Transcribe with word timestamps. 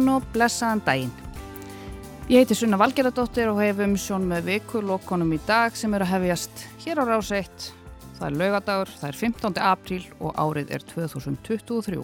Góðan 0.00 0.14
og 0.16 0.28
blessaðan 0.32 0.80
daginn. 0.80 1.10
Ég 2.32 2.40
heiti 2.40 2.56
Sunna 2.56 2.78
Valgeradóttir 2.80 3.50
og 3.50 3.58
hef 3.60 3.82
um 3.84 3.98
sjón 4.00 4.22
með 4.30 4.46
vikulokkonum 4.46 5.34
í 5.36 5.38
dag 5.44 5.74
sem 5.76 5.92
eru 5.92 6.06
að 6.06 6.12
hefjast 6.14 6.62
hér 6.86 7.02
á 7.02 7.04
rás 7.04 7.28
1. 7.36 7.66
Það 8.16 8.24
er 8.30 8.38
lögadagur, 8.40 8.92
það 8.96 9.10
er 9.10 9.18
15. 9.18 9.58
apríl 9.60 10.06
og 10.16 10.40
árið 10.40 10.72
er 10.72 10.86
2023. 10.94 11.98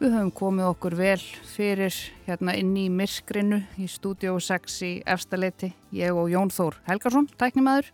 Við 0.00 0.16
höfum 0.16 0.32
komið 0.40 0.72
okkur 0.72 0.96
vel 0.98 1.22
fyrir 1.52 2.00
hérna 2.26 2.56
inn 2.58 2.74
í 2.74 2.88
myrkrinu 2.90 3.60
í 3.78 3.86
stúdíu 3.86 4.34
6 4.42 4.80
í 4.88 4.92
efstaleiti. 5.06 5.70
Ég 5.94 6.18
og 6.18 6.34
Jón 6.34 6.50
Þór 6.50 6.80
Helgarsson, 6.90 7.30
tæknimaður. 7.38 7.92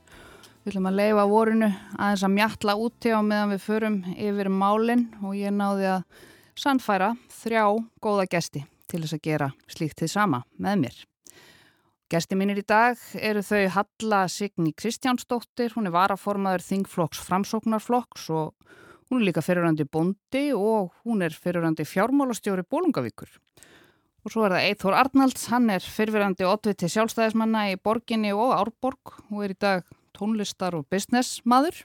Við 0.63 0.73
ætlum 0.73 0.89
að 0.95 0.99
leifa 1.03 1.29
vorinu 1.29 1.71
aðeins 1.99 2.25
að 2.25 2.35
mjalla 2.39 2.79
úti 2.89 3.13
á 3.13 3.21
meðan 3.21 3.53
við 3.53 3.63
förum 3.69 4.01
yfir 4.17 4.49
málinn 4.49 5.07
og 5.21 5.37
ég 5.37 5.53
náði 5.53 5.93
að 5.99 6.27
sannfæra 6.57 7.13
þrjá 7.43 7.69
góða 8.01 8.25
gesti 8.33 8.65
til 8.89 9.05
þess 9.05 9.17
að 9.19 9.25
gera 9.29 9.53
slíkt 9.71 10.03
þið 10.03 10.13
sama 10.15 10.43
með 10.59 10.85
mér. 10.85 10.99
Gesti 12.09 12.39
mínir 12.41 12.63
í 12.63 12.65
dag 12.65 12.97
eru 13.21 13.43
þau 13.45 13.67
Halla 13.75 14.23
Signi 14.33 14.71
Kristjánsdóttir, 14.73 15.75
hún 15.77 15.91
er 15.91 15.93
varaformaður 15.93 16.65
Þingflokks 16.65 17.21
framsóknarflokks 17.27 18.31
og 18.33 18.55
hún 19.11 19.21
er 19.21 19.27
líka 19.29 19.45
fyrirrandi 19.45 19.85
bondi 19.85 20.47
og 20.57 20.95
hún 21.05 21.21
er 21.27 21.37
fyrirrandi 21.37 21.85
fjármálastjóri 21.85 22.65
Bólungavíkur. 22.65 23.29
Og 24.25 24.33
svo 24.33 24.47
er 24.47 24.57
það 24.57 24.71
Eithor 24.71 24.97
Arnalds, 24.97 25.45
hann 25.53 25.69
er 25.73 25.85
fyrirrandi 25.85 26.49
otviti 26.49 26.89
sjálfstæðismanna 26.89 27.69
í 27.75 27.77
borginni 27.77 28.33
og 28.33 28.57
Árborg 28.57 29.15
og 29.29 29.45
er 29.45 29.53
í 29.53 29.61
dag 29.61 29.87
tónlistar 30.17 30.81
og 30.81 30.89
business 30.89 31.43
maður. 31.45 31.85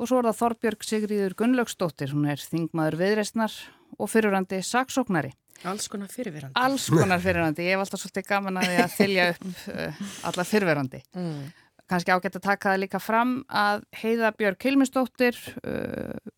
Og 0.00 0.08
svo 0.08 0.18
er 0.22 0.30
það 0.30 0.40
Þorbjörg 0.40 0.88
Sigriður 0.88 1.36
Gunnlaugsdóttir, 1.38 2.16
hún 2.16 2.32
er 2.32 2.40
þingmaður 2.40 2.96
viðreistnar 3.04 3.60
og 4.00 4.08
fyrirrandi 4.10 4.64
saksóknari. 4.64 5.36
Alls 5.64 5.88
konar 5.88 6.10
fyrirverandi. 6.12 6.56
Alls 6.60 6.86
konar 6.92 7.20
fyrirverandi. 7.22 7.66
Ég 7.66 7.76
hef 7.76 7.84
alltaf 7.84 8.02
svolítið 8.02 8.26
gaman 8.28 8.60
að 8.60 8.70
því 8.70 8.78
að 8.84 8.96
þylja 8.98 9.26
upp 9.32 9.44
uh, 9.72 10.00
alla 10.30 10.46
fyrirverandi. 10.48 11.02
Mm. 11.16 11.42
Kanski 11.90 12.14
ágætt 12.14 12.38
að 12.40 12.46
taka 12.46 12.72
það 12.72 12.80
líka 12.82 13.00
fram 13.02 13.34
að 13.48 13.84
Heiða 14.00 14.32
Björg 14.38 14.66
Hilmisdóttir, 14.68 15.38
uh, 15.64 16.32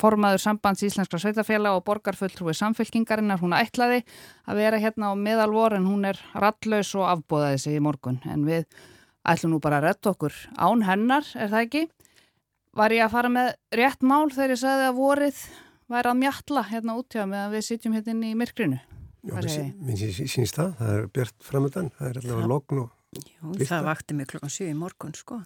formaður 0.00 0.40
sambands 0.44 0.84
Íslenskra 0.86 1.20
Sveitafélag 1.20 1.76
og 1.76 1.84
borgarfulltrúi 1.88 2.54
samfélkingarinnar, 2.56 3.40
hún 3.42 3.56
ætlaði 3.56 4.00
að 4.48 4.62
vera 4.62 4.80
hérna 4.80 5.12
á 5.12 5.14
meðalvor 5.18 5.76
en 5.76 5.88
hún 5.88 6.06
er 6.08 6.20
rallaus 6.32 6.94
og 6.96 7.08
afbóðaði 7.10 7.64
sig 7.64 7.76
í 7.76 7.84
morgun. 7.84 8.20
En 8.30 8.46
við 8.48 8.64
ætlum 9.28 9.56
nú 9.56 9.60
bara 9.60 9.80
að 9.80 9.90
retta 9.90 10.14
okkur 10.14 10.36
án 10.56 10.86
hennar, 10.88 11.26
er 11.36 11.52
það 11.52 11.66
ekki? 11.66 11.82
Var 12.80 12.94
ég 12.94 13.04
að 13.04 13.16
fara 13.16 13.32
með 13.34 13.50
rétt 13.76 14.06
mál 14.06 14.30
þegar 14.30 14.54
ég 14.54 14.62
sagði 14.62 14.86
að 14.86 15.00
vorið 15.00 15.42
væri 15.90 16.12
að 16.12 16.20
mjalla 16.22 16.64
hérna 16.70 16.96
út 17.00 17.16
hjá 17.16 17.24
með 17.26 17.42
að 17.44 17.56
við 17.56 17.66
sitjum 17.66 17.96
hérna 17.96 18.14
inn 18.14 18.26
í 18.28 18.32
myrkrinu. 18.38 18.80
Já, 19.20 19.36
minn 19.76 19.98
sínst 20.00 20.56
það, 20.56 20.70
það 20.78 20.92
er 20.94 21.08
bjart 21.16 21.44
framöndan, 21.44 21.90
það 21.98 22.08
er 22.08 22.20
allavega 22.22 22.50
logn 22.50 22.82
og... 22.84 22.92
Jú, 23.10 23.54
það 23.66 23.88
vakti 23.88 24.16
mig 24.16 24.30
klokkan 24.30 24.52
7 24.54 24.68
í 24.70 24.76
morgun, 24.78 25.16
sko. 25.18 25.40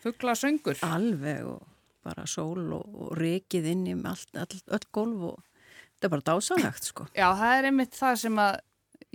Fuggla 0.00 0.34
söngur. 0.38 0.80
Alveg 0.86 1.44
og 1.46 1.60
bara 2.06 2.24
sól 2.30 2.64
og, 2.72 2.96
og 3.04 3.12
rekið 3.20 3.68
inn 3.74 3.84
í 3.92 3.94
allt, 4.08 4.32
all, 4.40 4.60
öll 4.72 4.88
golf 4.96 5.26
og 5.30 5.38
þetta 5.44 6.08
er 6.08 6.14
bara 6.16 6.26
dásanlegt, 6.32 6.90
sko. 6.90 7.06
Já, 7.14 7.28
það 7.36 7.56
er 7.58 7.70
einmitt 7.70 7.96
það 7.98 8.20
sem 8.24 8.42
að 8.42 8.60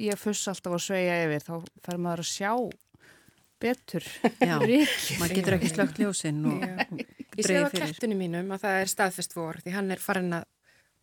ég 0.06 0.22
fuss 0.22 0.52
alltaf 0.52 0.78
að 0.78 0.84
sveia 0.86 1.18
yfir, 1.26 1.46
þá 1.48 1.56
fer 1.88 2.02
maður 2.06 2.24
að 2.24 2.32
sjá 2.32 2.52
betur. 3.66 4.08
Maður 5.20 5.36
getur 5.40 5.58
ekki 5.58 5.72
slögt 5.74 6.02
ljósinn. 6.02 6.44
Ég 7.36 7.44
sé 7.48 7.60
á 7.60 7.68
kertinu 7.74 8.18
mínum 8.20 8.54
að 8.56 8.68
það 8.68 8.80
er 8.84 8.94
staðfest 8.94 9.36
vor 9.36 9.60
því 9.64 9.76
hann 9.76 9.92
er 9.96 10.02
farin 10.04 10.38
að 10.40 10.48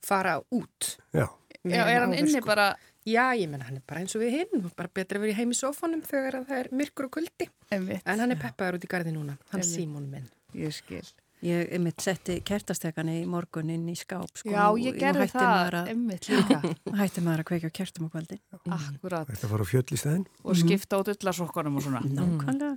fara 0.02 0.38
út. 0.54 0.96
Já. 1.14 1.26
Já, 1.62 1.84
er 1.86 2.00
hann 2.02 2.16
inni 2.16 2.40
sko. 2.40 2.48
bara... 2.48 2.72
Já, 3.02 3.32
ég 3.34 3.48
menna 3.50 3.66
hann 3.66 3.80
er 3.80 3.82
bara 3.86 4.02
eins 4.04 4.14
og 4.14 4.22
við 4.22 4.36
hinn, 4.36 4.66
bara 4.78 4.90
betra 4.94 5.18
að 5.18 5.24
vera 5.24 5.32
í 5.32 5.38
heim 5.40 5.50
í 5.50 5.56
sófónum 5.58 6.04
þegar 6.06 6.36
það 6.46 6.60
er 6.60 6.68
myrkur 6.78 7.08
og 7.08 7.16
kuldi. 7.16 7.48
En 7.74 7.88
hann 8.06 8.30
er 8.30 8.38
peppaður 8.38 8.78
út 8.78 8.86
í 8.86 8.90
gardi 8.92 9.14
núna, 9.14 9.34
hann 9.50 9.64
Símón 9.66 10.06
minn. 10.12 10.28
Ég 10.54 10.70
skil. 10.76 11.02
Ég 11.42 11.72
mitt 11.82 11.98
setti 11.98 12.36
kertastekani 12.46 13.16
í 13.18 13.26
morgun 13.26 13.72
inn 13.74 13.88
í 13.90 13.96
skáp. 13.98 14.30
Sko, 14.38 14.52
Já, 14.52 14.62
ég 14.78 14.94
gerði 15.00 15.26
það, 15.32 15.76
einmitt 15.90 16.28
líka. 16.30 16.60
Hætti 17.00 17.24
maður 17.24 17.42
að 17.42 17.48
kveika 17.48 17.70
kertum 17.74 18.06
á 18.06 18.08
kvöldi. 18.14 18.38
Akkurát. 18.62 19.26
Þetta 19.32 19.50
var 19.50 19.64
á 19.64 19.66
fjöll 19.66 19.88
í 19.90 19.98
stæðin. 19.98 20.22
Og 20.46 20.60
skipta 20.60 21.00
út 21.02 21.10
öllasokkanum 21.10 21.80
og 21.80 21.86
svona. 21.88 22.02
Nákvæmlega. 22.18 22.76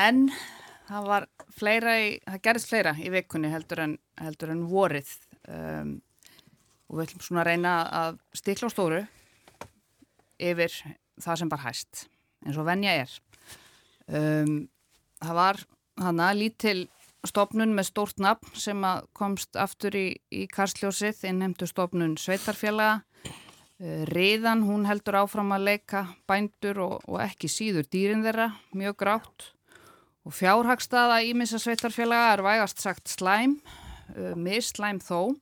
En 0.00 0.22
það 0.88 1.10
var 1.10 1.26
fleira 1.52 1.98
í, 2.00 2.08
það 2.24 2.40
gerðist 2.46 2.70
fleira 2.72 2.94
í 2.96 3.12
vikunni 3.12 3.50
heldur 3.52 3.84
en, 3.84 3.98
heldur 4.20 4.54
en 4.54 4.64
vorið 4.70 5.12
um, 5.48 5.92
og 6.88 6.98
við 6.98 7.04
ætlum 7.06 7.24
svona 7.26 7.44
að 7.44 7.50
reyna 7.50 7.74
að 8.00 8.16
stikla 8.36 8.68
á 8.68 8.74
stóru 8.74 9.02
yfir 10.42 10.74
það 11.22 11.38
sem 11.42 11.52
bara 11.52 11.66
hæst 11.68 12.06
eins 12.46 12.58
og 12.58 12.66
venja 12.66 12.96
er 13.04 13.14
um, 14.08 14.56
það 15.22 15.38
var 15.38 15.62
hana 16.02 16.32
lítil 16.36 16.88
stopnun 17.28 17.74
með 17.76 17.88
stórt 17.90 18.20
nafn 18.22 18.56
sem 18.58 18.84
komst 19.16 19.56
aftur 19.58 19.94
í, 19.96 20.06
í 20.32 20.46
Karsljósið 20.50 21.24
innhemdu 21.30 21.68
stopnun 21.70 22.16
Sveitarfélaga. 22.20 23.02
Uh, 23.82 24.02
Riðan, 24.10 24.64
hún 24.66 24.86
heldur 24.88 25.20
áfram 25.22 25.54
að 25.54 25.68
leika 25.70 26.04
bændur 26.30 26.82
og, 26.84 26.96
og 27.06 27.20
ekki 27.24 27.50
síður 27.50 27.88
dýrin 27.92 28.24
þeirra, 28.26 28.52
mjög 28.78 28.98
grátt. 29.04 29.48
Og 30.22 30.34
fjárhagstaða 30.38 31.22
ímissa 31.26 31.58
sveitarfélaga 31.62 32.34
er 32.36 32.44
vægast 32.46 32.82
sagt 32.82 33.10
slæm, 33.10 33.56
uh, 34.14 34.34
misslæm 34.38 35.00
þó. 35.02 35.34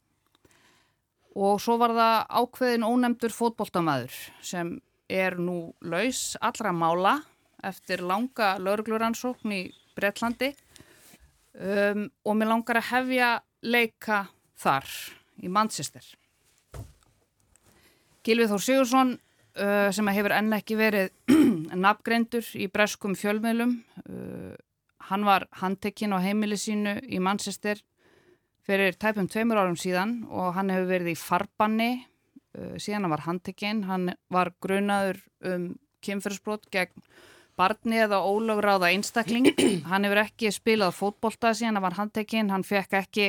Og 1.41 1.60
svo 1.62 1.76
var 1.80 1.94
það 1.94 2.16
ákveðin 2.41 2.86
ónemdur 2.88 3.32
fótboltamæður 3.32 4.16
sem 4.44 4.78
er 5.10 5.36
nú 5.38 5.72
laus 5.80 6.34
allra 6.41 6.72
mála 6.74 7.20
eftir 7.66 8.02
langa 8.06 8.54
laurugluransókn 8.62 9.54
í 9.54 9.62
Breitlandi 9.97 10.54
um, 11.60 12.06
og 12.25 12.38
mér 12.38 12.53
langar 12.53 12.81
að 12.81 12.91
hefja 12.91 13.31
leika 13.62 14.25
þar 14.60 14.88
í 15.41 15.53
Manchester. 15.53 16.04
Gilvið 18.25 18.50
Þór 18.53 18.65
Sigursson 18.65 19.15
uh, 19.16 19.88
sem 19.93 20.10
hefur 20.12 20.34
enn 20.37 20.56
ekki 20.56 20.76
verið 20.81 21.12
nafngreindur 21.84 22.50
í 22.56 22.66
breskum 22.72 23.16
fjölmiðlum 23.16 23.78
uh, 24.04 24.59
Hann 25.10 25.25
var 25.26 25.48
handtekinn 25.59 26.12
á 26.15 26.22
heimili 26.22 26.54
sínu 26.60 27.00
í 27.10 27.19
Manchester 27.19 27.81
fyrir 28.66 28.94
tæpum 28.94 29.27
tveimur 29.27 29.59
árum 29.59 29.78
síðan 29.78 30.21
og 30.31 30.53
hann 30.54 30.71
hefur 30.71 30.87
verið 30.92 31.15
í 31.15 31.19
farbanni 31.19 31.91
uh, 31.98 32.77
síðan 32.78 33.09
hann 33.09 33.15
var 33.16 33.25
handtekinn. 33.25 33.82
Hann 33.88 34.12
var 34.31 34.53
grunaður 34.62 35.19
um 35.50 35.72
kynferðsbrot 36.04 36.69
gegn 36.71 37.03
barni 37.60 38.00
eða 38.00 38.22
ólögráða 38.25 38.91
einstakling. 38.94 39.50
Hann 39.91 40.09
hefur 40.09 40.22
ekki 40.25 40.53
spilað 40.54 40.97
fótbolta 40.97 41.53
síðan 41.54 41.78
hann 41.78 41.87
var 41.87 41.98
handtekinn. 41.98 42.53
Hann 42.53 42.66
fekk 42.66 42.97
ekki 43.03 43.26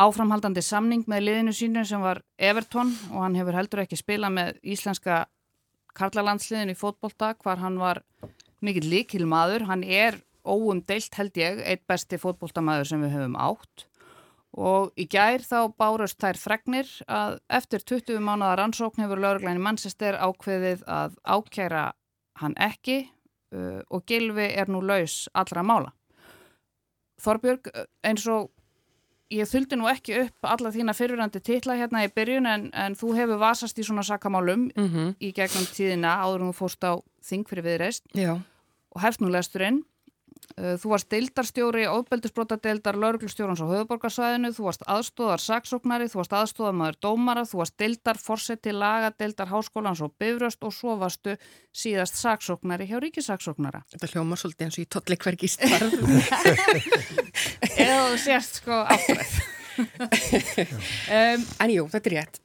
áframhaldandi 0.00 0.62
samning 0.64 1.06
með 1.10 1.26
liðinu 1.28 1.54
sínu 1.54 1.84
sem 1.86 2.02
var 2.02 2.22
Everton 2.38 2.92
og 3.10 3.24
hann 3.24 3.36
hefur 3.38 3.56
heldur 3.58 3.82
ekki 3.82 3.98
spilað 3.98 4.36
með 4.36 4.60
íslenska 4.74 5.24
karlalandsliðinu 5.98 6.76
í 6.76 6.78
fótbolta 6.78 7.32
hvar 7.42 7.58
hann 7.62 7.78
var 7.80 8.02
mikill 8.62 8.86
líkil 8.90 9.26
maður. 9.30 9.66
Hann 9.70 9.82
er 9.84 10.20
óumdeilt 10.46 11.14
held 11.18 11.36
ég, 11.38 11.62
eitt 11.66 11.86
besti 11.90 12.18
fótbóltamæður 12.20 12.92
sem 12.92 13.02
við 13.04 13.16
höfum 13.18 13.38
átt 13.38 13.86
og 14.50 14.90
í 14.98 15.06
gær 15.06 15.44
þá 15.46 15.70
bárast 15.78 16.18
þær 16.18 16.38
fregnir 16.40 16.88
að 17.06 17.38
eftir 17.60 17.84
20 17.86 18.18
mánuða 18.24 18.56
rannsókn 18.58 19.04
hefur 19.04 19.22
lauruglæni 19.22 19.62
mannsestir 19.62 20.18
ákveðið 20.18 20.82
að 20.90 21.14
ákjæra 21.22 21.84
hann 22.42 22.56
ekki 22.58 23.04
uh, 23.54 23.80
og 23.90 24.06
Gilvi 24.06 24.50
er 24.54 24.70
nú 24.70 24.82
laus 24.84 25.28
allra 25.34 25.62
mála. 25.62 25.92
Þorbjörg, 27.20 27.68
eins 28.06 28.24
og 28.32 28.50
ég 29.30 29.48
þuldi 29.48 29.78
nú 29.78 29.88
ekki 29.90 30.16
upp 30.24 30.48
alla 30.48 30.72
þína 30.74 30.94
fyrirrandi 30.96 31.42
titla 31.44 31.76
hérna 31.78 32.04
í 32.06 32.10
byrjun 32.14 32.48
en, 32.50 32.66
en 32.74 32.96
þú 32.98 33.12
hefur 33.18 33.40
vasast 33.40 33.78
í 33.78 33.86
svona 33.86 34.02
sakamálum 34.06 34.70
mm 34.74 34.88
-hmm. 34.88 35.14
í 35.20 35.32
gegnum 35.32 35.66
tíðina 35.70 36.16
áður 36.22 36.40
en 36.40 36.50
þú 36.50 36.56
fórst 36.58 36.84
á 36.84 36.92
þing 37.22 37.46
fyrir 37.48 37.64
viðreist 37.64 38.04
Já. 38.14 38.40
og 38.90 39.02
hefst 39.02 39.20
nú 39.20 39.28
lesturinn 39.30 39.84
þú 40.56 40.90
varst 40.92 41.08
deildarstjóri, 41.12 41.84
ofbeldisbrotadeildar, 41.90 42.98
lauruglustjórans 43.00 43.62
á 43.62 43.66
höfuborgarsvæðinu, 43.70 44.50
þú 44.56 44.66
varst 44.66 44.84
aðstóðar 44.90 45.44
saksóknari, 45.44 46.08
þú 46.10 46.20
varst 46.20 46.36
aðstóðamaður 46.40 46.98
dómara, 47.06 47.46
þú 47.48 47.62
varst 47.62 47.76
deildar, 47.80 48.20
forseti, 48.20 48.74
laga, 48.74 49.12
deildar 49.16 49.52
háskólans 49.52 50.02
og 50.04 50.14
bifröst 50.20 50.66
og 50.66 50.74
svo 50.74 50.96
varstu 51.00 51.36
síðast 51.70 52.18
saksóknari 52.20 52.88
hjá 52.90 52.98
ríkisaksóknara. 53.04 53.84
Þetta 53.94 54.12
hljómar 54.14 54.42
svolítið 54.42 54.66
eins 54.66 54.78
og 54.78 54.84
ég 54.84 54.92
totli 54.96 55.20
hvergi 55.20 55.50
starf. 55.54 55.96
Eða 57.80 58.04
þú 58.10 58.20
sérst 58.26 58.62
sko 58.62 58.84
áttræð. 58.84 59.40
um, 61.16 61.50
en 61.64 61.72
jú, 61.72 61.88
þetta 61.90 62.10
er 62.10 62.16
rétt 62.18 62.40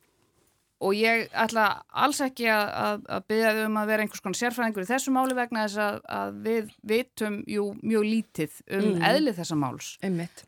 og 0.84 0.96
ég 0.98 1.30
ætla 1.32 1.68
alls 1.96 2.20
ekki 2.26 2.50
að, 2.52 2.66
að, 2.86 3.06
að 3.16 3.28
byggja 3.32 3.54
þau 3.56 3.62
um 3.70 3.78
að 3.80 3.92
vera 3.92 4.06
einhvers 4.06 4.24
konar 4.26 4.40
sérfræðingur 4.42 4.84
í 4.84 4.90
þessu 4.90 5.14
máli 5.16 5.38
vegna 5.38 5.64
þess 5.68 5.84
að, 5.86 6.02
að 6.18 6.42
við 6.48 6.74
vitum 6.92 7.38
jú 7.50 7.70
mjög 7.80 8.10
lítið 8.10 8.60
um 8.68 8.90
mm. 8.90 9.06
eðlið 9.12 9.40
þessa 9.40 9.60
máls 9.62 9.94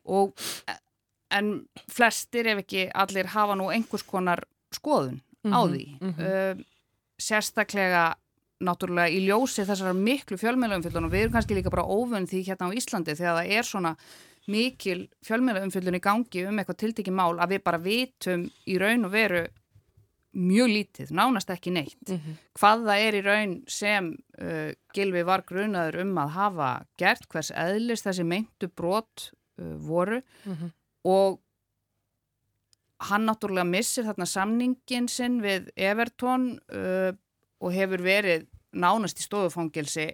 og, 0.04 0.48
en 1.38 1.54
flestir 1.92 2.52
ef 2.52 2.64
ekki 2.64 2.88
allir 2.96 3.32
hafa 3.34 3.58
nú 3.60 3.72
einhvers 3.72 4.06
konar 4.08 4.44
skoðun 4.76 5.22
á 5.48 5.60
því. 5.64 5.84
Uh, 6.04 6.64
sérstaklega 7.18 8.08
náttúrulega 8.64 9.14
í 9.14 9.22
ljósi 9.28 9.66
þessara 9.68 9.94
miklu 9.94 10.38
fjölmjölaumfyllun 10.42 11.08
og 11.08 11.14
við 11.14 11.28
erum 11.28 11.36
kannski 11.36 11.58
líka 11.58 11.74
bara 11.74 11.86
óvönn 11.86 12.26
því 12.30 12.42
hérna 12.48 12.72
á 12.74 12.78
Íslandi 12.78 13.16
þegar 13.18 13.38
það 13.38 13.52
er 13.54 13.68
svona 13.68 13.92
mikil 14.50 14.98
fjölmjölaumfyllun 15.28 16.00
í 16.00 16.02
gangi 16.04 16.46
um 16.50 16.58
eitthvað 16.58 16.80
tiltekki 16.82 17.14
mál 17.14 17.36
að 17.38 17.54
við 17.54 17.64
bara 17.68 17.82
vitum 17.84 18.48
í 18.66 18.78
raun 18.82 19.06
og 19.06 19.14
veru 19.14 19.44
mjög 20.38 20.70
lítið, 20.70 21.12
nánast 21.18 21.50
ekki 21.50 21.74
neitt. 21.74 22.12
Hvað 22.58 22.86
það 22.86 23.04
er 23.08 23.18
í 23.18 23.24
raun 23.26 23.56
sem 23.68 24.12
uh, 24.42 24.70
Gilvi 24.94 25.24
var 25.26 25.44
grunaður 25.48 26.02
um 26.04 26.14
að 26.22 26.34
hafa 26.38 26.70
gert, 27.02 27.28
hvers 27.32 27.52
eðlis 27.52 28.06
þessi 28.06 28.26
meintu 28.28 28.70
brot 28.70 29.32
uh, 29.58 29.76
voru 29.82 30.22
og 31.08 31.40
hann 33.10 33.28
náttúrulega 33.30 33.68
missir 33.70 34.06
þarna 34.08 34.26
samningin 34.26 35.08
sinn 35.10 35.42
við 35.42 35.70
Everton 35.76 36.60
uh, 36.74 37.12
og 37.62 37.74
hefur 37.74 38.02
verið 38.06 38.48
nánast 38.78 39.20
í 39.22 39.26
stofufangilsi 39.26 40.12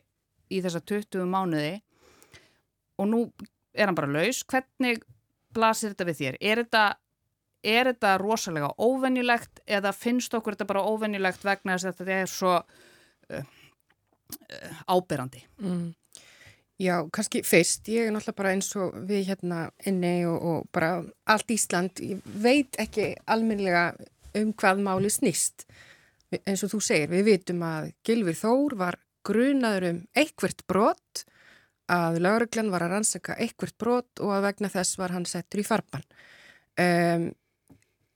í 0.53 0.61
þessa 0.63 0.81
20 0.83 1.27
mánuði 1.27 1.81
og 2.99 3.09
nú 3.09 3.23
er 3.73 3.89
hann 3.89 3.97
bara 3.97 4.11
laus. 4.11 4.43
Hvernig 4.43 5.01
blasir 5.53 5.93
þetta 5.93 6.07
við 6.09 6.19
þér? 6.19 6.37
Er 6.41 6.61
þetta, 6.63 6.83
er 7.63 7.89
þetta 7.91 8.17
rosalega 8.21 8.69
óvenjulegt 8.77 9.63
eða 9.65 9.93
finnst 9.95 10.33
okkur 10.35 10.57
þetta 10.57 10.69
bara 10.69 10.85
óvenjulegt 10.85 11.45
vegna 11.47 11.77
þess 11.77 11.89
að 11.89 11.99
þetta 12.01 12.21
er 12.21 12.31
svo 12.31 12.55
uh, 12.59 13.43
uh, 13.43 14.79
áberandi? 14.91 15.43
Mm. 15.63 15.91
Já, 16.81 16.95
kannski 17.13 17.43
fyrst, 17.45 17.87
ég 17.93 18.07
er 18.07 18.13
náttúrulega 18.13 18.39
bara 18.39 18.53
eins 18.55 18.71
og 18.81 18.95
við 19.07 19.27
hérna 19.29 19.59
inni 19.87 20.23
og, 20.25 20.37
og 20.41 20.69
bara 20.73 21.03
allt 21.29 21.53
Ísland, 21.53 22.01
ég 22.01 22.23
veit 22.43 22.75
ekki 22.81 23.11
almennilega 23.29 23.91
um 24.39 24.53
hvað 24.57 24.81
máli 24.83 25.11
snýst. 25.13 25.67
Eins 26.33 26.63
og 26.65 26.73
þú 26.73 26.79
segir, 26.81 27.11
við 27.13 27.27
vitum 27.29 27.61
að 27.67 27.91
Gilvir 28.03 28.35
Þór 28.39 28.75
var 28.79 28.97
grunaður 29.23 29.89
um 29.91 30.01
eitthvert 30.17 30.65
brot, 30.67 31.23
að 31.93 32.19
lauruglan 32.23 32.71
var 32.73 32.87
að 32.87 32.95
rannsaka 32.95 33.37
eitthvert 33.37 33.77
brot 33.77 34.23
og 34.23 34.33
að 34.33 34.47
vegna 34.47 34.71
þess 34.73 34.97
var 34.97 35.13
hann 35.13 35.29
settur 35.29 35.61
í 35.61 35.67
farban. 35.67 36.05
Um, 36.79 37.29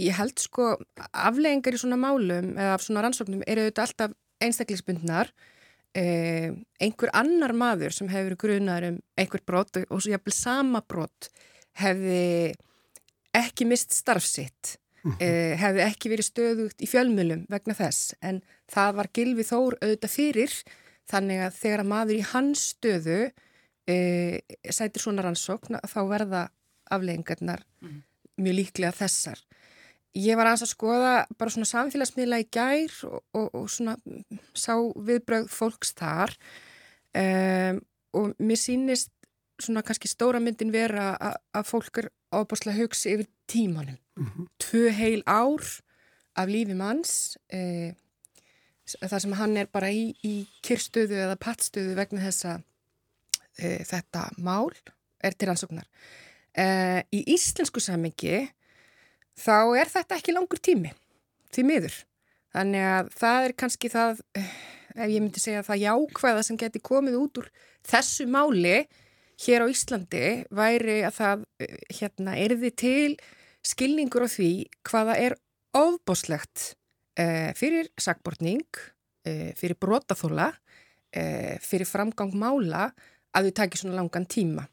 ég 0.02 0.18
held 0.18 0.38
sko 0.42 0.76
afleggingar 1.12 1.76
í 1.76 1.82
svona 1.82 1.98
málum 2.00 2.54
eða 2.56 2.76
af 2.76 2.86
svona 2.86 3.04
rannsóknum 3.06 3.44
eru 3.50 3.66
auðvitað 3.66 3.88
alltaf 3.88 4.16
einstaklisbundnar 4.44 5.32
eh, 5.98 6.54
einhver 6.84 7.12
annar 7.18 7.54
maður 7.58 7.96
sem 7.96 8.10
hefur 8.12 8.36
verið 8.36 8.42
grunaður 8.44 8.90
um 8.92 9.00
einhver 9.18 9.44
brot 9.50 9.80
og 9.88 10.02
svo 10.02 10.14
jafnvel 10.14 10.36
sama 10.38 10.84
brot 10.86 11.32
hefði 11.82 12.54
ekki 13.38 13.68
mist 13.70 13.96
starfsitt 13.98 14.78
eh, 15.18 15.56
hefði 15.60 15.86
ekki 15.88 16.12
verið 16.14 16.30
stöðugt 16.30 16.84
í 16.84 16.90
fjölmjölum 16.90 17.46
vegna 17.52 17.76
þess. 17.78 18.14
En 18.22 18.42
það 18.72 19.00
var 19.00 19.12
Gilvi 19.14 19.46
Þór 19.48 19.80
auðvitað 19.82 20.14
fyrir 20.14 20.56
þannig 21.10 21.44
að 21.46 21.60
þegar 21.62 21.84
að 21.84 21.92
maður 21.94 22.18
í 22.18 22.24
hans 22.34 22.66
stöðu 22.76 23.20
eh, 23.88 24.40
sætir 24.70 25.04
svona 25.04 25.26
rannsókn 25.26 25.80
þá 25.82 26.00
verða 26.10 26.48
afleggingarnar 26.94 27.66
mjög 28.38 28.58
líklega 28.62 28.96
þessar 28.96 29.42
Ég 30.18 30.38
var 30.40 30.50
aðeins 30.50 30.66
að 30.66 30.74
skoða 30.74 31.12
bara 31.38 31.54
svona 31.54 31.69
samfélagsmiðla 31.69 32.40
í 32.42 32.48
gær 32.54 32.94
og, 33.06 33.19
og, 33.38 33.52
og 33.54 33.68
svona 33.69 33.98
mm, 34.02 34.40
sá 34.58 34.74
viðbröð 34.78 35.52
fólks 35.54 35.94
þar 35.98 36.34
um, 37.14 37.81
og 38.18 38.34
mér 38.42 38.60
sýnist 38.60 39.12
svona 39.62 39.84
kannski 39.86 40.10
stóra 40.10 40.42
myndin 40.42 40.74
vera 40.74 41.12
að, 41.18 41.38
fólk 41.69 42.02
er 42.02 42.10
ábúrslega 42.34 42.78
hugsi 42.78 43.14
yfir 43.16 43.30
tímanum. 43.50 43.98
Tvö 44.62 44.92
heil 44.94 45.24
ár 45.25 45.64
af 46.38 46.50
lífi 46.50 46.75
manns, 46.78 47.38
eh, 47.50 47.94
þar 48.86 49.22
sem 49.22 49.34
hann 49.40 49.58
er 49.58 49.69
bara 49.72 49.90
í, 49.90 50.14
í 50.24 50.46
kyrstöðu 50.66 51.18
eða 51.25 51.40
pattstöðu 51.42 51.96
vegna 51.98 52.22
þessa 52.28 52.60
eh, 53.58 53.81
þetta 53.86 54.30
mál 54.38 54.69
er 55.24 55.34
til 55.34 55.50
rannsóknar. 55.50 55.88
Eh, 56.54 57.02
í 57.14 57.24
íslensku 57.34 57.81
samingi 57.81 58.46
þá 59.38 59.78
er 59.80 59.92
þetta 59.92 60.18
ekki 60.18 60.36
langur 60.36 60.62
tími, 60.62 60.94
því 61.54 61.66
miður. 61.68 61.98
Þannig 62.56 62.88
að 62.89 63.10
það 63.19 63.48
er 63.48 63.56
kannski 63.62 63.92
það, 63.94 64.22
ef 64.98 65.10
ég 65.12 65.19
myndi 65.22 65.44
segja 65.44 65.66
það 65.68 65.84
jákvæða 65.84 66.45
sem 66.48 66.60
geti 66.60 66.81
komið 66.81 67.19
út 67.19 67.42
úr 67.44 67.50
þessu 67.88 68.28
máli 68.31 68.78
hér 69.45 69.66
á 69.66 69.68
Íslandi 69.69 70.24
væri 70.50 71.01
að 71.06 71.18
það 71.19 71.44
hérna, 72.00 72.38
erði 72.42 72.72
til 72.74 73.18
skilningur 73.68 74.25
á 74.25 74.30
því 74.31 74.51
hvaða 74.88 75.18
er 75.22 75.36
ofbóslegt 75.78 76.72
eh, 77.19 77.51
fyrir 77.57 77.90
sagbortning, 78.00 78.66
eh, 79.28 79.54
fyrir 79.57 79.78
brotaþóla, 79.80 80.51
eh, 81.13 81.57
fyrir 81.62 81.90
framgang 81.90 82.33
mála 82.33 82.90
að 83.36 83.50
þau 83.50 83.54
taki 83.62 83.81
svona 83.81 84.00
langan 84.00 84.25
tíma. 84.25 84.66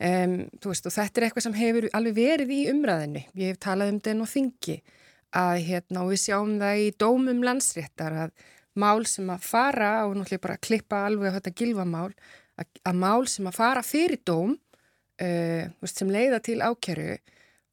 Um, 0.00 0.36
veist, 0.64 0.86
og 0.88 0.94
þetta 0.94 1.20
er 1.20 1.26
eitthvað 1.26 1.44
sem 1.44 1.56
hefur 1.58 1.86
alveg 1.92 2.16
verið 2.16 2.52
í 2.56 2.60
umræðinu. 2.72 3.20
Ég 3.36 3.52
hef 3.52 3.58
talað 3.60 3.92
um 3.92 3.98
þetta 4.00 4.24
og 4.24 4.30
þingi 4.32 4.76
að 5.40 5.56
hérna, 5.66 6.04
við 6.08 6.22
sjáum 6.22 6.54
það 6.62 6.80
í 6.80 6.86
dómum 6.98 7.42
landsréttar 7.46 8.16
að 8.24 8.32
mál 8.80 9.04
sem 9.06 9.28
að 9.30 9.44
fara 9.44 9.90
og 10.06 10.14
náttúrulega 10.16 10.46
bara 10.46 10.62
klippa 10.62 11.02
alveg 11.06 11.34
á 11.34 11.36
þetta 11.38 11.56
gilvamál 11.58 12.08
að, 12.56 12.66
að 12.86 13.00
mál 13.02 13.26
sem 13.30 13.48
að 13.50 13.58
fara 13.58 13.82
fyrir 13.86 14.22
dóm 14.26 14.54
uh, 14.54 15.64
veist, 15.82 15.98
sem 15.98 16.10
leiða 16.10 16.40
til 16.44 16.60
ákjæru 16.62 17.18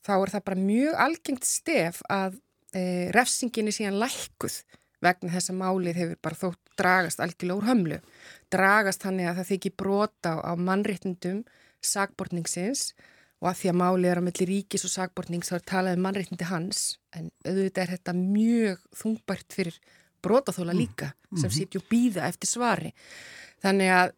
þá 0.06 0.14
er 0.18 0.34
það 0.34 0.46
bara 0.50 0.66
mjög 0.68 1.00
algengt 1.06 1.48
stef 1.48 2.02
að 2.10 2.38
uh, 2.38 3.08
refsingin 3.16 3.70
er 3.70 3.78
síðan 3.78 4.02
lækkuð 4.02 4.62
vegna 5.06 5.34
þess 5.36 5.54
að 5.54 5.62
málið 5.62 6.02
hefur 6.02 6.22
bara 6.26 6.42
þótt 6.42 6.64
dragast 6.78 7.22
algjörlega 7.22 7.58
úr 7.58 7.68
hömlu. 7.68 7.98
Dragast 8.54 9.04
þannig 9.06 9.30
að 9.30 9.40
það 9.40 9.50
þykir 9.52 9.76
brota 9.78 10.34
á, 10.42 10.52
mannréttindum 10.58 11.44
sagbortningsins 11.88 12.92
og 13.38 13.52
að 13.52 13.60
því 13.62 13.72
að 13.72 13.80
málið 13.84 14.12
er 14.12 14.22
á 14.22 14.28
milli 14.28 14.48
ríkis 14.50 14.86
og 14.88 14.94
sagbortnings 14.94 15.52
þá 15.52 15.58
er 15.60 15.66
talað 15.72 15.98
um 15.98 16.06
mannréttindi 16.08 16.50
hans 16.50 16.84
en 17.14 17.30
auðvitað 17.46 17.84
er 17.84 17.94
þetta 17.96 18.16
mjög 18.18 18.86
þungbært 19.02 19.58
fyrir 19.58 19.80
brotaþóla 20.26 20.74
líka 20.76 21.12
sem 21.38 21.52
sitju 21.54 21.84
býða 21.90 22.26
eftir 22.28 22.50
svari. 22.50 22.94
Þannig 23.64 23.94
að 23.94 24.16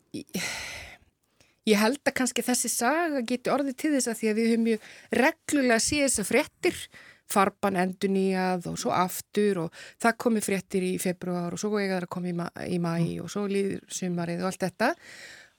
ég 1.69 1.79
held 1.79 2.01
að 2.03 2.15
kannski 2.21 2.45
þessi 2.45 2.71
saga 2.71 3.21
geti 3.27 3.51
orðið 3.51 3.77
til 3.79 3.93
þess 3.97 4.11
að 4.11 4.19
því 4.21 4.31
að 4.31 4.39
við 4.39 4.49
höfum 4.53 4.65
mjög 4.69 4.89
reglulega 5.19 5.83
séð 5.83 6.05
þess 6.05 6.23
að 6.23 6.29
fréttir 6.31 6.81
farban 7.29 7.77
endur 7.77 8.11
nýjað 8.13 8.69
og 8.71 8.79
svo 8.81 8.93
aftur 8.95 9.65
og 9.65 9.83
það 10.01 10.17
komi 10.23 10.41
fréttir 10.41 10.85
í 10.87 10.93
februar 11.01 11.53
og 11.53 11.61
svo 11.61 11.75
eiga 11.77 11.99
það 11.99 12.07
að 12.07 12.13
koma 12.15 12.31
í, 12.31 12.35
ma 12.39 12.47
í 12.65 12.79
mæ 12.81 12.93
og 13.23 13.29
svo 13.29 13.45
líður 13.51 13.83
sumarið 13.99 14.41
og 14.41 14.49
allt 14.49 14.65
þetta 14.65 14.89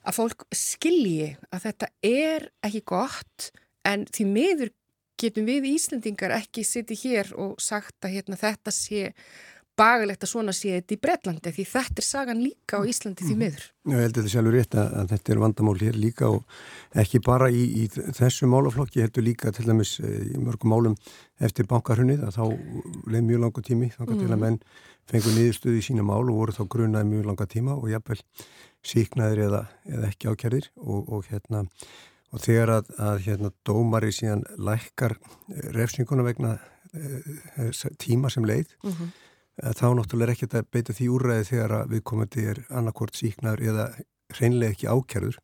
að 0.01 0.17
fólk 0.17 0.45
skilji 0.55 1.33
að 1.51 1.65
þetta 1.67 1.91
er 2.07 2.49
ekki 2.65 2.83
gott 2.93 3.51
en 3.87 4.05
því 4.09 4.27
miður 4.29 4.73
getum 5.21 5.47
við 5.49 5.69
Íslandingar 5.75 6.33
ekki 6.35 6.65
sittið 6.65 7.05
hér 7.05 7.33
og 7.37 7.57
sagt 7.61 7.97
að 8.05 8.17
hérna, 8.17 8.39
þetta 8.39 8.73
sé 8.73 9.11
bagalegt 9.81 10.25
að 10.25 10.31
svona 10.31 10.53
sé 10.53 10.73
þetta 10.75 10.95
í 10.95 10.99
Breitlandi 11.01 11.53
því 11.55 11.65
þetta 11.71 12.01
er 12.01 12.05
sagan 12.05 12.41
líka 12.43 12.81
á 12.81 12.81
Íslandi 12.85 13.25
því 13.25 13.35
miður. 13.39 13.63
Ég 13.89 14.03
held 14.03 14.11
að 14.11 14.17
þetta 14.19 14.33
sjálfur 14.33 14.55
rétt 14.57 14.77
að, 14.77 14.89
að 14.99 15.13
þetta 15.13 15.33
er 15.33 15.41
vandamál 15.41 15.75
hér 15.81 15.97
líka 15.97 16.29
og 16.29 16.57
ekki 17.03 17.21
bara 17.25 17.49
í, 17.49 17.63
í 17.81 17.87
þessu 17.89 18.49
málaflokki, 18.51 19.01
heldur 19.01 19.25
líka 19.25 19.53
til 19.55 19.65
dæmis 19.69 19.95
í 20.01 20.41
mörgum 20.41 20.73
málum 20.75 20.97
eftir 21.41 21.69
bankarunnið 21.71 22.25
að 22.27 22.37
þá 22.37 22.43
leið 23.13 23.27
mjög 23.29 23.45
langa 23.45 23.65
tími 23.69 23.91
þannig 23.95 24.17
mm. 24.17 24.25
til 24.25 24.35
að 24.35 24.43
menn 24.43 24.59
fengur 25.11 25.37
niðurstöðu 25.37 25.79
í 25.79 25.85
sína 25.87 26.05
mál 26.05 26.23
og 26.25 26.35
voru 26.35 26.55
þá 26.55 26.63
grunaði 26.75 27.09
mjög 27.15 27.31
langa 27.31 27.49
tíma 27.49 27.77
og 27.77 27.89
jafnvel 27.91 28.19
síknaðir 28.87 29.45
eða, 29.47 29.65
eða 29.89 30.09
ekki 30.09 30.31
ákjærðir 30.31 30.69
og, 30.81 31.11
og 31.13 31.27
hérna 31.29 31.65
og 32.31 32.43
þegar 32.43 32.75
að, 32.77 32.91
að 33.03 33.23
hérna 33.25 33.51
dómari 33.67 34.11
síðan 34.15 34.45
lækkar 34.57 35.17
refsinguna 35.75 36.25
vegna 36.25 36.55
e, 36.95 37.71
tíma 38.01 38.31
sem 38.31 38.47
leið 38.47 38.71
mm 38.83 38.91
-hmm. 38.91 39.09
þá 39.77 39.87
náttúrulega 39.97 40.29
er 40.29 40.33
ekkert 40.35 40.55
að 40.55 40.69
beita 40.71 40.93
því 40.93 41.09
úrræði 41.15 41.49
þegar 41.51 41.71
að 41.71 41.89
viðkomandi 41.95 42.45
er 42.53 42.63
annarkort 42.69 43.15
síknaður 43.15 43.65
eða 43.73 43.87
hreinlega 44.37 44.71
ekki 44.71 44.87
ákjærður 44.87 45.37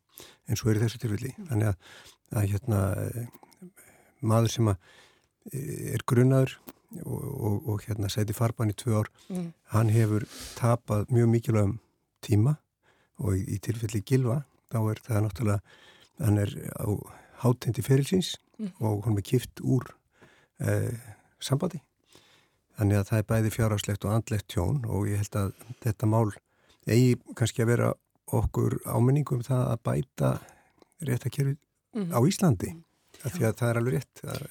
eins 0.47 0.63
og 0.63 0.71
er 0.71 0.79
þessu 0.81 1.01
tilfelli 1.01 1.33
mm. 1.37 1.47
þannig 1.49 1.67
að, 1.67 1.75
að 2.31 2.47
hérna 2.51 2.79
maður 4.21 4.51
sem 4.51 4.67
að 4.67 4.77
er 5.93 6.03
grunnaður 6.07 6.57
og, 7.03 7.23
og, 7.23 7.69
og 7.69 7.83
hérna 7.87 8.09
seti 8.09 8.33
farban 8.33 8.71
í 8.71 8.77
tvö 8.77 9.01
ár 9.01 9.11
mm. 9.29 9.51
hann 9.75 9.91
hefur 9.91 10.25
tapað 10.55 11.11
mjög 11.11 11.29
mikilvægum 11.33 11.75
tíma 12.23 12.55
og 13.23 13.37
í, 13.37 13.57
tilfelli 13.63 14.03
gilva 14.05 14.41
þá 14.71 14.79
er 14.91 15.03
það 15.05 15.23
náttúrulega 15.25 15.59
hann 16.23 16.41
er 16.41 16.53
á 16.77 16.87
hátendi 17.43 17.85
ferilsins 17.85 18.35
mm. 18.57 18.73
og 18.81 19.05
hann 19.05 19.19
er 19.19 19.25
kipt 19.25 19.61
úr 19.61 19.85
eh, 20.63 20.93
sambandi 21.39 21.81
þannig 22.77 22.99
að 22.99 23.07
það 23.11 23.21
er 23.21 23.29
bæði 23.31 23.53
fjárháslegt 23.53 24.05
og 24.05 24.17
andlegt 24.17 24.49
tjón 24.53 24.83
og 24.85 25.07
ég 25.09 25.21
held 25.21 25.39
að 25.39 25.55
þetta 25.85 26.09
mál 26.09 26.29
eigi 26.87 27.17
kannski 27.37 27.65
að 27.65 27.73
vera 27.73 27.93
okkur 28.37 28.79
áminningum 28.85 29.43
það 29.45 29.65
að 29.71 29.83
bæta 29.87 30.31
réttakerfið 31.07 31.57
mm. 31.95 32.13
á 32.13 32.19
Íslandi 32.27 32.73
af 33.23 33.33
því 33.33 33.49
að 33.49 33.59
það 33.59 33.69
er 33.69 33.81
alveg 33.81 33.99
rétt 33.99 34.25
að 34.27 34.47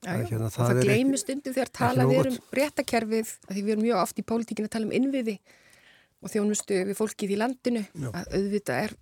Já, 0.00 0.14
já. 0.16 0.30
Hérna, 0.30 0.46
það, 0.48 0.70
það 0.70 0.86
gleymið 0.86 1.20
stundum 1.20 1.52
þegar 1.52 1.70
talað 1.76 2.10
er 2.16 2.28
um 2.30 2.36
réttakerfið, 2.56 3.32
því 3.50 3.64
við 3.66 3.72
erum 3.74 3.82
mjög 3.84 3.98
oft 4.00 4.20
í 4.20 4.22
pólitíkinu 4.24 4.68
að 4.70 4.72
tala 4.72 4.86
um 4.88 4.94
innviði 4.96 5.34
og 6.20 6.32
þjónustu 6.32 6.82
við 6.88 6.98
fólkið 6.98 7.34
í 7.34 7.38
landinu 7.40 7.84
já. 7.86 8.10
að 8.10 8.36
auðvitað 8.36 8.84
er 8.84 8.96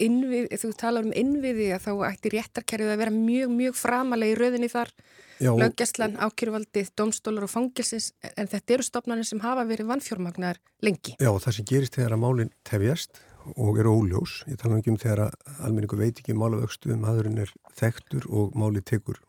innvið, 0.00 0.46
þú 0.60 0.70
talar 0.80 1.06
um 1.06 1.14
innviði 1.16 1.70
að 1.74 1.86
þá 1.86 1.90
ætti 2.08 2.32
réttarkerfið 2.34 2.92
að 2.94 3.00
vera 3.02 3.14
mjög, 3.14 3.50
mjög 3.56 3.76
framalega 3.76 4.32
í 4.32 4.38
rauðinni 4.38 4.70
þar 4.72 4.92
löggjastlan, 5.40 6.18
ákjöruvaldið, 6.20 6.92
domstólar 6.98 7.46
og 7.46 7.52
fangilsins 7.52 8.10
en 8.34 8.48
þetta 8.50 8.76
eru 8.76 8.86
stopnarnir 8.86 9.28
sem 9.28 9.40
hafa 9.44 9.64
verið 9.68 9.90
vannfjórmagnar 9.90 10.60
lengi. 10.84 11.16
Já, 11.20 11.30
það 11.32 11.56
sem 11.56 11.68
gerist 11.68 11.96
þegar 11.96 12.16
að 12.16 12.22
málinn 12.24 12.52
tefjast 12.68 13.22
og 13.56 13.80
eru 13.80 13.94
óljós, 13.96 14.40
ég 14.50 14.60
tala 14.60 14.80
ekki 14.80 14.92
um 14.92 15.00
þegar 15.00 15.26
að 15.28 15.60
almenningu 15.64 16.00
veit 16.00 16.20
ekki 16.20 16.36
málavöxtu 16.36 16.92
um 16.94 17.06
aðurinn 17.08 17.40
er 17.40 17.52
þektur 17.76 18.28
og 18.28 18.56
máli 18.58 18.84
tekur 18.84 19.20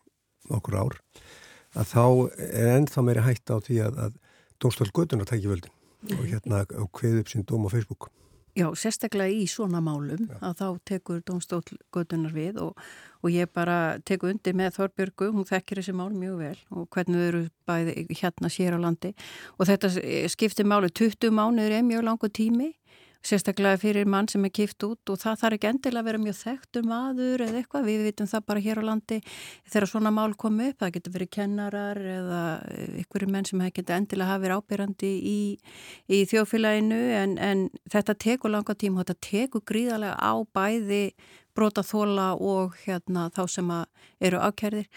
okkur 0.52 0.80
ár, 0.84 0.98
að 1.80 1.94
þá 1.94 2.06
er 2.48 2.74
ennþá 2.76 3.06
meiri 3.08 3.24
hægt 3.24 3.54
á 3.54 3.56
því 3.64 3.80
að, 3.88 4.02
að 4.08 4.18
domstólgötunar 4.62 5.30
tækja 5.30 5.54
völdin. 5.54 5.76
Og 6.10 6.26
hérna 6.26 6.66
hveð 6.66 7.22
upp 7.22 7.32
sín 7.32 7.46
dóm 7.46 7.68
á 7.68 7.70
Facebook. 7.74 8.10
Já, 8.52 8.66
sérstaklega 8.76 9.32
í 9.32 9.46
svona 9.48 9.80
málum 9.80 10.26
Já. 10.28 10.36
að 10.44 10.56
þá 10.60 10.66
tekur 10.90 11.22
domstólgötunar 11.24 12.34
við 12.36 12.58
og, 12.60 12.82
og 13.24 13.32
ég 13.32 13.48
bara 13.48 14.02
teku 14.04 14.28
undir 14.28 14.58
með 14.60 14.76
Þorbjörgu, 14.76 15.30
hún 15.32 15.48
þekkir 15.48 15.80
þessi 15.80 15.96
mál 15.96 16.10
mjög 16.12 16.36
vel 16.42 16.58
og 16.76 16.90
hvernig 16.92 17.22
þau 17.22 17.28
eru 17.30 17.42
bæði 17.70 17.94
hérna 18.20 18.52
sér 18.52 18.76
á 18.76 18.80
landi 18.84 19.14
og 19.56 19.70
þetta 19.72 19.94
skiptir 20.34 20.68
máli 20.68 20.92
20 20.92 21.32
mánuður 21.32 21.78
er 21.78 21.88
mjög 21.88 22.04
langu 22.10 22.28
tími 22.28 22.74
sérstaklega 23.26 23.80
fyrir 23.82 24.08
mann 24.10 24.30
sem 24.32 24.46
er 24.48 24.54
kipt 24.54 24.84
út 24.86 25.12
og 25.14 25.20
það 25.22 25.40
þarf 25.42 25.58
ekki 25.58 25.70
endilega 25.70 26.02
að 26.02 26.08
vera 26.10 26.22
mjög 26.22 26.38
þekktur 26.40 26.88
maður 26.90 27.44
eða 27.46 27.60
eitthvað, 27.62 27.86
við 27.90 28.04
vitum 28.08 28.30
það 28.32 28.46
bara 28.50 28.64
hér 28.66 28.82
á 28.82 28.84
landi 28.90 29.20
þegar 29.70 29.88
svona 29.92 30.14
mál 30.16 30.34
komu 30.42 30.70
upp, 30.72 30.80
það 30.82 30.94
getur 30.98 31.16
verið 31.18 31.32
kennarar 31.38 32.02
eða 32.16 32.42
ykkur 33.04 33.28
menn 33.30 33.48
sem 33.50 33.64
getur 33.68 33.98
endilega 33.98 34.32
hafa 34.34 34.44
verið 34.46 34.62
ábyrrandi 34.64 35.14
í, 35.32 35.40
í 36.10 36.24
þjófélaginu 36.32 37.02
en, 37.22 37.38
en 37.38 37.64
þetta 37.94 38.18
tekur 38.26 38.56
langa 38.56 38.76
tíma 38.76 39.06
þetta 39.06 39.30
tekur 39.30 39.66
gríðarlega 39.70 40.18
á 40.18 40.34
bæði 40.56 41.06
brota 41.56 41.84
þóla 41.86 42.32
og 42.40 42.78
hérna 42.86 43.30
þá 43.36 43.44
sem 43.52 43.74
eru 44.24 44.40
ákjærðir 44.42 44.88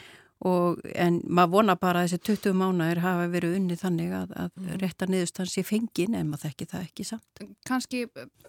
Og, 0.44 0.80
en 0.98 1.20
maður 1.24 1.52
vona 1.52 1.76
bara 1.78 2.02
að 2.02 2.10
þessi 2.10 2.34
20 2.34 2.56
mánuðir 2.58 3.00
hafa 3.04 3.28
verið 3.32 3.54
unni 3.56 3.76
þannig 3.78 4.10
að, 4.12 4.32
að 4.36 4.56
mm. 4.58 4.72
rétta 4.82 5.06
niðurstans 5.08 5.54
í 5.60 5.64
fengin 5.64 6.16
en 6.18 6.28
maður 6.28 6.48
þekki 6.48 6.66
það 6.72 6.88
ekki 6.88 7.06
samt. 7.08 7.44
Kanski 7.68 8.00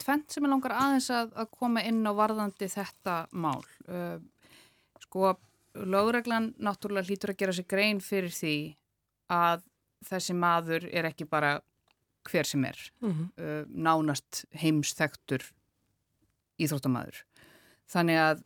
tvent 0.01 0.33
sem 0.33 0.47
er 0.47 0.51
langar 0.51 0.75
aðeins 0.75 1.11
að, 1.13 1.29
að 1.37 1.51
koma 1.53 1.83
inn 1.85 2.01
á 2.03 2.11
varðandi 2.17 2.67
þetta 2.73 3.19
mál. 3.31 3.61
Uh, 3.85 4.17
sko, 5.05 5.35
lögreglan 5.75 6.49
náttúrulega 6.57 7.07
hlýtur 7.07 7.35
að 7.35 7.39
gera 7.43 7.55
sig 7.55 7.69
grein 7.69 8.01
fyrir 8.03 8.33
því 8.33 8.57
að 9.31 9.63
þessi 10.09 10.35
maður 10.37 10.89
er 10.91 11.07
ekki 11.13 11.29
bara 11.29 11.59
hver 12.25 12.49
sem 12.49 12.65
er. 12.65 12.81
Mm 13.05 13.13
-hmm. 13.13 13.29
uh, 13.39 13.63
nánast 13.69 14.43
heimsþektur 14.57 15.45
íþróttamæður. 16.59 17.23
Þannig 17.91 18.19
að 18.19 18.43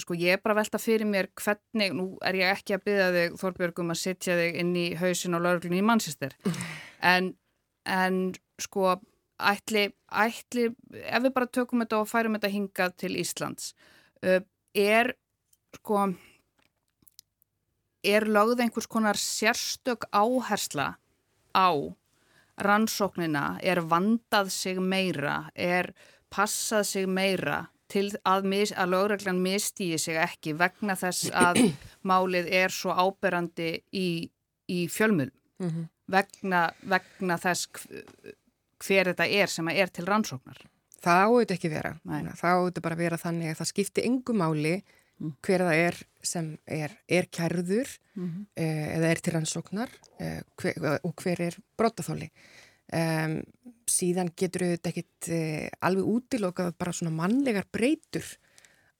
sko 0.00 0.16
ég 0.18 0.36
er 0.36 0.42
bara 0.44 0.58
velta 0.60 0.80
fyrir 0.80 1.08
mér 1.08 1.30
hvernig, 1.38 1.94
nú 1.96 2.06
er 2.26 2.38
ég 2.38 2.54
ekki 2.54 2.76
að 2.76 2.84
byggja 2.88 3.10
þig 3.16 3.36
Þorbjörgum 3.42 3.94
að 3.94 4.00
setja 4.02 4.38
þig 4.38 4.58
inn 4.62 4.72
í 4.78 4.86
hausin 5.00 5.36
og 5.38 5.44
lauruglunni 5.44 5.80
í 5.82 5.86
mannsistir 5.86 6.36
en, 7.12 7.32
en 7.84 8.20
sko 8.60 8.96
ætli, 9.40 9.88
ætli 10.10 10.68
ef 11.00 11.24
við 11.24 11.34
bara 11.36 11.50
tökum 11.50 11.84
þetta 11.84 12.02
og 12.02 12.10
færum 12.10 12.36
þetta 12.38 12.52
hingað 12.54 12.98
til 13.04 13.14
Íslands 13.20 13.72
uh, 14.24 14.40
er 14.76 15.14
sko 15.78 16.10
er 18.06 18.26
lögð 18.26 18.64
einhvers 18.64 18.88
konar 18.88 19.18
sérstök 19.20 20.06
áhersla 20.12 20.94
á 21.52 21.70
rannsóknina, 22.60 23.58
er 23.62 23.80
vandað 23.88 24.50
sig 24.52 24.80
meira, 24.80 25.50
er 25.54 25.92
passað 26.32 26.84
sig 26.88 27.08
meira 27.08 27.70
til 27.90 28.06
að, 28.28 28.48
mis, 28.52 28.72
að 28.72 28.92
lögreglan 28.94 29.40
mistýji 29.42 29.98
sig 29.98 30.18
ekki 30.20 30.54
vegna 30.58 30.96
þess 30.98 31.30
að 31.46 31.62
málið 32.06 32.50
er 32.62 32.74
svo 32.74 32.94
áberandi 32.94 33.72
í, 33.92 34.28
í 34.70 34.86
fjölmjölum 34.88 35.34
mm 35.60 35.70
-hmm. 35.70 35.88
vegna, 36.06 36.70
vegna 36.82 37.38
þess 37.38 37.68
hver 38.80 39.12
þetta 39.12 39.26
er 39.26 39.50
sem 39.52 39.68
er 39.68 39.92
til 39.92 40.06
rannsóknar. 40.08 40.62
Það 41.00 41.22
áður 41.26 41.52
ekki 41.54 41.68
vera. 41.72 41.92
Nei. 42.04 42.24
Það 42.36 42.56
áður 42.56 42.82
bara 42.84 42.96
vera 42.96 43.16
þannig 43.20 43.52
að 43.52 43.60
það 43.60 43.70
skipti 43.72 44.04
engu 44.04 44.36
máli 44.36 44.74
mm. 44.76 45.36
hver 45.44 45.64
það 45.64 45.82
er 45.84 46.00
sem 46.22 46.50
er, 46.66 46.96
er 47.08 47.28
kærður 47.32 47.92
mm 48.14 48.26
-hmm. 48.26 48.44
eða 48.96 49.10
er 49.10 49.20
til 49.20 49.34
rannsóknar 49.34 49.90
eh, 50.20 50.42
hver, 50.60 51.00
og 51.02 51.14
hver 51.22 51.40
er 51.40 51.56
brotaþóli. 51.76 52.30
Um, 52.90 53.40
síðan 53.90 54.32
getur 54.38 54.64
auðvitað 54.66 54.90
ekkit 54.90 55.28
uh, 55.30 55.66
alveg 55.86 56.08
útilokað 56.10 56.72
bara 56.78 56.94
svona 56.94 57.12
mannlegar 57.14 57.68
breytur 57.70 58.26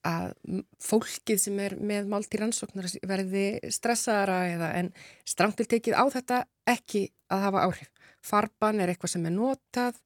að 0.07 0.31
fólkið 0.81 1.41
sem 1.43 1.59
er 1.61 1.75
með 1.77 2.07
málti 2.09 2.39
rannsóknar 2.39 2.87
verði 3.05 3.45
stressaðara 3.69 4.37
eða 4.49 4.69
en 4.79 4.91
strangtiltekið 5.29 5.93
á 5.93 6.05
þetta 6.15 6.39
ekki 6.71 7.03
að 7.29 7.43
hafa 7.45 7.65
áhrif. 7.67 7.91
Farban 8.25 8.81
er 8.81 8.93
eitthvað 8.93 9.13
sem 9.15 9.27
er 9.27 9.35
notað 9.35 9.99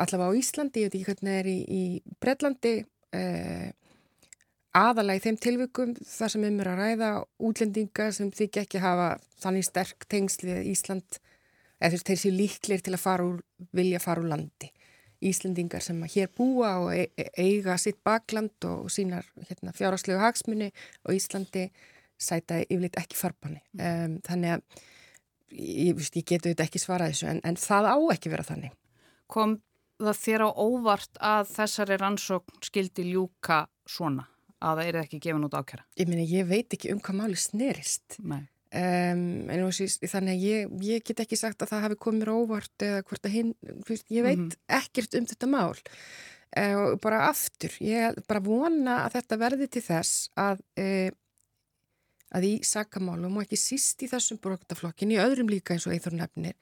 allavega 0.00 0.30
á 0.30 0.38
Íslandi, 0.38 0.84
ég 0.84 0.92
veit 0.92 0.98
ekki 0.98 1.08
hvernig 1.08 1.32
það 1.32 1.40
er 1.40 1.48
í, 1.50 1.58
í 1.64 2.14
Breitlandi 2.22 2.74
uh, 2.84 3.68
aðalega 4.74 5.20
í 5.20 5.24
þeim 5.24 5.38
tilvikum 5.42 5.92
þar 6.00 6.32
sem 6.32 6.46
um 6.48 6.62
er 6.62 6.70
að 6.72 6.80
ræða 6.80 7.10
útlendinga 7.48 8.08
sem 8.14 8.32
þykja 8.34 8.64
ekki 8.64 8.82
hafa 8.82 9.10
þannig 9.42 9.68
sterk 9.68 10.08
tengslið 10.10 10.64
Ísland 10.72 11.20
eða 11.84 12.00
þeir 12.08 12.20
séu 12.20 12.32
líklir 12.34 12.82
til 12.84 12.94
að 12.96 13.02
fara 13.02 13.26
úr, 13.28 13.42
vilja 13.76 14.00
fara 14.02 14.22
úr 14.22 14.30
landi. 14.32 14.70
Íslendingar 15.24 15.84
sem 15.84 16.00
að 16.04 16.16
hér 16.16 16.32
búa 16.36 16.72
og 16.82 16.90
e, 16.92 17.06
e, 17.16 17.28
eiga 17.40 17.76
sitt 17.80 18.00
bakland 18.04 18.66
og 18.68 18.90
sínar 18.92 19.28
hérna, 19.48 19.72
fjárháslegu 19.76 20.20
hagsmunni 20.20 20.70
og 21.04 21.14
Íslandi 21.16 21.68
sæta 22.20 22.60
yfirleitt 22.64 22.98
ekki 23.00 23.18
farbanni. 23.18 23.62
Um, 23.78 24.18
þannig 24.26 24.56
að 24.56 24.82
ég, 25.54 26.02
ég 26.02 26.26
getu 26.26 26.50
þetta 26.50 26.66
ekki 26.66 26.82
svarað 26.82 27.14
þessu 27.14 27.30
en, 27.32 27.40
en 27.46 27.60
það 27.60 27.90
á 27.94 27.96
ekki 28.16 28.34
vera 28.34 28.46
þannig. 28.50 28.76
Kom 29.32 29.58
það 30.02 30.20
þér 30.20 30.44
á 30.44 30.50
óvart 30.60 31.24
að 31.24 31.50
þessari 31.54 31.98
rannsókn 32.02 32.64
skildi 32.68 33.08
ljúka 33.14 33.64
svona? 33.88 34.28
að 34.64 34.80
það 34.80 34.88
er 34.88 34.98
ekki 35.02 35.20
gefin 35.22 35.46
út 35.46 35.56
ákjara? 35.56 35.86
Ég 36.00 36.10
meina, 36.10 36.24
ég 36.28 36.48
veit 36.48 36.76
ekki 36.76 36.92
um 36.94 37.00
hvað 37.04 37.18
máli 37.20 37.38
snerist. 37.40 38.18
Nei. 38.24 38.44
Um, 38.74 39.44
en 39.54 39.68
síst, 39.70 40.02
þannig 40.02 40.34
að 40.34 40.44
ég, 40.48 40.70
ég 40.82 41.02
get 41.06 41.20
ekki 41.22 41.36
sagt 41.38 41.60
að 41.62 41.70
það 41.70 41.84
hafi 41.84 41.98
komið 42.02 42.30
óvart 42.34 42.82
eða 42.82 43.04
hvort 43.06 43.28
að 43.28 43.34
hinn, 43.36 43.52
ég 44.10 44.24
veit 44.26 44.40
mm 44.40 44.48
-hmm. 44.48 44.56
ekkert 44.80 45.14
um 45.14 45.28
þetta 45.30 45.48
mál 45.52 45.76
uh, 45.78 46.74
og 46.80 46.96
bara 47.04 47.28
aftur, 47.28 47.70
ég 47.78 48.18
bara 48.26 48.42
vona 48.42 48.96
að 49.04 49.14
þetta 49.20 49.38
verði 49.44 49.68
til 49.70 49.84
þess 49.84 50.26
að 50.34 50.64
uh, 50.82 51.10
að 52.34 52.48
í 52.48 52.54
sakamálum 52.66 53.38
og 53.38 53.46
ekki 53.46 53.60
síst 53.62 54.02
í 54.02 54.10
þessum 54.10 54.42
brotaflokkin, 54.42 55.14
í 55.14 55.22
öðrum 55.22 55.54
líka 55.54 55.76
eins 55.76 55.86
og 55.86 55.94
eithor 55.94 56.18
nefnir, 56.18 56.58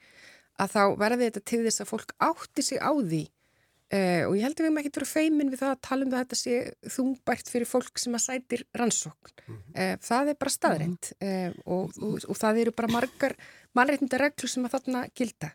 að 0.61 0.69
þá 0.75 0.83
verði 1.01 1.31
þetta 1.31 1.45
til 1.49 1.63
þess 1.65 1.81
að 1.81 1.91
fólk 1.95 2.13
átti 2.21 2.61
sig 2.61 2.77
á 2.77 2.93
því 2.93 3.23
Uh, 3.93 4.23
og 4.25 4.37
ég 4.39 4.41
held 4.47 4.55
að 4.55 4.63
við 4.63 4.65
erum 4.65 4.77
ekki 4.79 4.89
að 4.89 4.95
vera 4.97 5.05
feimin 5.11 5.49
við 5.51 5.59
það 5.59 5.71
að 5.73 5.81
tala 5.85 6.05
um 6.05 6.09
það 6.09 6.17
að 6.17 6.23
þetta 6.23 6.37
sé 6.39 6.93
þungbært 6.95 7.49
fyrir 7.53 7.69
fólk 7.69 7.99
sem 8.01 8.15
að 8.17 8.23
sætir 8.23 8.63
rannsókn. 8.79 9.33
Mm 9.43 9.57
-hmm. 9.57 9.73
uh, 9.75 9.95
það 10.07 10.31
er 10.31 10.37
bara 10.39 10.53
staðrænt 10.53 11.09
mm 11.11 11.27
-hmm. 11.27 11.51
uh, 11.51 11.73
og, 11.75 11.99
og, 12.07 12.15
og 12.33 12.39
það 12.39 12.61
eru 12.61 12.73
bara 12.73 12.93
margar 12.95 13.35
mannreitnda 13.77 14.17
reglur 14.17 14.49
sem 14.49 14.65
að 14.65 14.73
þarna 14.77 15.07
gilda. 15.13 15.51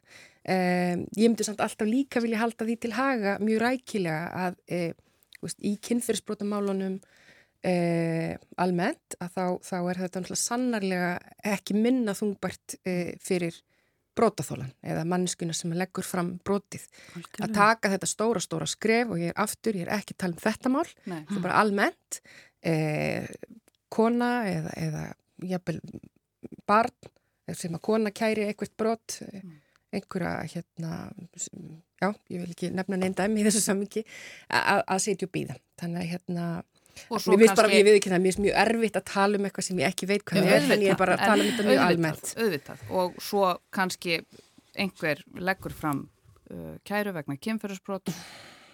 Ég 0.49 1.29
myndi 1.29 1.45
samt 1.45 1.61
alltaf 1.61 1.87
líka 1.87 2.23
vilja 2.25 2.39
halda 2.39 2.65
því 2.65 2.77
til 2.81 2.93
haga 2.97 3.39
mjög 3.39 3.59
rækilega 3.61 4.31
að 4.33 4.55
veist, 5.43 5.59
í 5.61 5.77
kynferðsbrótamálunum 5.77 7.01
almennt 8.57 9.17
að 9.21 9.35
þá, 9.35 9.45
þá 9.61 9.79
er 9.91 10.01
þetta 10.01 10.37
sannarlega 10.41 11.11
ekki 11.45 11.75
minna 11.77 12.15
þungbært 12.17 12.79
fyrir 13.21 13.61
brótaþólan 14.19 14.73
eða 14.83 15.05
mannskuna 15.09 15.55
sem 15.57 15.73
leggur 15.79 16.07
fram 16.07 16.35
brótið. 16.45 16.85
Að 17.39 17.55
taka 17.57 17.93
þetta 17.95 18.11
stóra, 18.11 18.43
stóra 18.43 18.69
skref 18.69 19.15
og 19.15 19.23
ég 19.23 19.33
er 19.33 19.41
aftur, 19.45 19.79
ég 19.79 19.87
er 19.87 19.95
ekki 19.99 20.17
að 20.17 20.21
tala 20.25 20.37
um 20.37 20.45
þetta 20.45 20.75
mál, 20.75 20.87
það 21.07 21.37
er 21.37 21.45
bara 21.47 21.61
almennt, 21.63 22.21
eh, 22.67 23.29
kona 23.89 24.33
eða, 24.51 24.75
eða 24.89 25.05
jafnvel 25.55 25.81
barn 26.69 27.15
sem 27.57 27.75
að 27.75 27.85
kona 27.89 28.13
kæri 28.13 28.45
eitthvað 28.45 28.75
brót, 28.81 29.21
mm. 29.25 29.55
einhverja 29.97 30.33
hérna, 30.53 30.97
já, 32.03 32.11
ég 32.29 32.43
vil 32.43 32.51
ekki 32.53 32.73
nefna 32.77 32.99
neynda 33.01 33.29
um 33.29 33.39
í 33.41 33.47
þessu 33.47 33.63
samingi, 33.65 34.05
að 34.51 35.01
setja 35.05 35.31
í 35.31 35.47
það. 35.49 35.63
Þannig 35.81 36.03
að 36.03 36.13
hérna 36.13 36.49
Mér 37.09 37.43
finnst 37.45 37.61
bara, 37.61 37.73
ég 37.73 37.87
veit 37.87 37.97
ekki 37.99 38.13
það, 38.13 38.23
mér 38.25 38.33
finnst 38.33 38.45
mjög 38.45 38.61
erfitt 38.65 39.01
að 39.01 39.07
tala 39.13 39.39
um 39.39 39.49
eitthvað 39.49 39.69
sem 39.69 39.81
ég 39.83 39.93
ekki 39.93 40.11
veit 40.11 40.25
hvað 40.29 40.45
það 40.45 40.55
er, 40.57 40.69
en 40.75 40.85
ég 40.85 40.95
er 40.95 41.01
bara 41.01 41.17
að 41.17 41.25
tala 41.25 41.45
um 41.45 41.51
þetta 41.51 41.69
mjög 41.69 41.83
almennt. 41.87 42.35
Auðvitað, 42.39 42.85
og 43.01 43.19
svo 43.29 43.51
kannski 43.75 44.21
einhver 44.79 45.23
leggur 45.39 45.75
fram 45.75 46.05
uh, 46.53 46.75
kæru 46.89 47.15
vegna 47.17 47.39
kynferðarsbrot, 47.41 48.13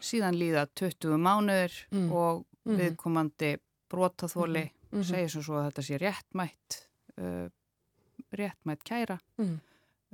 síðan 0.05 0.39
líða 0.39 0.67
20 0.77 1.21
mánuður 1.21 1.77
mm. 1.93 2.09
og 2.13 2.43
mm. 2.69 2.81
viðkomandi 2.81 3.53
brotaþóli 3.93 4.65
mm. 4.67 5.05
segir 5.07 5.31
sem 5.33 5.45
svo 5.45 5.61
að 5.61 5.71
þetta 5.71 5.87
sé 5.87 6.01
réttmætt 6.03 6.81
uh, 7.21 7.47
réttmætt 8.35 8.85
kæra 8.87 9.21
Mm. 9.39 9.57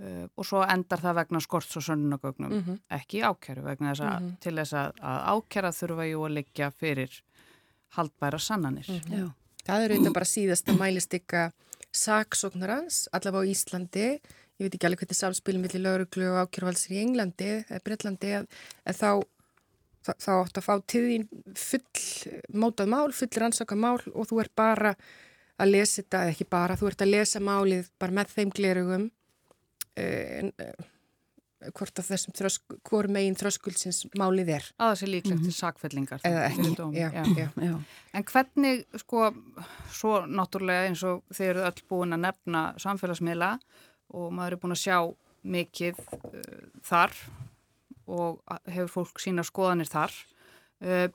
uh, 0.01 0.27
og 0.37 0.47
svo 0.49 0.63
endar 0.65 1.03
það 1.03 1.19
vegna 1.21 1.41
skorts 1.45 1.77
og 1.77 1.85
sönnunagögnum 1.85 2.79
ekki 2.97 3.21
ákæru 3.21 3.67
vegna 3.67 3.93
þess 3.93 4.07
að 4.09 4.31
til 4.41 4.55
þess 4.57 4.77
að, 4.81 5.03
að 5.05 5.19
ákæra 5.35 5.73
þurfa 5.77 6.07
jú 6.09 6.23
að 6.25 6.37
liggja 6.39 6.71
fyrir 6.73 7.19
haldbæra 7.97 8.39
sannanir. 8.39 8.89
Mhm. 8.89 9.19
Já. 9.19 9.27
Það 9.67 9.85
er 9.85 9.95
auðvitað 9.95 10.17
bara 10.17 10.29
síðasta 10.31 10.77
mælistikka 10.79 11.43
saksóknarans, 11.93 13.09
allavega 13.13 13.45
á 13.45 13.51
Íslandi. 13.51 14.07
Ég 14.61 14.67
veit 14.67 14.75
ekki 14.77 14.87
alveg 14.89 15.03
hvernig 15.03 15.19
samspilum 15.19 15.63
millir 15.65 15.83
lauruglu 15.85 16.27
og 16.31 16.41
ákjörvalsir 16.45 16.93
í 16.97 17.01
Englandi 17.03 17.51
eða 17.65 17.81
Breitlandi 17.87 18.33
en 18.37 18.47
þá, 18.93 19.23
þá, 20.05 20.13
þá 20.21 20.33
átt 20.37 20.61
að 20.61 20.67
fá 20.67 20.75
til 20.87 21.03
þín 21.09 21.25
full 21.57 21.87
mótað 22.53 22.93
mál, 22.93 23.09
full 23.17 23.31
rannsaka 23.41 23.79
mál 23.79 23.99
og 24.13 24.29
þú 24.29 24.43
ert 24.45 24.55
bara 24.55 24.95
að 25.61 25.73
lesa 25.73 26.03
þetta, 26.03 26.23
eða 26.25 26.35
ekki 26.35 26.49
bara, 26.53 26.77
þú 26.77 26.91
ert 26.91 27.05
að 27.05 27.13
lesa 27.15 27.41
málið 27.41 27.89
bara 28.01 28.17
með 28.21 28.37
þeim 28.37 28.53
glerugum 28.57 29.09
en 30.01 30.53
uh, 30.61 30.89
hvort 31.77 32.01
að 32.01 32.07
þessum 32.11 32.35
þrösk, 32.39 32.75
hvor 32.89 33.09
megin 33.13 33.35
þröskuldsins 33.37 33.99
málið 34.17 34.49
er 34.57 34.69
Að 34.81 34.91
það 34.93 34.99
sé 35.03 35.09
líklegt 35.11 35.43
til 35.45 35.53
sakfellingar. 35.57 36.21
eða 36.25 36.45
ekki. 36.49 36.71
dóm, 36.79 36.95
Já, 36.97 37.09
já. 37.13 37.25
já. 37.37 37.49
Já. 37.67 37.75
En 38.17 38.25
hvernig, 38.33 38.85
sko, 39.03 39.27
svo 39.93 40.15
náttúrulega 40.27 40.89
eins 40.89 41.03
og 41.05 41.23
þeir 41.37 41.51
eru 41.55 41.67
öll 41.69 41.85
búin 41.91 42.17
að 42.17 42.25
nefna 42.25 42.63
samfélagsmiðla 42.81 43.51
og 44.17 44.33
maður 44.33 44.57
er 44.57 44.63
búin 44.65 44.77
að 44.77 44.83
sjá 44.87 44.99
mikið 45.45 46.01
uh, 46.01 46.43
þar 46.85 47.13
og 48.11 48.41
hefur 48.67 48.91
fólk 48.97 49.21
sína 49.23 49.45
skoðanir 49.47 49.89
þar. 49.93 50.17
Uh, 50.83 51.07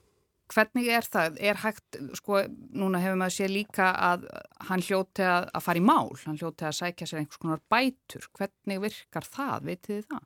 hvernig 0.53 0.87
er 0.93 1.01
það? 1.09 1.39
Er 1.41 1.57
hægt, 1.63 1.97
sko, 2.21 2.43
núna 2.77 3.01
hefur 3.01 3.17
maður 3.17 3.35
séð 3.39 3.51
líka 3.57 3.89
að 3.97 4.27
hann 4.69 4.83
hljóti 4.85 5.25
að, 5.25 5.49
að 5.57 5.65
fara 5.65 5.81
í 5.81 5.85
mál, 5.89 6.13
hann 6.27 6.37
hljóti 6.37 6.67
að 6.69 6.77
sækja 6.79 7.07
sér 7.09 7.23
einhvers 7.23 7.41
konar 7.41 7.61
bætur. 7.73 8.29
Hvernig 8.37 8.81
virkar 8.85 9.25
það? 9.25 9.65
Vitið 9.71 9.95
þið 9.97 10.07
það? 10.13 10.23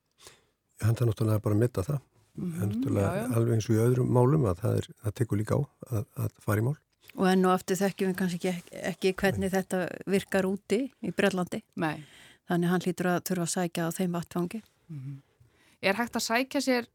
Hann 0.83 0.95
það 0.95 1.09
náttúrulega 1.11 1.43
bara 1.43 1.55
að 1.57 1.63
mitta 1.63 1.83
það. 1.87 1.99
Mhm, 2.39 2.61
En 2.61 2.69
náttúrulega 2.69 3.09
já, 3.15 3.21
já. 3.23 3.33
alveg 3.35 3.53
eins 3.57 3.69
og 3.69 3.75
í 3.75 3.79
öðrum 3.85 4.11
málum 4.15 4.45
að 4.47 4.61
það, 4.63 4.77
er, 4.79 4.87
það 5.03 5.15
tekur 5.19 5.37
líka 5.41 5.57
á 5.57 5.61
að, 5.91 6.05
að 6.23 6.37
fara 6.45 6.61
í 6.61 6.65
mál. 6.69 6.77
Og 7.19 7.25
enn 7.27 7.45
og 7.49 7.51
aftur 7.55 7.75
þekkjum 7.79 8.11
við 8.11 8.17
kannski 8.19 8.49
ekki, 8.53 8.81
ekki 8.93 9.11
hvernig 9.19 9.51
þetta 9.51 9.79
virkar 10.07 10.45
úti 10.47 10.79
í 11.03 11.11
Brellandi. 11.17 11.63
Nei. 11.81 12.05
Þannig 12.49 12.69
hann 12.71 12.85
hlýtur 12.85 13.09
að 13.11 13.23
þurfa 13.27 13.47
að 13.47 13.51
sækja 13.55 13.87
á 13.89 13.89
þeim 13.97 14.15
vattfangi. 14.15 14.61
Er 15.81 15.95
hægt 15.99 16.15
að 16.15 16.25
sækja 16.27 16.61
sér, 16.63 16.87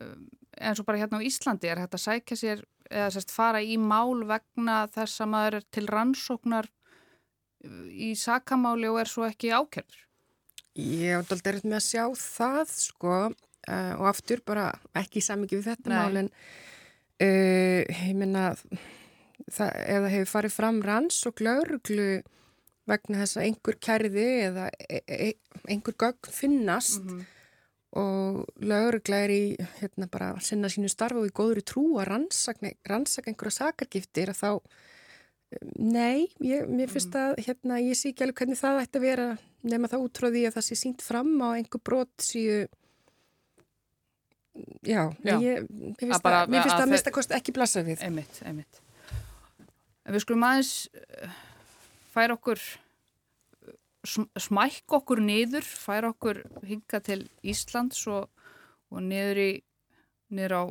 um, 0.00 0.24
eins 0.56 0.80
og 0.80 0.86
bara 0.88 0.98
hérna 1.02 1.20
á 1.20 1.26
Íslandi, 1.26 1.68
er 1.68 1.78
hægt 1.82 1.94
að 1.98 2.04
sækja 2.06 2.36
sér 2.40 2.64
eða 2.90 3.10
sérst 3.16 3.34
fara 3.34 3.60
í 3.60 3.76
mál 3.78 4.22
vegna 4.28 4.86
þess 4.94 5.20
að 5.20 5.30
maður 5.34 5.58
er 5.60 5.66
til 5.74 5.86
rannsóknar 5.90 6.68
uh, 6.70 7.86
í 7.90 8.14
sakamáli 8.18 8.88
og 8.88 9.00
er 9.02 9.10
svo 9.10 9.26
ekki 9.28 9.50
ákjörður? 9.52 10.05
Ég 10.76 11.16
átt 11.16 11.32
aldrei 11.32 11.60
með 11.64 11.78
að 11.78 11.84
sjá 11.86 12.04
það 12.20 12.72
sko 12.76 13.14
uh, 13.26 13.92
og 13.96 14.06
aftur 14.10 14.42
bara 14.46 14.68
ekki 15.00 15.22
samikið 15.24 15.62
við 15.62 15.68
þetta 15.72 15.90
Nei. 15.92 15.98
mál 15.98 16.20
en 16.24 16.30
uh, 17.24 17.80
ég 17.86 18.16
minna 18.18 18.50
það 19.52 20.08
hefur 20.12 20.32
farið 20.32 20.56
fram 20.56 20.82
ranns 20.84 21.20
og 21.28 21.36
glauruglu 21.38 22.08
vegna 22.86 23.22
þess 23.24 23.38
að 23.40 23.46
einhver 23.48 23.78
kærði 23.82 24.26
eða 24.46 24.66
e 24.88 25.00
e 25.06 25.32
einhver 25.72 25.96
gögn 25.98 26.30
finnast 26.34 27.00
Mhm. 27.02 27.24
og 27.96 28.44
laurugla 28.60 29.22
er 29.24 29.30
í 29.32 29.56
hérna 29.80 30.06
bara 30.10 30.34
að 30.34 30.42
sinna 30.44 30.68
sínu 30.68 30.90
starfu 30.92 31.22
og 31.22 31.30
í 31.30 31.34
góðri 31.34 31.62
trú 31.64 31.84
að 31.98 32.10
rannsaka, 32.10 32.74
rannsaka 32.84 33.30
einhverja 33.32 33.58
sakargiftir 33.62 34.28
að 34.34 34.42
þá 34.42 34.50
Nei, 35.78 36.26
ég, 36.42 36.66
mér 36.66 36.90
finnst 36.90 37.14
að 37.14 37.36
hérna, 37.46 37.76
ég 37.78 37.94
sé 37.94 38.10
ekki 38.10 38.24
alveg 38.26 38.40
hvernig 38.40 38.58
það 38.58 38.80
ætti 38.82 38.98
að 38.98 39.04
vera 39.06 39.26
nema 39.66 39.90
það 39.90 40.04
út 40.06 40.20
frá 40.20 40.28
því 40.30 40.42
að 40.48 40.56
það 40.56 40.66
sé 40.68 40.78
sínt 40.80 41.04
fram 41.04 41.32
á 41.42 41.48
einhver 41.58 41.82
brot 41.84 42.12
síu 42.22 42.64
Já, 44.86 45.12
Já. 45.20 45.36
ég, 45.42 45.66
mér 45.68 45.96
finnst 46.00 46.24
Að 46.24 46.32
að, 46.32 46.54
að 46.56 46.80
að, 46.80 46.90
mista 46.94 47.12
kost 47.12 47.32
ekki 47.36 47.52
blassa 47.52 47.82
við 47.84 48.00
Einmitt, 48.06 48.38
einmitt. 48.46 48.78
Við 50.06 50.22
skulum 50.22 50.46
aðeins 50.46 50.70
uh, 50.96 51.34
færa 52.14 52.36
okkur, 52.38 52.62
uh, 53.66 53.74
sm- 54.06 54.30
smækka 54.46 54.96
okkur 55.00 55.20
niður, 55.26 55.66
færa 55.66 56.12
okkur 56.14 56.40
hinga 56.64 57.02
til 57.04 57.18
Íslands 57.44 58.00
og, 58.08 58.30
og 58.88 59.04
niður, 59.04 59.42
í, 59.44 59.50
niður 60.32 60.56
á 60.56 60.62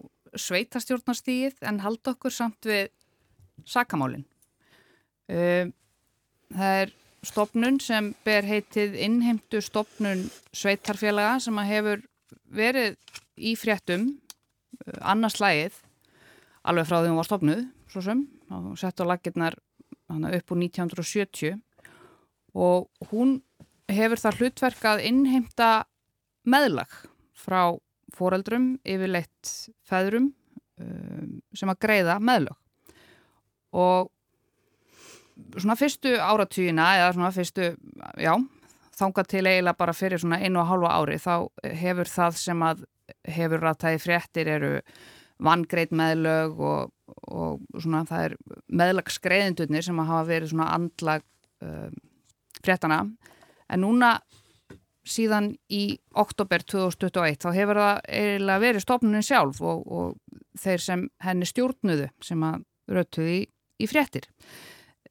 sveitarstjórnarstíð 0.48 1.62
en 1.70 1.84
halda 1.84 2.16
okkur 2.16 2.34
samt 2.34 2.66
við 2.66 2.90
sakamálinn. 3.70 4.26
Uh, 5.30 5.70
það 6.56 6.82
er 6.86 6.96
stopnun 7.28 7.80
sem 7.84 8.14
ber 8.26 8.46
heitið 8.48 8.98
innheimtu 9.08 9.62
stopnun 9.64 10.26
sveitarfélaga 10.56 11.40
sem 11.44 11.58
að 11.62 11.72
hefur 11.72 12.06
verið 12.56 12.96
í 13.36 13.56
fréttum 13.60 14.08
uh, 14.12 15.00
annars 15.14 15.40
lægið 15.44 15.82
alveg 16.66 16.90
frá 16.90 17.00
því 17.00 17.12
hún 17.12 17.20
var 17.20 17.30
stopnuð 17.30 17.64
svo 17.92 18.04
sem, 18.04 18.26
og 18.52 18.78
sett 18.80 19.02
á 19.02 19.06
lakirnar 19.08 19.56
upp 20.10 20.54
úr 20.54 20.62
1970 20.62 21.60
og 22.56 23.10
hún 23.12 23.40
hefur 23.92 24.22
það 24.22 24.40
hlutverk 24.40 24.88
að 24.90 25.04
innheimta 25.10 25.70
meðlag 26.46 26.92
frá 27.38 27.76
foreldrum 28.16 28.76
yfirleitt 28.88 29.52
feðrum 29.86 30.32
um, 30.82 31.40
sem 31.56 31.72
að 31.72 31.82
greiða 31.86 32.20
meðlag 32.22 32.58
og 33.76 34.12
svona 35.58 35.76
fyrstu 35.80 36.15
áratugina 36.21 36.91
eða 37.00 37.13
svona 37.15 37.32
fyrstu, 37.36 37.71
já 38.21 38.34
þangað 38.95 39.32
til 39.32 39.43
eiginlega 39.43 39.80
bara 39.80 39.95
fyrir 39.95 40.21
svona 40.21 40.39
einu 40.39 40.62
og 40.62 40.69
hálfa 40.69 40.93
ári 40.95 41.17
þá 41.19 41.34
hefur 41.82 42.12
það 42.12 42.38
sem 42.39 42.63
að 42.63 42.86
hefur 43.36 43.63
rættæði 43.63 44.02
fréttir 44.02 44.50
eru 44.56 44.71
vangreit 45.43 45.91
meðlög 45.91 46.62
og, 46.63 46.93
og 47.28 47.82
svona 47.82 48.06
það 48.08 48.30
er 48.30 48.36
meðlagsgreiðendurnir 48.82 49.84
sem 49.84 50.00
að 50.00 50.12
hafa 50.12 50.30
verið 50.30 50.54
svona 50.54 50.69
andlag 50.78 51.26
um, 51.65 51.98
fréttana 52.63 53.02
en 53.67 53.84
núna 53.84 54.15
síðan 55.06 55.52
í 55.69 55.98
oktober 56.17 56.63
2021 56.65 57.43
þá 57.43 57.50
hefur 57.54 57.82
það 57.82 58.00
eiginlega 58.10 58.63
verið 58.63 58.86
stofnunin 58.86 59.26
sjálf 59.26 59.60
og, 59.62 59.84
og 59.86 60.62
þeir 60.62 60.82
sem 60.82 61.04
henni 61.21 61.50
stjórnuðu 61.50 62.08
sem 62.26 62.48
að 62.48 62.63
rötuði 62.95 63.36
í, 63.41 63.43
í 63.82 63.89
fréttir. 63.89 64.26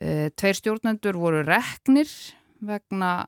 E, 0.04 0.30
tveir 0.36 0.58
stjórnendur 0.58 1.16
voru 1.16 1.40
reknir 1.46 2.10
vegna 2.64 3.24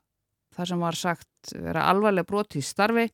það 0.57 0.71
sem 0.71 0.83
var 0.83 0.97
sagt 0.97 1.53
vera 1.53 1.87
alvarlega 1.89 2.27
broti 2.27 2.61
í 2.61 2.65
starfi. 2.65 3.07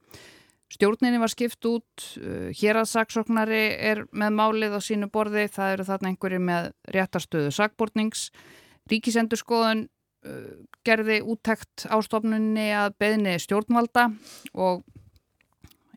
Stjórninni 0.73 1.19
var 1.21 1.29
skipt 1.29 1.65
út, 1.69 2.05
uh, 2.17 2.49
hér 2.57 2.79
að 2.81 2.89
saksóknari 2.89 3.63
er 3.77 4.05
með 4.15 4.37
málið 4.39 4.77
á 4.77 4.81
sínu 4.81 5.09
borði, 5.13 5.45
það 5.53 5.73
eru 5.75 5.85
þarna 5.89 6.09
einhverju 6.09 6.39
með 6.41 6.69
réttarstöðu 6.95 7.51
sakbortnings. 7.53 8.23
Ríkisendurskoðun 8.89 9.83
uh, 9.85 10.47
gerði 10.87 11.19
úttekt 11.21 11.85
á 11.85 11.95
stofnunni 12.01 12.71
að 12.73 12.97
beðni 13.03 13.35
stjórnvalda 13.43 14.07
og 14.55 14.81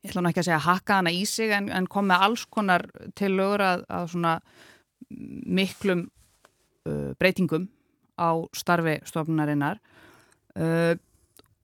ég 0.02 0.10
ætla 0.10 0.26
nú 0.26 0.30
ekki 0.30 0.44
að 0.44 0.50
segja 0.50 0.64
hakka 0.66 1.00
hana 1.00 1.14
í 1.14 1.24
sig 1.30 1.54
en, 1.56 1.70
en 1.72 1.88
kom 1.90 2.10
með 2.10 2.26
alls 2.28 2.44
konar 2.52 2.84
til 3.16 3.32
lögur 3.38 3.64
að, 3.64 3.86
að 3.88 4.12
svona 4.12 4.36
miklum 5.08 6.08
breytingum 7.18 7.66
á 8.16 8.30
starfi 8.56 8.98
stofnunarinnar. 9.04 9.80
Uh, 10.56 10.96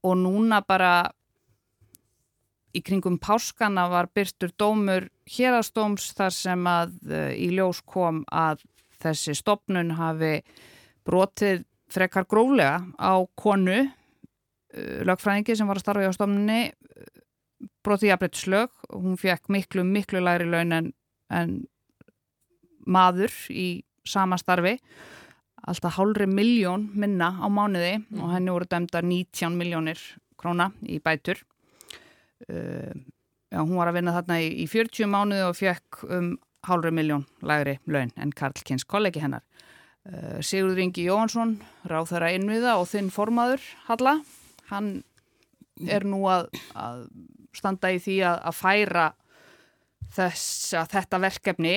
og 0.05 0.19
núna 0.21 0.61
bara 0.67 1.09
í 2.77 2.83
kringum 2.85 3.19
páskana 3.21 3.87
var 3.93 4.11
byrtur 4.13 4.53
dómur 4.61 5.09
hérastóms 5.29 6.11
þar 6.17 6.37
sem 6.37 6.69
að 6.69 6.95
uh, 7.09 7.33
í 7.33 7.49
ljós 7.57 7.83
kom 7.89 8.23
að 8.29 8.65
þessi 9.03 9.35
stopnun 9.37 9.95
hafi 9.99 10.41
brotið 11.07 11.65
frekar 11.93 12.29
gróflega 12.29 12.85
á 12.97 13.15
konu 13.37 13.83
lögfræðingi 14.73 15.57
sem 15.59 15.69
var 15.69 15.77
að 15.77 15.85
starfa 15.85 16.13
á 16.13 16.17
stopnunni 16.17 16.61
uh, 16.69 17.09
brotið 17.85 18.13
jafnbrytslög 18.13 18.77
og 18.93 19.09
hún 19.09 19.17
fekk 19.21 19.49
miklu, 19.53 19.85
miklu 19.89 20.21
læri 20.21 20.49
laun 20.49 20.77
en, 20.77 20.93
en 21.33 21.57
maður 22.85 23.33
í 23.49 23.83
sama 24.05 24.39
starfi 24.41 24.79
alltaf 25.63 25.97
hálfri 25.99 26.27
miljón 26.27 26.89
minna 26.99 27.31
á 27.39 27.47
mánuði 27.47 28.01
og 28.19 28.33
henni 28.35 28.51
voru 28.51 28.67
dæmda 28.67 29.03
19 29.03 29.55
miljónir 29.59 30.01
króna 30.39 30.73
í 30.83 30.99
bætur. 30.99 31.39
Uh, 32.51 32.91
já, 33.53 33.61
hún 33.63 33.79
var 33.79 33.93
að 33.93 34.01
vinna 34.01 34.17
þarna 34.17 34.41
í, 34.43 34.49
í 34.65 34.67
40 34.67 35.11
mánuði 35.11 35.47
og 35.47 35.59
fekk 35.59 36.03
um 36.11 36.33
hálfri 36.67 36.91
miljón 36.95 37.27
lægri 37.43 37.79
laun 37.87 38.11
en 38.19 38.35
Karl 38.35 38.59
Kins 38.67 38.85
kollegi 38.85 39.23
hennar. 39.23 39.45
Uh, 40.03 40.43
Sigurður 40.43 40.83
Ingi 40.83 41.07
Jóhansson 41.07 41.61
ráð 41.87 42.11
þeirra 42.11 42.35
innviða 42.35 42.77
og 42.81 42.89
þinn 42.91 43.13
formaður 43.15 43.63
Halla, 43.87 44.19
hann 44.73 44.97
er 45.87 46.07
nú 46.07 46.25
að, 46.31 46.51
að 46.75 47.07
standa 47.55 47.93
í 47.95 48.03
því 48.03 48.19
að, 48.27 48.39
að 48.51 48.59
færa 48.59 49.09
þess 50.13 50.75
að 50.77 50.91
þetta 50.97 51.21
verkefni 51.23 51.77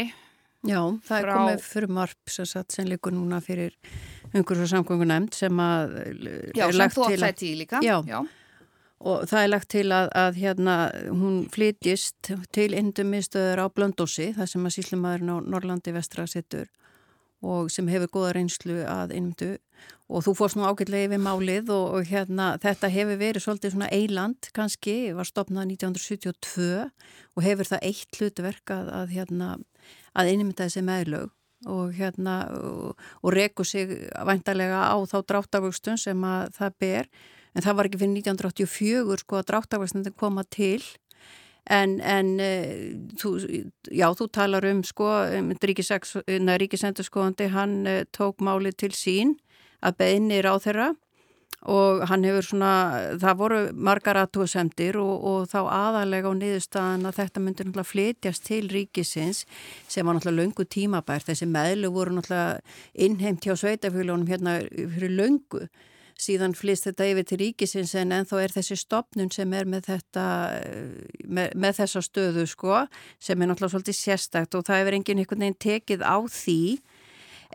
Já, 0.66 0.82
það 1.06 1.18
er 1.20 1.26
Frá- 1.28 1.36
komið 1.38 1.66
fyrir 1.66 1.94
marp 2.00 2.32
sem, 2.32 2.48
sem 2.50 2.88
líkur 2.90 3.14
núna 3.16 3.42
fyrir 3.44 3.76
umhverfis 4.34 4.66
og 4.66 4.72
samgöngu 4.74 5.08
nefnd 5.10 5.38
sem 5.38 5.62
að 5.62 5.94
Já, 6.58 6.66
sem 6.72 6.96
þú 6.96 7.06
átt 7.12 7.46
í 7.46 7.54
líka. 7.60 7.82
Já, 7.86 8.00
já. 8.10 8.24
Og 9.06 9.26
það 9.28 9.44
er 9.44 9.50
lagt 9.52 9.70
til 9.70 9.86
að, 9.92 10.08
að 10.16 10.38
hérna 10.40 10.76
hún 11.12 11.42
flytjist 11.54 12.32
til 12.56 12.72
innumistöður 12.74 13.62
á 13.62 13.66
Blöndósi, 13.70 14.32
það 14.34 14.50
sem 14.50 14.66
að 14.66 14.76
síslimaðurinn 14.78 15.34
á 15.36 15.38
Norrlandi 15.46 15.94
vestra 15.94 16.26
sittur 16.32 16.72
og 17.46 17.70
sem 17.70 17.88
hefur 17.92 18.10
goða 18.10 18.32
reynslu 18.38 18.80
að 18.90 19.12
innmyndu 19.18 19.52
og 20.10 20.24
þú 20.26 20.34
fórst 20.40 20.58
nú 20.58 20.66
ágætlega 20.66 21.10
yfir 21.10 21.22
málið 21.22 21.70
og, 21.76 21.86
og 22.00 22.10
hérna 22.10 22.48
þetta 22.64 22.90
hefur 22.94 23.20
verið 23.20 23.44
svolítið 23.44 23.76
svona 23.76 23.90
eiland 23.94 24.50
kannski, 24.56 24.96
var 25.18 25.28
stopnað 25.30 25.76
1972 25.76 26.70
og 27.36 27.46
hefur 27.46 27.70
það 27.70 27.86
eitt 27.92 28.20
hlutverk 28.20 28.74
að, 28.74 28.92
að 29.02 29.14
hérna 29.18 29.50
að 30.16 30.32
innmynda 30.34 30.68
þessi 30.68 30.84
meðlög 30.86 31.32
og 31.72 31.96
hérna 31.98 32.36
og, 32.54 33.00
og 33.24 33.34
reku 33.34 33.66
sig 33.66 33.90
væntalega 34.28 34.86
á 34.92 34.96
þá 35.10 35.18
dráttavöxtun 35.32 35.98
sem 35.98 36.28
að 36.28 36.52
það 36.58 36.78
ber. 36.84 37.10
En 37.56 37.64
það 37.64 37.78
var 37.78 37.90
ekki 37.90 38.02
fyrir 38.02 38.20
1984 38.20 39.24
sko 39.24 39.40
að 39.40 39.48
dráttavöxtun 39.52 40.14
koma 40.20 40.44
til. 40.52 40.84
En, 41.66 41.98
en 42.06 42.36
uh, 42.38 42.92
þú, 43.18 43.32
já, 43.90 44.06
þú 44.14 44.28
talar 44.30 44.68
um 44.70 44.84
sko, 44.86 45.08
um, 45.34 45.50
ríkisendurskóðandi, 45.58 47.48
hann 47.56 47.80
uh, 47.90 48.04
tók 48.14 48.44
málið 48.46 48.78
til 48.84 48.92
sín 48.94 49.34
að 49.82 49.98
beðinir 50.04 50.46
á 50.46 50.54
þeirra 50.62 50.92
og 51.72 52.04
hann 52.10 52.26
hefur 52.28 52.46
svona, 52.46 52.74
það 53.22 53.40
voru 53.40 53.62
margar 53.74 54.20
aðtúasemdir 54.22 55.00
og, 55.02 55.16
og 55.26 55.48
þá 55.50 55.60
aðalega 55.64 56.30
á 56.30 56.34
niðurstaðan 56.38 57.10
að 57.10 57.18
þetta 57.22 57.42
myndir 57.42 57.70
náttúrulega 57.70 57.92
flytjast 57.92 58.46
til 58.46 58.62
ríkisins 58.70 59.44
sem 59.90 60.06
var 60.06 60.18
náttúrulega 60.18 60.44
löngu 60.44 60.68
tímabært, 60.70 61.26
þessi 61.32 61.50
meðlu 61.50 61.92
voru 61.96 62.20
náttúrulega 62.20 62.62
innheimt 63.08 63.46
hjá 63.46 63.58
sveitafélagunum 63.58 64.30
hérna 64.30 64.60
fyrir 64.70 65.18
löngu. 65.18 65.66
Síðan 66.16 66.54
flýst 66.56 66.86
þetta 66.88 67.10
yfir 67.12 67.26
til 67.28 67.40
ríkisins 67.42 67.92
en 68.00 68.14
ennþá 68.16 68.38
er 68.46 68.54
þessi 68.54 68.78
stopnun 68.80 69.34
sem 69.36 69.52
er 69.58 69.66
með 69.68 69.90
þetta 69.90 70.28
með, 71.28 71.58
með 71.60 71.80
þessa 71.82 72.04
stöðu 72.06 72.46
sko 72.48 72.86
sem 73.20 73.42
er 73.42 73.50
náttúrulega 73.50 73.74
svolítið 73.74 73.98
sérstakt 74.00 74.56
og 74.56 74.64
það 74.70 74.80
hefur 74.84 74.98
enginn 75.00 75.24
einhvern 75.24 75.44
veginn 75.44 75.60
tekið 75.66 76.06
á 76.08 76.18
því 76.24 76.62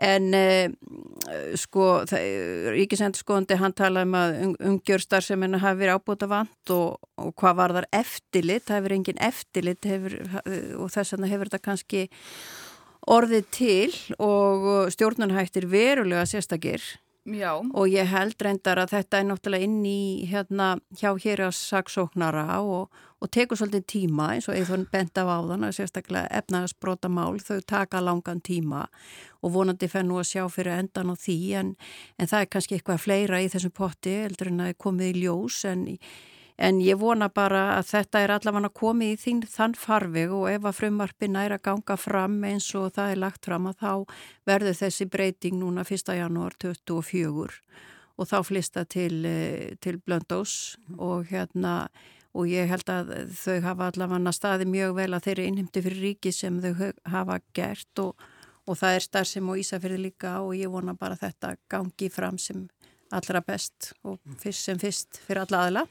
en 0.01 0.31
uh, 0.33 1.53
sko 1.59 1.87
ríkisendurskóðandi 2.09 3.59
hann 3.61 3.75
talaði 3.77 4.09
um 4.09 4.17
að 4.17 4.35
umgjörstar 4.71 5.25
sem 5.25 5.41
henni 5.45 5.61
hafi 5.61 5.83
verið 5.83 5.99
ábúta 5.99 6.29
vant 6.31 6.73
og, 6.73 6.97
og 7.21 7.35
hvað 7.37 7.59
var 7.61 7.75
þar 7.77 7.89
eftirlit, 8.01 8.65
það 8.67 8.79
hefur 8.79 8.97
enginn 8.97 9.23
eftirlit 9.29 9.87
hefur, 9.91 10.17
og 10.81 10.91
þess 10.93 11.15
vegna 11.15 11.31
hefur 11.31 11.51
þetta 11.51 11.65
kannski 11.69 12.03
orðið 13.11 13.47
til 13.53 13.93
og 14.21 14.67
stjórnunhættir 14.93 15.69
verulega 15.69 16.25
sérstakir 16.29 16.83
Já. 17.25 17.61
og 17.61 17.85
ég 17.85 18.07
held 18.09 18.41
reyndar 18.41 18.79
að 18.81 18.95
þetta 18.95 19.19
er 19.19 19.25
náttúrulega 19.29 19.65
inn 19.67 19.83
í 19.85 20.25
hérna 20.25 20.71
hjá 20.97 21.11
hér 21.21 21.43
að 21.45 21.51
saksóknara 21.53 22.57
og, 22.65 22.89
og 23.21 23.29
tekur 23.29 23.59
svolítið 23.59 23.85
tíma 23.93 24.31
eins 24.33 24.49
og 24.49 24.57
eða 24.57 24.79
bent 24.89 25.21
af 25.21 25.29
áðan 25.29 25.67
að 25.67 25.75
sérstaklega 25.77 26.31
efnagasbróta 26.39 27.11
mál 27.13 27.37
þau 27.37 27.61
taka 27.61 28.01
langan 28.01 28.41
tíma 28.41 28.87
og 29.45 29.53
vonandi 29.53 29.85
fenn 29.91 30.09
nú 30.09 30.17
að 30.17 30.31
sjá 30.31 30.47
fyrir 30.49 30.79
endan 30.79 31.13
á 31.13 31.15
því 31.15 31.37
en, 31.61 31.71
en 32.17 32.31
það 32.33 32.41
er 32.41 32.51
kannski 32.55 32.79
eitthvað 32.79 33.05
fleira 33.05 33.43
í 33.45 33.53
þessum 33.53 33.77
potti 33.77 34.17
eldur 34.25 34.49
en 34.49 34.65
að 34.65 34.77
komið 34.81 35.13
í 35.13 35.25
ljós 35.27 35.61
en 35.69 35.87
í 35.93 35.99
En 36.61 36.77
ég 36.77 36.99
vona 37.01 37.25
bara 37.33 37.61
að 37.79 37.87
þetta 37.89 38.19
er 38.21 38.31
allavega 38.35 38.69
komið 38.77 39.15
í 39.15 39.17
þín 39.17 39.39
þann 39.49 39.73
farveg 39.81 40.33
og 40.37 40.43
ef 40.51 40.65
að 40.69 40.75
frumarpin 40.77 41.37
er 41.41 41.55
að 41.55 41.63
ganga 41.65 41.95
fram 41.97 42.35
eins 42.45 42.67
og 42.77 42.91
það 42.97 43.13
er 43.13 43.21
lagt 43.23 43.47
fram 43.49 43.65
að 43.71 43.79
þá 43.81 43.93
verður 44.45 44.77
þessi 44.77 45.07
breyting 45.09 45.57
núna 45.57 45.81
1. 45.81 46.13
janúar 46.19 46.53
2024 46.61 47.57
og 48.21 48.29
þá 48.29 48.37
flista 48.45 48.83
til, 48.85 49.25
eh, 49.25 49.73
til 49.81 49.97
Blöndós 50.05 50.75
og 50.99 51.31
hérna 51.31 51.89
og 52.37 52.45
ég 52.45 52.69
held 52.69 52.91
að 52.93 53.09
þau 53.33 53.57
hafa 53.65 53.89
allavega 53.89 54.35
staði 54.35 54.67
mjög 54.69 54.93
vel 54.99 55.09
að 55.15 55.25
þeir 55.25 55.33
eru 55.39 55.47
innhemdi 55.49 55.83
fyrir 55.87 56.05
ríki 56.05 56.35
sem 56.35 56.61
þau 56.61 56.91
hafa 57.09 57.39
gert 57.57 58.03
og, 58.05 58.21
og 58.67 58.77
það 58.77 58.99
er 58.99 59.07
starf 59.07 59.31
sem 59.31 59.49
á 59.49 59.53
Ísafjörði 59.57 59.99
líka 60.05 60.37
og 60.45 60.53
ég 60.55 60.69
vona 60.69 60.93
bara 60.93 61.17
að 61.17 61.25
þetta 61.25 61.55
gangi 61.73 62.11
fram 62.13 62.37
sem 62.37 62.67
allra 63.11 63.41
best 63.43 63.91
og 64.07 64.21
fyrst 64.39 64.69
sem 64.69 64.79
fyrst 64.79 65.19
fyrir 65.25 65.43
alla 65.43 65.65
aðla. 65.65 65.85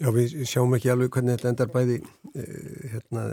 Já, 0.00 0.08
við 0.16 0.36
sjáum 0.48 0.72
ekki 0.76 0.88
alveg 0.92 1.12
hvernig 1.12 1.36
þetta 1.36 1.50
endar 1.50 1.72
bæði 1.74 1.98
eh, 2.32 2.84
hérna, 2.94 3.24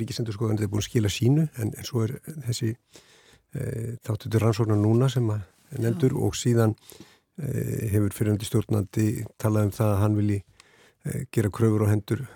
ríkisendurskoðan 0.00 0.58
er 0.60 0.68
búin 0.68 0.82
að 0.82 0.90
skila 0.90 1.12
sínu 1.12 1.46
en, 1.56 1.70
en 1.72 1.86
svo 1.86 2.02
er 2.04 2.18
þessi 2.44 2.74
eh, 2.74 3.94
þáttutur 4.04 4.44
rannsóknar 4.44 4.80
núna 4.80 5.08
sem 5.12 5.30
að 5.32 5.46
nefndur 5.78 6.12
Já. 6.12 6.18
og 6.26 6.36
síðan 6.36 6.74
eh, 7.40 7.88
hefur 7.94 8.12
fyriröndi 8.18 8.48
stjórnandi 8.48 9.06
talað 9.40 9.70
um 9.70 9.72
það 9.78 9.94
að 9.94 10.02
hann 10.02 10.20
vilji 10.20 10.38
eh, 10.42 11.24
gera 11.32 11.54
kröfur 11.56 11.86
og 11.86 11.92
hendur 11.94 12.28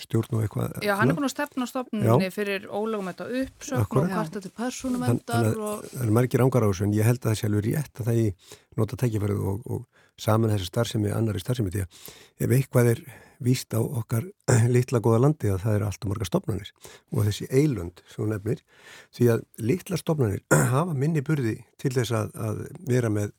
stjórn 0.00 0.38
og 0.38 0.40
eitthvað. 0.42 0.78
Já, 0.82 0.94
hann 0.98 1.12
er 1.12 1.14
búin 1.14 1.28
að 1.28 1.34
stefna 1.34 1.66
stofnunni 1.68 2.30
fyrir 2.34 2.64
ólögum 2.66 3.10
þetta 3.12 3.26
uppsökn 3.42 3.98
og 4.00 4.08
kvarta 4.10 4.40
til 4.42 4.50
persónumendar. 4.56 5.50
Og... 5.52 5.84
Það 5.92 6.06
er 6.06 6.14
margir 6.16 6.42
ángar 6.42 6.66
á 6.66 6.70
þessu 6.72 6.86
en 6.88 6.94
ég 6.96 7.06
held 7.06 7.20
að 7.20 7.28
það 7.28 7.36
sé 7.38 7.50
alveg 7.50 7.66
rétt 7.68 8.00
að 8.00 8.08
það 8.08 8.18
ég 8.18 8.54
nota 8.80 8.98
tækifærið 9.04 9.44
og, 9.52 9.60
og 9.76 10.01
saman 10.22 10.52
þessi 10.54 10.70
starfsemi, 10.70 11.12
annari 11.14 11.42
starfsemi 11.42 11.72
því 11.74 11.84
að 11.84 12.46
ef 12.46 12.56
eitthvað 12.56 12.90
er 12.94 13.04
víst 13.42 13.74
á 13.74 13.80
okkar 13.82 14.28
litla 14.74 15.02
goða 15.02 15.22
landi 15.24 15.50
að 15.50 15.62
það 15.64 15.76
er 15.76 15.84
alltaf 15.86 16.10
marga 16.10 16.28
stopnarnir 16.28 16.72
og 17.10 17.26
þessi 17.26 17.48
eilund 17.50 18.02
sem 18.06 18.22
hún 18.22 18.34
nefnir 18.34 18.62
því 19.16 19.30
að 19.34 19.44
litla 19.70 19.98
stopnarnir 20.00 20.44
hafa 20.74 20.96
minni 20.98 21.24
burði 21.26 21.56
til 21.82 21.94
þess 21.96 22.14
að, 22.18 22.34
að 22.48 22.62
vera 22.88 23.10
með 23.12 23.34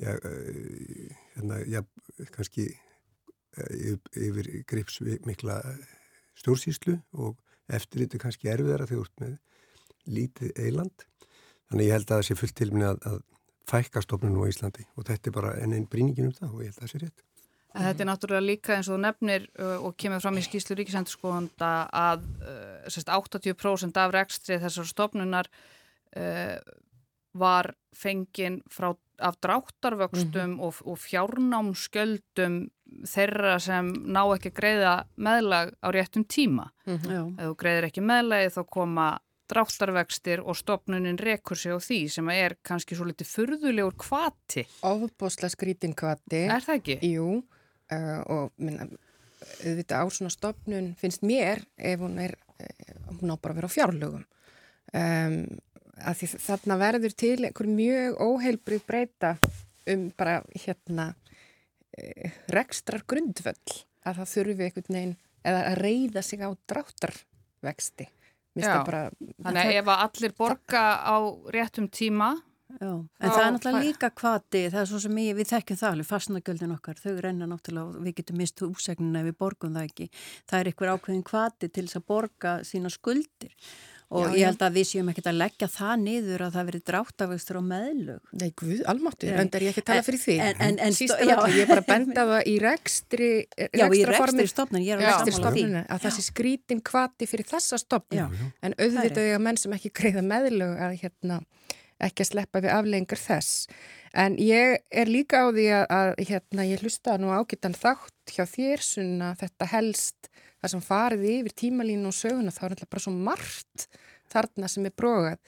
já, 0.00 0.12
eh, 0.16 1.16
hérna, 1.36 1.60
já, 1.68 1.82
kannski 2.34 2.68
eh, 2.72 3.96
yfir 4.16 4.52
grips 4.68 5.00
mikla 5.26 5.60
stjórnsýslu 6.40 6.98
og 7.12 7.36
eftir 7.72 8.06
þetta 8.06 8.22
kannski 8.24 8.50
erfiðara 8.52 8.88
þegar 8.88 9.04
út 9.06 9.24
með 9.24 9.36
lítið 10.12 10.56
eiland 10.58 11.04
þannig 11.70 11.88
ég 11.88 11.96
held 11.96 12.08
að 12.08 12.16
það 12.16 12.26
sé 12.28 12.38
fullt 12.40 12.56
til 12.58 12.72
minni 12.72 12.88
að, 12.88 13.04
að 13.10 13.20
fækkastofnunum 13.70 14.44
á 14.44 14.50
Íslandi 14.50 14.86
og 14.96 15.06
þetta 15.08 15.30
er 15.30 15.36
bara 15.36 15.52
enn 15.62 15.76
einn 15.76 15.86
bríningin 15.90 16.30
um 16.30 16.36
það 16.36 16.54
og 16.54 16.64
ég 16.64 16.72
held 16.72 16.78
að 16.78 16.82
það 16.82 16.92
sé 16.92 17.02
rétt. 17.04 17.24
En 17.72 17.86
þetta 17.86 18.04
er 18.04 18.08
náttúrulega 18.10 18.44
líka 18.44 18.74
eins 18.76 18.88
og 18.90 18.98
þú 18.98 19.02
nefnir 19.06 19.46
uh, 19.56 19.78
og 19.86 19.94
kemur 19.96 20.20
fram 20.20 20.36
í 20.36 20.44
skýslu 20.44 20.76
ríkisendurskóðanda 20.76 21.70
að 21.88 22.26
uh, 22.44 22.82
sérst, 22.92 23.08
80% 23.08 24.00
af 24.02 24.12
rekstrið 24.12 24.66
þessar 24.66 24.90
stofnunar 24.90 25.48
uh, 25.48 26.58
var 27.32 27.70
fengin 27.96 28.60
frá, 28.68 28.90
af 29.18 29.38
dráttarvöxtum 29.40 30.50
mm 30.50 30.58
-hmm. 30.58 30.60
og, 30.60 30.74
og 30.84 30.98
fjárnámskjöldum 30.98 32.68
þeirra 33.08 33.58
sem 33.58 33.92
ná 34.04 34.22
ekki 34.34 34.52
að 34.52 34.58
greiða 34.60 34.94
meðlag 35.16 35.72
á 35.80 35.88
réttum 35.88 36.24
tíma. 36.24 36.70
Mm 36.86 36.98
-hmm. 36.98 37.40
Ef 37.40 37.46
þú 37.46 37.56
greiðir 37.56 37.84
ekki 37.84 38.00
meðlagi 38.00 38.48
þá 38.52 38.62
koma 38.70 39.18
dráttarvextir 39.52 40.42
og 40.42 40.56
stopnunin 40.58 41.20
rekur 41.20 41.58
sig 41.58 41.74
á 41.74 41.78
því 41.78 42.00
sem 42.16 42.28
er 42.34 42.56
kannski 42.64 42.96
svo 42.98 43.06
litið 43.08 43.30
furðulegur 43.30 43.96
kvati. 44.00 44.66
Ofbosla 44.88 45.50
skrítin 45.52 45.96
kvati. 45.98 46.44
Er 46.48 46.64
það 46.64 46.78
ekki? 46.80 46.98
Jú, 47.12 47.28
uh, 47.92 48.20
og 48.32 48.52
minna, 48.62 48.88
auðvitað 49.62 50.04
á 50.04 50.06
svona 50.14 50.32
stopnun 50.32 50.92
finnst 51.00 51.26
mér 51.26 51.64
ef 51.76 52.00
hún 52.02 52.18
er, 52.22 52.36
uh, 52.56 52.94
hún 53.20 53.34
á 53.34 53.36
bara 53.36 53.54
að 53.54 53.60
vera 53.60 53.70
á 53.70 53.76
fjárlögum. 53.76 54.24
Um, 54.92 55.36
þarna 56.02 56.78
verður 56.80 57.14
til 57.16 57.38
einhver 57.46 57.68
mjög 57.70 58.18
óheilbrið 58.20 58.86
breyta 58.88 59.36
um 59.92 60.08
bara 60.16 60.40
hérna 60.64 61.12
uh, 61.12 62.30
rekstrar 62.52 63.04
grundvöll 63.08 63.82
að 64.02 64.18
það 64.22 64.32
þurfi 64.34 64.66
einhvern 64.66 64.96
veginn 64.96 65.14
eða 65.42 65.62
að 65.70 65.78
reyða 65.82 66.22
sig 66.24 66.42
á 66.42 66.50
dráttarvexti. 66.70 68.08
Bara, 68.58 69.04
Þannig 69.42 69.62
að 69.62 69.76
ef 69.80 69.92
allir 69.96 70.34
borga 70.36 70.82
á 71.00 71.16
réttum 71.54 71.86
tíma 71.88 72.34
Já, 72.80 72.88
en 72.88 73.30
það 73.32 73.42
er 73.42 73.52
náttúrulega 73.52 73.84
líka 73.84 74.08
kvati, 74.16 74.62
það 74.72 74.80
er 74.80 74.88
svo 74.88 74.98
sem 75.02 75.18
ég, 75.20 75.36
við 75.36 75.48
þekkjum 75.50 75.78
það 75.80 75.90
alveg, 75.90 76.08
fastnagjöldin 76.08 76.74
okkar, 76.76 77.00
þau 77.02 77.18
reyna 77.20 77.48
náttúrulega, 77.50 78.02
við 78.06 78.14
getum 78.20 78.38
mistu 78.40 78.68
útsegnina 78.70 79.20
ef 79.20 79.28
við 79.28 79.36
borgum 79.44 79.76
það 79.76 79.88
ekki. 79.90 80.06
Það 80.48 80.58
er 80.58 80.70
einhver 80.70 80.92
ákveðin 80.94 81.26
kvati 81.28 81.68
til 81.68 81.84
þess 81.84 82.00
að 82.00 82.06
borga 82.14 82.54
sína 82.66 82.92
skuldir 82.92 83.52
og 84.12 84.26
já, 84.28 84.34
ég 84.36 84.50
held 84.50 84.62
að 84.66 84.76
við 84.76 84.86
séum 84.90 85.10
ekkert 85.12 85.28
að 85.30 85.38
leggja 85.40 85.68
það 85.72 85.92
niður 86.02 86.44
að 86.46 86.56
það 86.56 86.66
verið 86.68 86.82
dráttafæstur 86.90 87.58
og 87.58 87.64
meðlug. 87.70 88.32
Nei, 88.42 88.48
guð, 88.60 88.82
almáttu, 88.92 89.30
en 89.32 89.50
það 89.52 89.58
er 89.58 89.66
ég 89.66 89.72
ekki 89.72 89.84
að 89.84 89.88
tala 89.88 90.06
fyrir 90.06 90.22
því. 90.22 90.36
En, 90.46 90.60
en, 90.66 90.78
en 90.86 90.96
Sísta 90.98 91.18
vall, 91.30 91.56
ég 91.56 91.64
er 91.64 91.72
bara 91.72 91.84
að 91.84 91.90
benda 91.94 92.26
það 92.32 92.50
í 92.52 92.56
rekstri, 92.62 93.30
já, 93.64 93.86
í 93.88 94.02
rekstri 94.12 94.48
stofnun, 94.52 94.84
ég 94.84 94.94
er 94.96 95.02
að 95.02 95.10
rekstri 95.10 95.36
stofnun, 95.38 95.78
að 95.82 96.04
þessi 96.06 96.26
skrítin 96.28 96.84
kvati 96.84 97.30
fyrir 97.30 97.48
þessa 97.54 97.80
stofnun, 97.80 98.36
en 98.60 98.76
auðvitaðu 98.76 99.36
að 99.38 99.44
menn 99.48 99.60
sem 99.60 99.76
ekki 99.78 99.94
greiða 100.02 100.26
meðlug 100.26 100.76
að 100.88 100.98
hérna 101.06 101.40
ekki 102.02 102.24
að 102.24 102.32
sleppa 102.32 102.62
við 102.62 102.74
aflengar 102.74 103.20
þess. 103.20 103.66
En 104.12 104.36
ég 104.36 104.82
er 104.92 105.08
líka 105.08 105.40
á 105.40 105.48
því 105.48 105.66
að, 105.72 105.84
að 105.96 106.10
hérna, 106.28 106.68
ég 106.68 106.84
hlusta 106.84 107.16
nú 107.20 107.32
ágittan 107.32 107.76
þátt 107.76 108.34
hjá 108.34 108.44
þér 108.44 108.84
svona 108.84 109.32
þetta 109.40 109.68
helst 109.72 110.28
það 110.60 110.72
sem 110.74 110.84
farið 110.84 111.28
yfir 111.30 111.54
tímalínu 111.62 112.10
og 112.10 112.16
söguna 112.16 112.52
þá 112.52 112.62
er 112.66 112.74
alltaf 112.74 112.90
bara 112.92 113.04
svo 113.06 113.12
margt 113.16 113.86
þarna 114.32 114.68
sem 114.68 114.88
er 114.88 114.94
brógað 114.96 115.38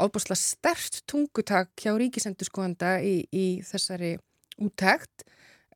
ofbúslega 0.00 0.40
stert 0.40 1.02
tungutak 1.10 1.70
hjá 1.78 1.92
ríkisendurskóðanda 1.98 2.96
í, 3.04 3.14
í 3.30 3.46
þessari 3.66 4.16
úttækt. 4.62 5.26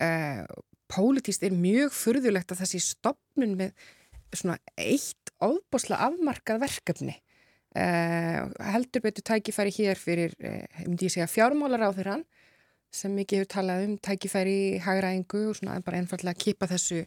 Uh, 0.03 0.43
Pólitíst 0.89 1.43
er 1.45 1.53
mjög 1.53 1.93
furðulegt 1.93 2.53
að 2.55 2.63
þessi 2.63 2.81
stopnun 2.81 3.57
með 3.59 3.89
svona 4.33 4.57
eitt 4.81 5.33
ofbúslega 5.45 6.09
afmarkað 6.09 6.63
verkefni. 6.65 7.19
Uh, 7.77 8.49
heldur 8.73 9.05
betur 9.05 9.27
tækifæri 9.29 9.75
hér 9.77 10.01
fyrir, 10.01 10.35
uh, 10.41 10.65
um 10.87 10.97
því 10.97 11.11
að 11.11 11.15
segja, 11.19 11.31
fjármálar 11.31 11.85
á 11.85 11.91
þeirra 11.93 12.17
sem 12.95 13.15
mikið 13.15 13.43
hefur 13.43 13.51
talað 13.53 13.85
um 13.87 13.97
tækifæri 14.05 14.55
í 14.69 14.79
hagræðingu 14.85 15.43
og 15.51 15.59
svona 15.59 15.81
bara 15.85 16.01
einfallega 16.01 16.35
að 16.35 16.45
kipa 16.45 16.69
þessu 16.71 17.03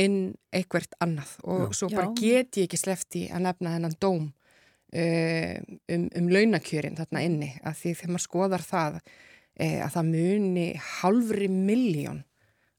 inn 0.00 0.18
eitthvert 0.54 0.94
annað. 1.02 1.32
Og 1.44 1.66
Já. 1.70 1.76
svo 1.80 1.90
bara 1.92 2.12
get 2.16 2.60
ég 2.60 2.68
ekki 2.68 2.80
slefti 2.80 3.26
að 3.28 3.44
nefna 3.48 3.74
þennan 3.76 3.98
dóm 4.02 4.30
uh, 4.30 5.54
um, 5.94 6.06
um 6.20 6.30
launakjörin 6.30 6.98
þarna 6.98 7.24
inni. 7.26 7.50
Að 7.64 7.78
því 7.82 7.94
þegar 7.98 8.14
maður 8.14 8.26
skoðar 8.26 8.66
það 8.66 8.98
uh, 9.00 9.78
að 9.86 9.92
það 9.96 10.10
muni 10.14 10.66
halvri 11.00 11.50
miljón 11.52 12.24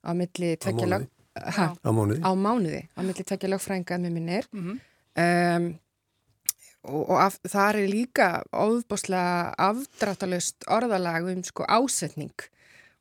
á 0.01 0.11
milli 0.17 0.55
tvekja 0.57 1.01
á 1.31 1.89
mánuði. 1.93 2.23
Á 2.25 2.31
mánuði 2.35 2.83
á 2.97 2.99
milli 3.05 3.23
tvekja 3.27 3.53
lögfrænga 3.53 4.01
með 4.01 4.17
minnir 4.17 4.49
mm 4.51 4.61
-hmm. 4.65 4.83
um 5.21 5.71
og, 6.87 7.01
og 7.03 7.17
af, 7.21 7.37
það 7.45 7.81
er 7.81 7.91
líka 7.91 8.29
óðbáslega 8.53 9.51
afdráttalust 9.61 10.65
orðalag 10.71 11.29
um 11.33 11.43
sko 11.45 11.67
ásetning. 11.69 12.47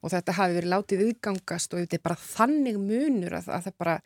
Og 0.01 0.13
þetta 0.15 0.37
hafi 0.39 0.57
verið 0.57 0.73
látið 0.75 1.03
viðgangast 1.05 1.75
og 1.75 1.83
þetta 1.83 1.99
er 1.99 2.05
bara 2.05 2.21
þannig 2.25 2.79
munur 2.81 3.37
að, 3.37 3.49
að 3.53 3.67
það 3.69 3.81
bara 3.83 3.97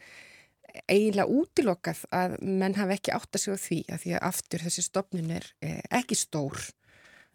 eiginlega 0.90 1.30
útilokkað 1.30 2.00
að 2.18 2.38
menn 2.42 2.74
hafi 2.74 2.96
ekki 2.96 3.12
átt 3.14 3.36
að 3.36 3.44
segja 3.44 3.60
því 3.62 3.82
að 3.94 4.00
því 4.02 4.14
að 4.16 4.24
aftur 4.30 4.64
þessi 4.64 4.82
stopnin 4.82 5.36
er 5.36 5.46
eh, 5.62 5.82
ekki 5.94 6.18
stór. 6.18 6.64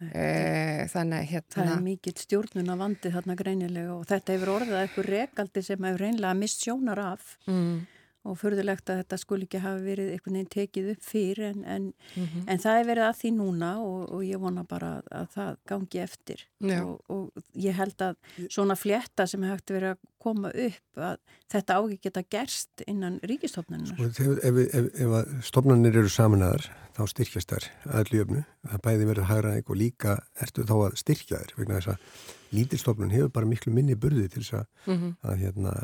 Eh, 0.00 0.86
þannig 0.88 1.18
að 1.18 1.26
hérna 1.28 1.54
Það 1.54 1.70
er 1.74 1.80
mikill 1.84 2.16
stjórnuna 2.16 2.76
vandið 2.80 3.16
þarna 3.18 3.34
greinilega 3.36 3.96
og 3.98 4.06
þetta 4.08 4.32
hefur 4.32 4.52
orðað 4.54 4.84
eitthvað 4.84 5.08
regaldi 5.10 5.62
sem 5.64 5.88
hefur 5.88 6.04
reynilega 6.06 6.38
mist 6.40 6.64
sjónar 6.64 7.02
af. 7.04 7.34
Mm 7.48 7.80
og 8.28 8.36
förðulegt 8.36 8.90
að 8.92 9.00
þetta 9.00 9.18
skul 9.20 9.38
ekki 9.46 9.60
hafa 9.62 9.80
verið 9.80 10.10
einhvern 10.12 10.36
veginn 10.36 10.50
tekið 10.52 10.88
upp 10.92 11.04
fyrir 11.04 11.44
en, 11.46 11.62
en, 11.64 11.86
mm 12.14 12.24
-hmm. 12.26 12.42
en 12.52 12.58
það 12.60 12.80
er 12.80 12.88
verið 12.90 13.04
að 13.06 13.18
því 13.20 13.30
núna 13.36 13.70
og, 13.80 14.02
og 14.12 14.24
ég 14.24 14.42
vona 14.42 14.64
bara 14.64 14.90
að, 14.98 15.08
að 15.20 15.28
það 15.36 15.56
gangi 15.72 16.02
eftir. 16.02 16.44
Og, 16.60 17.00
og 17.08 17.30
ég 17.54 17.72
held 17.72 18.04
að 18.04 18.16
svona 18.48 18.76
fletta 18.76 19.26
sem 19.26 19.42
hægt 19.42 19.70
verið 19.70 19.94
að 19.94 20.02
koma 20.20 20.50
upp 20.52 21.00
að 21.00 21.16
þetta 21.48 21.78
ági 21.80 21.98
geta 22.02 22.22
gerst 22.22 22.82
innan 22.86 23.20
ríkistofnarnar 23.24 23.88
sko, 23.88 24.04
Ef, 24.20 24.56
ef, 24.74 24.90
ef 25.00 25.46
stofnarnir 25.48 25.96
eru 25.96 26.12
samanæðar 26.12 26.68
þá 26.92 27.06
styrkjast 27.08 27.54
þær 27.54 27.68
aðalli 27.88 28.20
öfnu 28.20 28.42
það 28.68 28.82
bæði 28.84 29.08
verið 29.08 29.22
að 29.24 29.30
hægra 29.30 29.54
eitthvað 29.56 29.80
líka 29.80 30.18
ertu 30.36 30.66
þá 30.68 30.76
að 30.76 30.98
styrkja 31.00 31.40
þær 31.40 31.56
vegna 31.56 31.80
þess 31.80 31.92
að 31.94 32.28
lítilstofnun 32.50 33.14
hefur 33.16 33.32
bara 33.32 33.48
miklu 33.48 33.72
minni 33.72 33.96
burði 33.96 34.28
til 34.28 34.42
þess 34.42 34.58
að, 34.60 34.66
mm 34.86 34.96
-hmm. 34.98 35.16
að 35.22 35.36
hérna, 35.38 35.74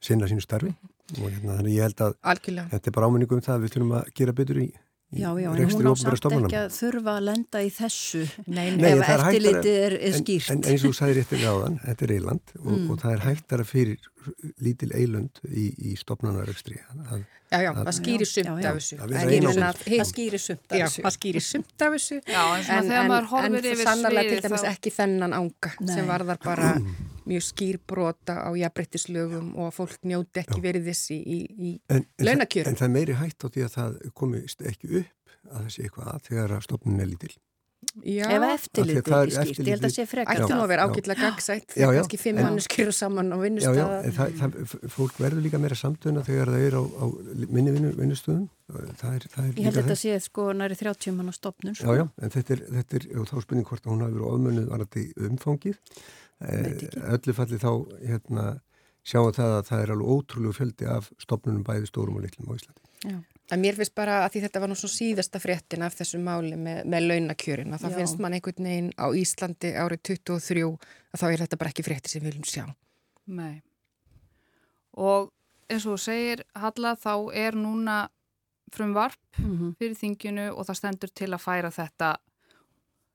sinna 0.00 0.26
sínu 0.30 0.40
starfi. 0.40 0.72
Mm 0.72 0.78
-hmm 0.80 0.91
og 1.18 1.26
hérna 1.26 1.58
þannig 1.58 1.76
ég 1.76 1.88
held 1.88 2.06
að 2.06 2.16
Algjörlega. 2.32 2.70
þetta 2.72 2.90
er 2.90 2.96
bara 2.96 3.10
áminningu 3.10 3.38
um 3.38 3.44
það 3.44 3.54
að 3.54 3.66
við 3.66 3.76
þurfum 3.76 3.94
að 3.98 4.10
gera 4.20 4.36
betur 4.40 4.62
í 4.62 4.70
Já, 5.12 5.28
já, 5.36 5.52
en 5.52 5.68
hún 5.68 5.92
á 5.92 5.94
samt 6.00 6.24
ekki 6.24 6.56
að 6.56 6.70
þurfa 6.72 7.14
að 7.18 7.24
lenda 7.26 7.60
í 7.60 7.68
þessu 7.68 8.22
Nei, 8.46 8.70
Nei 8.80 8.94
ef 8.94 9.02
eftirlitið 9.12 9.74
er, 9.76 9.96
er 10.08 10.14
skýrt. 10.16 10.48
En, 10.54 10.62
en 10.62 10.70
eins 10.72 10.86
og 10.86 10.88
þú 10.88 10.96
sagði 10.96 11.16
réttir 11.18 11.44
áðan, 11.44 11.76
þetta 11.82 12.06
er 12.06 12.14
eiland 12.16 12.54
og, 12.56 12.70
mm. 12.70 12.86
og 12.88 13.02
það 13.02 13.12
er 13.12 13.22
hægtara 13.26 13.66
fyrir 13.68 14.08
lítil 14.64 14.88
eilund 14.96 15.42
í, 15.50 15.66
í 15.90 15.94
stopnarnarekstri. 16.00 16.80
Já, 17.52 17.58
já, 17.60 17.70
það 17.76 17.92
skýrir 17.98 18.30
sumt 18.32 18.52
af 18.54 18.80
þessu. 18.80 19.00
Það 19.02 20.04
skýrir 20.14 20.44
sumt 20.46 20.64
af 20.72 20.80
þessu. 20.80 21.04
Það 21.04 21.16
skýrir 21.18 21.48
sumt 21.50 21.84
af 21.84 21.96
þessu. 21.98 22.20
Já, 22.24 22.42
eins 22.46 22.72
og 22.72 22.88
þegar 22.88 23.10
maður 23.12 23.32
horfir 23.34 23.58
yfir 23.58 23.68
svið. 23.68 23.82
En 23.84 23.90
sannlega 23.90 24.28
til 24.30 24.44
dæmis 24.46 24.68
ekki 24.72 24.96
þennan 24.96 25.40
ánga 25.42 25.76
sem 25.92 26.08
var 26.08 26.24
þar 26.32 26.46
bara 26.48 26.76
mjög 27.28 27.46
skýrbrota 27.46 28.36
á 28.42 28.50
jafnbrettislögum 28.58 29.52
og 29.56 29.70
að 29.70 29.76
fólk 29.78 30.08
njóti 30.08 30.42
ekki 30.42 30.60
verið 30.64 30.90
þessi 30.90 31.18
í, 31.18 31.38
í 31.52 31.70
launakjörum. 32.22 32.72
En 32.72 32.80
það 32.80 32.88
er 32.88 32.94
meiri 32.96 33.18
hægt 33.20 33.46
á 33.46 33.48
því 33.48 33.66
að 33.66 33.74
það 33.76 33.98
komist 34.18 34.64
ekki 34.66 34.92
upp 35.02 35.36
að 35.52 35.58
það 35.58 35.72
sé 35.74 35.86
eitthvað 35.86 36.12
að 36.12 36.28
þegar 36.28 36.54
að 36.56 36.66
stofnun 36.68 37.02
er 37.02 37.10
lítil. 37.12 37.32
Já, 37.92 38.24
ef 38.32 38.44
eftirlitið 38.46 39.14
er 39.18 39.30
skýrt, 39.34 39.58
ég 39.60 39.74
held 39.74 39.84
að 39.84 39.90
sé 39.92 40.04
frekar 40.08 40.38
Ættum 40.40 40.62
að 40.62 40.70
vera 40.70 40.84
ágætlega 40.88 41.26
gagsætt 41.26 41.74
þegar 41.74 41.98
kannski 41.98 42.18
fimm 42.22 42.38
manneskjur 42.40 42.92
saman 42.96 43.28
á 43.28 43.36
vinnustöða 43.36 43.76
Já, 43.76 43.82
já, 43.84 43.98
en 44.08 44.14
það, 44.16 44.38
það, 44.40 44.86
fólk 44.94 45.18
verður 45.20 45.44
líka 45.44 45.60
meira 45.60 45.76
samtöna 45.76 46.22
þegar 46.24 46.52
það 46.54 46.64
er 46.70 46.76
á, 46.80 46.82
á 46.88 47.04
minni 47.52 47.74
vinnustöðum 48.00 48.46
það 48.72 49.16
er, 49.18 49.26
það 49.34 49.44
er 49.44 49.60
Ég 49.60 49.66
held 49.66 49.76
að 49.76 49.78
þetta 49.82 49.98
sé 50.00 50.16
sko 50.24 50.46
næri 50.56 50.78
30 50.80 51.16
mann 51.18 51.28
á 51.28 51.34
stopnum 51.36 51.76
sko. 51.76 51.92
Já, 51.92 52.00
já, 52.00 52.04
en 52.24 52.32
þetta 52.32 52.54
er, 52.56 52.62
þetta 52.78 52.98
er 52.98 53.06
þá 53.28 53.36
spurning 53.44 53.68
hvort 53.68 53.86
að 53.86 53.92
hún 53.92 54.04
hafi 54.06 54.16
verið 54.16 54.28
ofmönnuð 54.30 54.70
varandi 54.72 55.04
umfangið. 55.28 55.78
Eh, 56.42 56.86
öllu 57.12 57.36
falli 57.36 57.60
þá 57.62 57.70
hérna, 58.00 58.46
sjáum 59.06 59.34
það 59.36 59.58
að 59.58 59.68
það 59.68 59.84
er 59.84 59.94
alveg 59.96 60.14
ótrúlegu 60.16 60.56
fjöldi 60.58 60.88
af 60.90 61.12
stopnunum 61.22 61.66
bæði 61.66 61.90
stórum 61.90 62.18
og 62.18 62.24
litlum 62.24 62.50
á 62.50 62.56
Íslandi. 62.56 62.88
Já. 63.02 63.18
En 63.50 63.60
mér 63.60 63.76
finnst 63.76 63.94
bara 63.94 64.20
að 64.22 64.36
því 64.36 64.42
þetta 64.44 64.60
var 64.62 64.70
nú 64.70 64.76
svo 64.78 64.88
síðasta 64.88 65.40
fréttin 65.42 65.82
af 65.84 65.96
þessu 65.98 66.20
máli 66.22 66.54
með, 66.56 66.84
með 66.88 67.08
launakjörin 67.10 67.74
að 67.74 67.84
það 67.84 67.92
Já. 67.92 67.98
finnst 67.98 68.22
mann 68.22 68.36
einhvern 68.36 68.68
veginn 68.68 68.90
á 68.96 69.06
Íslandi 69.18 69.72
árið 69.74 70.02
23 70.12 70.64
að 70.70 71.20
þá 71.20 71.26
er 71.28 71.42
þetta 71.42 71.58
bara 71.60 71.72
ekki 71.74 71.84
frétti 71.84 72.12
sem 72.12 72.22
við 72.22 72.30
viljum 72.30 72.48
sjá. 72.48 72.64
Nei. 73.26 73.62
Og 74.94 75.32
eins 75.68 75.86
og 75.86 75.96
þú 75.96 76.00
segir, 76.04 76.44
Halla, 76.54 76.94
þá 76.96 77.14
er 77.34 77.58
núna 77.58 77.98
frum 78.72 78.94
varp 78.96 79.20
mm 79.38 79.58
-hmm. 79.58 79.74
fyrir 79.78 79.96
þinginu 79.96 80.46
og 80.52 80.66
það 80.66 80.78
stendur 80.78 81.10
til 81.12 81.32
að 81.32 81.44
færa 81.44 81.70
þetta 81.70 82.16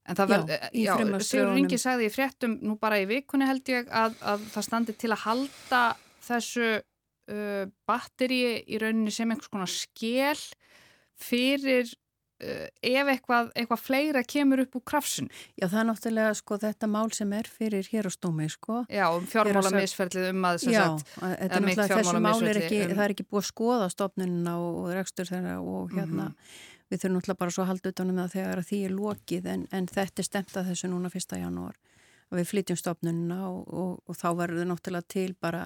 En 0.07 0.15
það 0.15 0.29
verður, 0.31 1.23
Sigur 1.27 1.49
Ringi 1.51 1.77
sagði 1.77 2.07
í 2.07 2.11
fréttum 2.13 2.59
nú 2.63 2.77
bara 2.79 2.99
í 3.01 3.07
vikunni 3.09 3.47
held 3.47 3.67
ég 3.67 3.89
að, 3.91 4.15
að 4.23 4.45
það 4.53 4.63
standi 4.63 4.93
til 4.93 5.11
að 5.11 5.23
halda 5.25 5.81
þessu 6.23 6.69
uh, 7.31 7.63
batteri 7.89 8.41
í 8.65 8.81
rauninni 8.81 9.13
sem 9.13 9.31
einhvers 9.31 9.51
konar 9.51 9.71
skell 9.71 10.43
fyrir 11.17 11.89
uh, 11.89 12.67
ef 12.81 13.11
eitthvað, 13.13 13.51
eitthvað 13.57 13.83
fleira 13.83 14.23
kemur 14.27 14.63
upp 14.65 14.79
úr 14.79 14.85
krafsun. 14.93 15.27
Já 15.59 15.67
það 15.67 15.81
er 15.81 15.89
náttúrulega 15.91 16.37
sko 16.41 16.61
þetta 16.61 16.91
mál 16.93 17.11
sem 17.17 17.35
er 17.39 17.51
fyrir 17.51 17.91
hér 17.91 18.09
á 18.09 18.11
stómi 18.13 18.47
sko. 18.53 18.85
Já 18.93 19.05
um 19.09 19.27
fjármálamisferðlið 19.27 20.31
um 20.31 20.49
að 20.51 20.63
Já 20.69 20.79
sagt, 20.79 21.13
þetta 21.17 21.51
er 21.51 21.67
náttúrulega 21.67 22.01
þessu 22.01 22.23
mál 22.29 22.47
er 22.47 22.63
ekki, 22.63 22.81
um, 22.85 22.95
það 22.95 23.05
er 23.09 23.17
ekki 23.17 23.27
búið 23.27 23.43
að 23.43 23.51
skoða 23.51 23.91
stofnunina 23.93 24.57
og, 24.63 24.81
og 24.85 24.97
rekstur 24.97 25.31
þeirra 25.31 25.59
og 25.61 25.93
hérna 25.95 26.31
mm 26.31 26.33
-hmm 26.33 26.73
við 26.87 27.01
þurfum 27.01 27.17
náttúrulega 27.17 27.41
bara 27.41 27.53
svo 27.53 27.63
að 27.63 27.69
halda 27.71 27.91
utanum 27.91 28.19
það 28.21 28.33
þegar 28.33 28.63
því 28.67 28.79
er 28.85 28.95
lokið 28.95 29.49
en, 29.53 29.67
en 29.75 29.89
þetta 29.91 30.23
er 30.23 30.27
stemt 30.27 30.55
að 30.55 30.71
þessu 30.71 30.89
núna 30.91 31.11
fyrsta 31.11 31.39
janúar 31.41 31.75
við 32.31 32.49
flytjum 32.49 32.79
stofnununa 32.79 33.39
og, 33.49 33.59
og, 33.71 33.91
og 34.07 34.19
þá 34.19 34.27
verður 34.39 34.61
það 34.61 34.69
náttúrulega 34.71 35.11
til 35.13 35.29
bara 35.39 35.65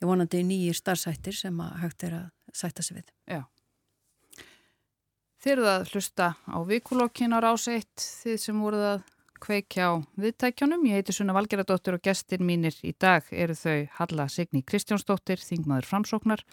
ég 0.00 0.08
vonandi 0.08 0.42
nýjir 0.46 0.76
starfsættir 0.78 1.36
sem 1.36 1.62
að 1.62 1.78
hægt 1.84 2.04
er 2.08 2.18
að 2.18 2.56
sætta 2.56 2.84
sig 2.84 3.00
við. 3.00 3.14
Já. 3.28 3.42
Þeir 5.40 5.54
eru 5.54 5.70
að 5.70 5.86
hlusta 5.94 6.34
á 6.36 6.58
vikulokkin 6.68 7.32
á 7.32 7.38
ráseitt 7.40 8.04
þið 8.24 8.36
sem 8.42 8.60
voruð 8.60 8.86
að 8.90 9.08
kveikja 9.40 9.86
á 9.88 9.92
viðtækjónum. 10.20 10.84
Ég 10.90 11.00
heiti 11.00 11.14
Sunna 11.16 11.32
Valgeradóttir 11.32 11.96
og 11.96 12.04
gestir 12.04 12.44
mínir 12.44 12.76
í 12.84 12.92
dag 12.92 13.24
eru 13.32 13.56
þau 13.56 13.88
Halla 13.96 14.28
Signi 14.28 14.60
Kristjánsdóttir, 14.68 15.40
Þingmaður 15.40 15.88
Framsóknar 15.88 16.44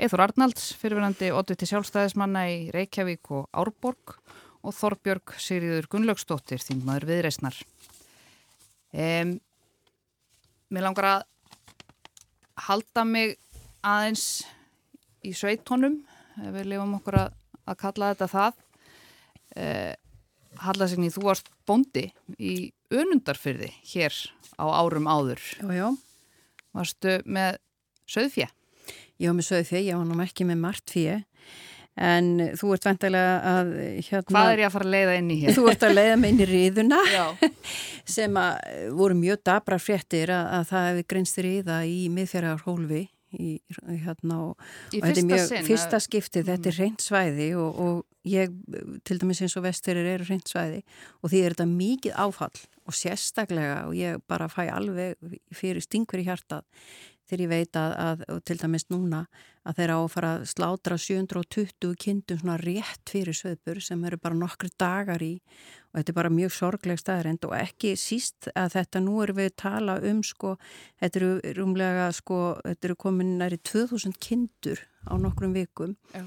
Eithor 0.00 0.22
Arnalds, 0.24 0.72
fyrirverandi 0.80 1.28
oddviti 1.36 1.68
sjálfstæðismanna 1.68 2.46
í 2.48 2.56
Reykjavík 2.74 3.28
og 3.36 3.44
Árborg 3.52 4.16
og 4.62 4.74
Þorbjörg 4.74 5.34
Sigriður 5.42 5.88
Gunnlaugstóttir, 5.92 6.62
þingmaður 6.64 7.06
viðreysnar. 7.10 7.58
Um, 8.92 9.36
mér 10.72 10.86
langar 10.88 11.08
að 11.10 11.26
halda 12.66 13.04
mig 13.08 13.36
aðeins 13.82 14.44
í 15.26 15.32
sveitónum, 15.36 16.00
við 16.38 16.68
lifum 16.72 16.96
okkur 16.98 17.18
að, 17.24 17.34
að 17.66 17.80
kalla 17.82 18.12
þetta 18.12 18.30
það. 18.32 18.62
Uh, 19.52 19.92
Halla 20.62 20.86
Signi, 20.88 21.08
þú 21.12 21.22
varst 21.30 21.48
bondi 21.68 22.10
í 22.36 22.72
önundarfyrði 22.92 23.70
hér 23.94 24.16
á 24.60 24.64
árum 24.68 25.08
áður. 25.08 25.40
Já, 25.56 25.68
já. 25.72 25.86
Varstu 26.76 27.18
með 27.24 27.56
söðfjö? 28.08 28.48
Var 29.22 29.36
með 29.38 29.46
sögðu 29.46 29.68
því, 29.68 29.82
ég 29.86 30.00
var 30.00 30.08
nú 30.08 30.18
ekki 30.24 30.46
með 30.48 30.60
margt 30.64 30.92
fyrir 30.92 31.22
en 32.00 32.28
þú 32.56 32.72
ert 32.76 32.86
vantilega 32.88 33.32
að 33.52 33.72
hérna, 34.08 34.32
Hvað 34.32 34.52
er 34.52 34.62
ég 34.62 34.68
að 34.68 34.76
fara 34.76 34.86
að 34.88 34.94
leiða 34.96 35.16
inn 35.20 35.32
í 35.32 35.38
hér? 35.42 35.56
Þú 35.56 35.64
ert 35.72 35.82
að 35.86 35.96
leiða 35.98 36.20
mig 36.20 36.32
inn 36.32 36.44
í 36.44 36.48
ríðuna 36.48 37.00
sem 38.16 38.38
að 38.40 38.76
voru 39.00 39.18
mjög 39.18 39.42
dabra 39.50 39.80
fréttir 39.82 40.32
að, 40.32 40.46
að 40.58 40.70
það 40.70 40.86
hefði 40.90 41.08
grinst 41.14 41.42
ríða 41.46 41.82
í 41.88 41.98
miðfjörðar 42.14 42.64
hólfi 42.66 43.02
í, 43.32 43.52
hérna, 44.04 44.38
og, 44.48 44.64
í 44.92 45.00
og 45.00 45.06
þetta 45.08 45.22
er 45.22 45.28
mjög 45.28 45.44
sinn, 45.48 45.68
fyrsta 45.68 46.00
skiptið, 46.02 46.48
þetta 46.50 46.72
er 46.72 46.78
reynd 46.80 47.04
svæði 47.04 47.48
og, 47.60 47.78
og 47.84 48.28
ég, 48.28 48.52
til 49.06 49.18
dæmis 49.20 49.42
eins 49.44 49.56
og 49.58 49.66
vestirir 49.66 50.08
eru 50.14 50.26
hreint 50.28 50.50
svæði 50.50 50.82
og 51.20 51.32
því 51.32 51.40
er 51.42 51.56
þetta 51.56 51.68
mikið 51.70 52.18
áfall 52.24 52.52
og 52.82 52.96
sérstaklega 52.98 53.78
og 53.86 53.96
ég 53.96 54.20
bara 54.30 54.50
fæ 54.50 54.66
alveg 54.72 55.16
fyrir 55.54 55.82
stingur 55.84 56.22
í 56.22 56.26
hjartað 56.26 56.66
þegar 57.32 57.42
ég 57.46 57.50
veit 57.52 57.78
að, 57.80 57.92
að 58.28 58.40
til 58.44 58.56
dæmis 58.60 58.84
núna 58.92 59.22
að 59.64 59.78
þeir 59.78 59.92
á 59.94 59.98
að 59.98 60.10
fara 60.12 60.30
að 60.36 60.44
slátra 60.50 60.98
720 61.00 61.94
kindum 62.02 62.40
svona 62.42 62.58
rétt 62.60 63.12
fyrir 63.12 63.36
söðbur 63.38 63.80
sem 63.80 64.04
eru 64.04 64.18
bara 64.20 64.36
nokkru 64.36 64.68
dagar 64.76 65.22
í. 65.24 65.32
Og 65.92 66.00
þetta 66.00 66.12
er 66.12 66.18
bara 66.18 66.32
mjög 66.32 66.54
sorgleg 66.56 67.00
staðrind 67.00 67.46
og 67.48 67.56
ekki 67.56 67.94
síst 68.00 68.50
að 68.52 68.76
þetta 68.76 69.04
nú 69.04 69.22
eru 69.24 69.38
við 69.38 69.50
að 69.52 69.58
tala 69.64 69.98
um 70.10 70.20
sko, 70.26 70.56
þetta 71.00 71.22
eru 71.22 71.32
rúmlega 71.56 72.10
sko, 72.16 72.40
þetta 72.66 72.90
eru 72.90 72.98
komin 73.06 73.36
næri 73.40 73.60
2000 73.64 74.18
kindur 74.20 74.84
á 75.08 75.16
nokkrum 75.16 75.56
vikum. 75.56 75.96
Já 76.12 76.26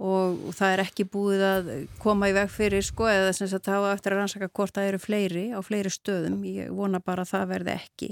og 0.00 0.54
það 0.56 0.72
er 0.74 0.82
ekki 0.84 1.04
búið 1.12 1.42
að 1.44 1.68
koma 2.00 2.30
í 2.30 2.34
veg 2.36 2.50
fyrir 2.52 2.84
sko 2.84 3.08
eða 3.10 3.34
þess 3.36 3.56
að 3.58 3.64
það 3.66 3.76
hafa 3.76 3.92
eftir 3.96 4.14
að 4.14 4.20
rannsaka 4.20 4.48
hvort 4.56 4.76
það 4.76 4.88
eru 4.88 5.00
fleiri 5.02 5.44
á 5.52 5.60
fleiri 5.64 5.92
stöðum, 5.92 6.38
ég 6.48 6.72
vona 6.76 7.02
bara 7.04 7.26
að 7.26 7.32
það 7.34 7.46
verði 7.52 7.74
ekki. 7.76 8.10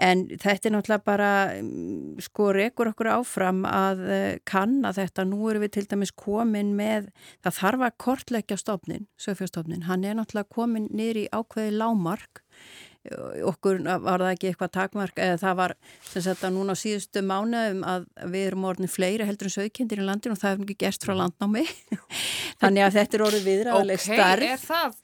En 0.00 0.24
þetta 0.32 0.70
er 0.70 0.74
náttúrulega 0.76 1.06
bara 1.10 1.30
mm, 1.60 2.20
sko 2.24 2.50
rekur 2.56 2.92
okkur 2.92 3.12
áfram 3.18 3.64
að 3.68 4.04
eh, 4.08 4.34
kanna 4.48 4.94
þetta, 4.96 5.26
nú 5.28 5.42
eru 5.52 5.64
við 5.64 5.74
til 5.76 5.86
dæmis 5.92 6.14
komin 6.16 6.72
með, 6.78 7.10
það 7.44 7.58
þarf 7.60 7.86
að 7.88 7.98
kortleggja 8.06 8.60
stofnin, 8.60 9.08
sögfjörstofnin, 9.20 9.88
hann 9.90 10.06
er 10.08 10.16
náttúrulega 10.16 10.54
komin 10.56 10.88
niður 10.88 11.24
í 11.24 11.28
ákveði 11.36 11.76
lámark 11.76 12.44
okkur 13.48 13.78
var 13.80 14.20
það 14.20 14.32
ekki 14.34 14.50
eitthvað 14.50 14.72
takmark? 14.74 15.20
Eða 15.20 15.38
það 15.40 15.54
var 15.60 15.74
sem 16.04 16.24
sagt 16.26 16.44
að 16.44 16.54
núna 16.56 16.76
á 16.76 16.82
síðustu 16.82 17.22
mánuðum 17.24 17.84
að 17.88 18.08
við 18.34 18.48
erum 18.50 18.66
orðin 18.68 18.92
fleiri 18.92 19.28
heldur 19.28 19.48
en 19.48 19.54
sögkendir 19.56 20.02
í 20.02 20.08
landinu 20.08 20.36
og 20.36 20.42
það 20.42 20.54
hefum 20.54 20.66
ekki 20.66 20.78
gerst 20.84 21.06
frá 21.06 21.14
landnámi. 21.16 21.64
Þannig 22.62 22.86
að 22.86 22.98
þetta 22.98 23.16
er 23.16 23.24
orðið 23.28 23.48
viðræðileg 23.48 24.04
starf 24.04 24.44
Ok, 24.44 24.50
er 24.50 24.64
það 24.66 24.98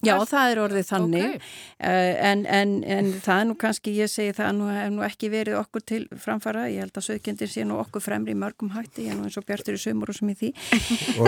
Já, 0.00 0.14
það 0.24 0.50
er 0.50 0.58
orðið 0.62 0.86
þannig. 0.88 1.24
Okay. 1.36 1.48
uh, 1.84 2.12
en, 2.30 2.44
en, 2.48 2.70
en 2.88 3.10
það 3.20 3.42
er 3.42 3.48
nú 3.50 3.56
kannski, 3.60 3.92
ég 4.00 4.08
segi 4.08 4.32
það 4.38 4.54
nú 4.56 4.68
hef 4.72 4.92
nú 4.94 5.04
ekki 5.04 5.28
verið 5.32 5.58
okkur 5.60 5.84
til 5.90 6.00
framfara, 6.22 6.66
ég 6.72 6.86
held 6.86 6.96
að 6.96 7.06
sögjendir 7.10 7.50
sé 7.52 7.66
nú 7.68 7.76
okkur 7.82 8.04
fremri 8.04 8.32
í 8.32 8.38
mörgum 8.40 8.72
hætti, 8.72 9.04
ég 9.08 9.12
er 9.12 9.18
nú 9.18 9.28
eins 9.28 9.36
og 9.36 9.44
bjartur 9.48 9.76
í 9.76 9.82
sömur 9.82 10.12
og 10.12 10.16
sem 10.16 10.32
í 10.32 10.36
því. 10.40 10.52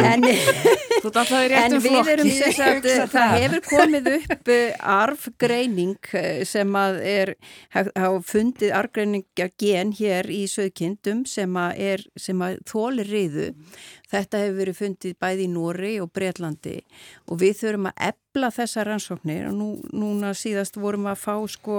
En, 0.03 0.25
en 0.25 1.77
við 1.85 2.11
erum 2.15 2.33
sagt, 2.33 2.89
það 3.13 3.37
hefur 3.43 3.65
komið 3.69 4.11
upp 4.17 4.53
arfgreining 4.97 6.13
sem 6.49 6.77
að 6.79 7.01
er 7.13 7.35
hafa 7.75 8.23
fundið 8.27 8.73
arfgreininga 8.79 9.51
gen 9.61 9.93
hér 9.99 10.31
í 10.33 10.45
sögkindum 10.51 11.27
sem 11.29 11.61
að, 11.61 11.83
er, 11.93 12.07
sem 12.17 12.41
að 12.45 12.61
þóli 12.71 13.07
riðu 13.09 13.51
Þetta 14.12 14.42
hefur 14.42 14.59
verið 14.61 14.79
fundið 14.79 15.18
bæði 15.22 15.46
í 15.46 15.53
Nóri 15.53 15.92
og 16.03 16.11
Breitlandi 16.12 16.79
og 17.29 17.40
við 17.40 17.55
þurfum 17.62 17.90
að 17.90 18.09
ebla 18.12 18.51
þessa 18.53 18.87
rannsóknir 18.88 19.46
og 19.48 19.57
nú, 19.57 19.68
núna 19.92 20.35
síðast 20.37 20.77
vorum 20.81 21.09
að 21.09 21.22
fá 21.22 21.37
sko 21.48 21.79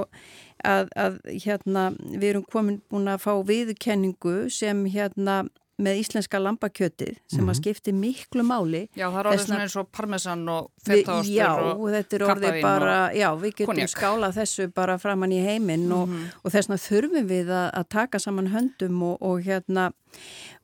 að, 0.63 0.89
að 0.97 1.19
hérna 1.45 1.89
við 1.99 2.29
erum 2.31 2.47
komin 2.49 2.79
búin 2.89 3.11
að 3.11 3.25
fá 3.27 3.33
viðkenningu 3.47 4.37
sem 4.53 4.85
hérna 4.89 5.43
með 5.81 5.99
íslenska 6.03 6.37
lambakjötið 6.37 7.15
sem 7.15 7.39
mm 7.39 7.39
-hmm. 7.39 7.49
að 7.49 7.53
mhm. 7.53 7.61
skipti 7.61 7.93
miklu 7.93 8.43
máli 8.45 8.81
Já, 8.95 9.07
það 9.09 9.19
er 9.19 9.27
orðið 9.27 9.45
svona 9.45 9.61
eins 9.61 9.75
og 9.75 9.87
parmesan 9.91 10.49
og 10.49 10.71
fettástur 10.85 11.33
Já, 11.33 11.51
og 11.73 11.87
þetta 11.89 12.15
er 12.15 12.23
orðið 12.23 12.61
bara 12.61 13.13
já, 13.13 13.29
við 13.41 13.51
getum 13.55 13.65
konjak. 13.65 13.89
skálað 13.89 14.37
þessu 14.37 14.67
bara 14.73 14.97
framann 14.97 15.31
í 15.31 15.41
heiminn 15.41 15.85
mm 15.85 15.91
-hmm. 15.91 16.01
og, 16.01 16.07
mhm. 16.07 16.25
og 16.43 16.51
þess 16.51 16.69
vegna 16.69 16.77
þurfum 16.77 17.27
við 17.27 17.47
að, 17.49 17.69
að 17.73 17.85
taka 17.89 18.19
saman 18.19 18.47
höndum 18.47 19.03
og, 19.03 19.17
og 19.21 19.41
hérna 19.41 19.91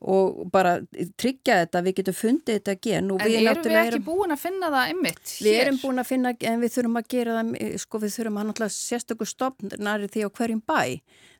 og 0.00 0.50
bara 0.52 0.78
tryggja 1.16 1.64
þetta, 1.64 1.82
við 1.82 1.94
getum 1.94 2.14
fundið 2.14 2.60
þetta 2.60 2.74
gen 2.80 3.10
En 3.10 3.18
við 3.18 3.48
erum 3.50 3.64
við 3.64 3.76
ekki 3.76 3.94
erum, 3.94 4.04
búin 4.04 4.32
að 4.32 4.38
finna 4.38 4.70
það 4.70 4.92
ymmit? 4.94 5.24
Við 5.42 5.60
erum 5.60 5.78
búin 5.82 5.98
að 5.98 6.06
finna, 6.06 6.34
en 6.40 6.60
við 6.60 6.72
þurfum 6.76 7.00
að 7.00 7.08
gera 7.08 7.34
það, 7.40 7.78
sko 7.82 7.98
við 7.98 8.14
þurfum 8.14 8.38
að 8.38 8.46
náttúrulega 8.46 8.76
sérstökur 8.76 9.26
stopnari 9.26 10.08
því 10.08 10.24
á 10.24 10.28
hverjum 10.30 10.62
bæ 10.62 10.80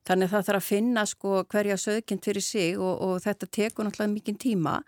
Þannig 0.08 0.30
það 0.32 0.44
þarf 0.46 0.58
að 0.58 0.64
finna 0.64 1.02
sko 1.06 1.30
hverja 1.52 1.76
sögkinn 1.78 2.22
fyrir 2.24 2.44
sig 2.44 2.78
og, 2.80 3.02
og 3.04 3.18
þetta 3.20 3.48
tekur 3.52 3.84
náttúrulega 3.84 4.12
mikinn 4.14 4.38
tíma. 4.40 4.78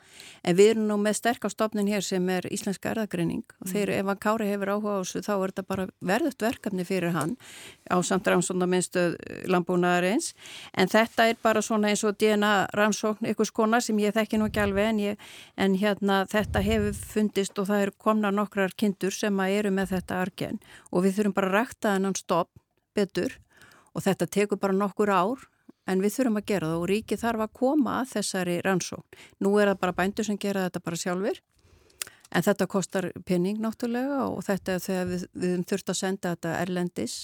En 0.41 0.57
við 0.57 0.73
erum 0.73 0.87
nú 0.89 0.97
með 1.03 1.19
sterkastofnin 1.19 1.91
hér 1.93 2.05
sem 2.07 2.31
er 2.33 2.49
Íslenska 2.49 2.95
erðagreining 2.95 3.45
og 3.61 3.69
mm. 3.69 3.93
ef 3.99 4.09
að 4.09 4.21
Kári 4.25 4.49
hefur 4.49 4.73
áhuga 4.73 4.95
á 4.97 5.01
þessu 5.03 5.23
þá 5.27 5.33
er 5.35 5.53
þetta 5.53 5.67
bara 5.69 5.87
verðut 6.13 6.47
verkefni 6.47 6.87
fyrir 6.89 7.13
hann 7.13 7.37
á 7.93 7.97
samt 8.01 8.33
rannsóna 8.33 8.67
minnstu 8.73 9.05
landbúnaðarins. 9.53 10.33
En 10.73 10.89
þetta 10.89 11.29
er 11.29 11.39
bara 11.45 11.63
svona 11.63 11.93
eins 11.93 12.07
og 12.09 12.17
DNA 12.17 12.55
rannsókn 12.73 13.29
ykkur 13.35 13.53
skona 13.53 13.83
sem 13.85 14.01
ég 14.01 14.17
þekki 14.17 14.41
nú 14.41 14.49
ekki 14.49 14.65
alveg 14.65 14.91
en, 14.95 15.05
ég, 15.11 15.31
en 15.61 15.77
hérna 15.77 16.23
þetta 16.33 16.65
hefur 16.65 16.97
fundist 17.13 17.61
og 17.61 17.69
það 17.69 17.87
eru 17.87 17.99
komna 18.09 18.33
nokkrar 18.33 18.73
kindur 18.73 19.13
sem 19.13 19.45
að 19.45 19.61
eru 19.61 19.77
með 19.77 19.97
þetta 19.99 20.25
argen. 20.25 20.61
Og 20.91 21.05
við 21.05 21.21
þurfum 21.21 21.37
bara 21.37 21.53
að 21.53 21.59
rækta 21.61 21.97
þennan 21.99 22.19
stopp 22.19 22.55
betur 22.97 23.37
og 23.93 24.05
þetta 24.05 24.27
tekur 24.27 24.61
bara 24.61 24.77
nokkur 24.77 25.13
ár 25.13 25.47
en 25.91 26.03
við 26.03 26.17
þurfum 26.17 26.41
að 26.41 26.49
gera 26.53 26.69
það 26.71 26.83
og 26.83 26.89
ríki 26.91 27.19
þarf 27.19 27.45
að 27.47 27.55
koma 27.59 27.95
að 28.01 28.13
þessari 28.17 28.59
rannsókn. 28.65 29.23
Nú 29.43 29.57
er 29.59 29.73
það 29.73 29.81
bara 29.83 29.97
bændur 29.99 30.29
sem 30.29 30.39
gera 30.41 30.67
þetta 30.69 30.85
bara 30.85 31.01
sjálfur 31.01 31.41
en 32.33 32.47
þetta 32.47 32.69
kostar 32.71 33.11
penning 33.29 33.59
náttúrulega 33.61 34.27
og 34.29 34.45
þetta 34.47 34.77
er 34.77 34.85
þegar 34.87 35.09
við, 35.11 35.25
við 35.35 35.57
þurfum 35.73 35.95
að 35.95 35.99
senda 36.01 36.35
þetta 36.37 36.55
erlendis 36.61 37.17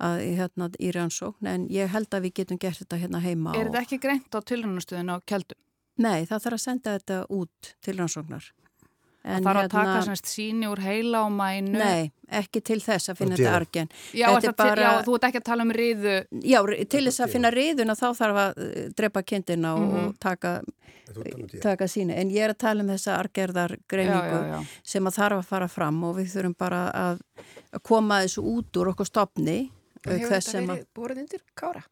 að, 0.00 0.22
hérna, 0.38 0.70
í 0.80 0.92
rannsókn 0.96 1.50
en 1.50 1.66
ég 1.72 1.90
held 1.92 2.14
að 2.14 2.28
við 2.28 2.38
getum 2.40 2.60
gert 2.60 2.80
þetta 2.80 3.00
hérna 3.02 3.20
heima. 3.24 3.52
Er 3.56 3.68
þetta 3.68 3.84
ekki 3.84 4.00
greint 4.00 4.32
á 4.32 4.40
tilrannastuðinu 4.40 5.18
á 5.18 5.26
keldum? 5.28 5.60
Nei, 6.00 6.24
það 6.24 6.46
þarf 6.46 6.56
að 6.56 6.64
senda 6.64 6.96
þetta 6.96 7.18
út 7.36 7.72
til 7.84 7.96
rannsóknar. 7.98 8.46
En 9.20 9.44
það 9.44 9.46
þarf 9.46 9.60
að 9.60 9.72
taka 9.74 9.94
hérna, 9.98 10.14
síni 10.30 10.68
úr 10.70 10.80
heila 10.80 11.22
og 11.26 11.32
mænu? 11.36 11.74
Nei, 11.76 12.10
ekki 12.40 12.62
til 12.64 12.78
þess 12.80 13.12
að 13.12 13.18
finna 13.18 13.36
þetta 13.36 13.56
argen. 13.58 13.90
Já, 14.16 14.28
bara, 14.56 14.86
já, 14.86 14.90
þú 15.04 15.16
ert 15.18 15.26
ekki 15.28 15.40
að 15.42 15.46
tala 15.50 15.66
um 15.66 15.72
riðu? 15.76 16.14
Já, 16.40 16.58
til 16.94 17.02
þess 17.04 17.24
að 17.26 17.34
finna 17.34 17.50
riðuna 17.52 17.96
þá 18.00 18.06
þarf 18.16 18.40
að 18.44 18.62
eh, 18.64 18.86
drepa 18.96 19.22
kindina 19.28 19.74
mm 19.76 19.90
-hmm. 19.90 20.06
og 20.06 20.16
taka, 20.24 20.54
taka 21.60 21.88
síni. 21.88 22.16
En 22.16 22.32
ég 22.32 22.48
er 22.48 22.54
að 22.54 22.62
tala 22.64 22.82
um 22.86 22.88
þessa 22.94 23.18
argerðargreiningu 23.18 24.64
sem 24.82 25.06
að 25.06 25.18
þarf 25.20 25.42
að 25.42 25.52
fara 25.52 25.68
fram 25.68 26.02
og 26.04 26.16
við 26.16 26.32
þurfum 26.32 26.56
bara 26.56 26.82
að 26.90 27.22
koma 27.82 28.22
þessu 28.24 28.40
út 28.40 28.76
úr 28.76 28.94
okkur 28.94 29.06
stopni. 29.06 29.70
Hefur 30.00 30.28
þetta 30.32 30.60
verið 30.64 30.86
búið 30.96 31.18
undir 31.26 31.42
kára? 31.54 31.84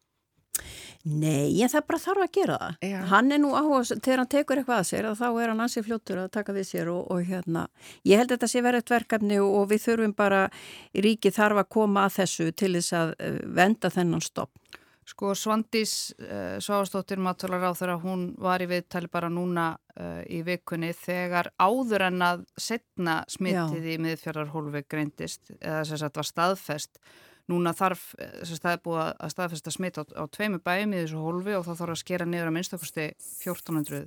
Nei, 1.09 1.61
en 1.63 1.71
það 1.71 1.85
bara 1.89 2.01
þarf 2.03 2.23
að 2.25 2.31
gera 2.35 2.57
það. 2.61 2.75
Já. 2.89 2.97
Hann 3.09 3.33
er 3.33 3.41
nú 3.41 3.51
áhuga, 3.55 3.81
þegar 3.95 4.21
hann 4.21 4.31
tekur 4.33 4.61
eitthvað 4.61 4.81
að 4.81 4.89
sér, 4.89 5.07
þá 5.17 5.27
er 5.29 5.51
hann 5.53 5.63
ansið 5.65 5.87
fljóttur 5.87 6.21
að 6.21 6.31
taka 6.35 6.55
við 6.55 6.67
sér 6.69 6.91
og, 6.93 7.01
og 7.13 7.23
hérna, 7.29 7.65
ég 8.07 8.21
held 8.21 8.29
að 8.29 8.35
þetta 8.37 8.51
sé 8.51 8.63
verið 8.65 8.83
eitt 8.83 8.93
verkefni 8.93 9.39
og, 9.41 9.55
og 9.61 9.69
við 9.71 9.85
þurfum 9.87 10.15
bara, 10.17 10.41
ríki 11.07 11.31
þarf 11.33 11.63
að 11.63 11.71
koma 11.77 12.05
að 12.05 12.17
þessu 12.19 12.49
til 12.51 12.73
þess 12.77 12.97
að 12.99 13.13
uh, 13.15 13.39
venda 13.59 13.93
þennan 13.95 14.25
stopp. 14.25 14.51
Sko 15.09 15.31
Svandís 15.33 15.93
uh, 16.21 16.59
Svástóttir 16.61 17.17
Máttalar 17.17 17.63
á 17.65 17.73
þeirra, 17.73 17.97
hún 18.03 18.27
var 18.37 18.61
í 18.61 18.67
viðtali 18.69 19.09
bara 19.09 19.31
núna 19.33 19.71
uh, 19.97 20.21
í 20.29 20.43
vikunni 20.45 20.91
þegar 20.93 21.49
áður 21.57 22.05
en 22.11 22.21
að 22.27 22.43
setna 22.59 23.23
smittið 23.31 23.87
Já. 23.87 23.95
í 23.95 23.97
miðfjörðarhólfi 24.05 24.83
greindist, 24.85 25.49
eða 25.57 25.81
þess 25.81 25.97
að 25.97 26.05
þetta 26.05 26.21
var 26.21 26.31
staðfest 26.33 27.01
Núna 27.49 27.73
þarf, 27.73 28.11
þess 28.19 28.53
að 28.53 28.63
það 28.65 28.75
er 28.75 28.81
búið 28.85 29.01
að 29.07 29.33
staðfesta 29.33 29.73
smitt 29.73 29.97
á, 29.97 30.03
á 30.05 30.23
tveimu 30.29 30.61
bæmi 30.61 30.99
í 30.99 31.01
þessu 31.01 31.23
hólfi 31.23 31.57
og 31.57 31.65
þá 31.65 31.71
þarf 31.79 31.95
að 31.95 32.01
skera 32.03 32.27
niður 32.29 32.51
að 32.51 32.55
minnstakosti 32.59 33.07
1400 33.41 34.05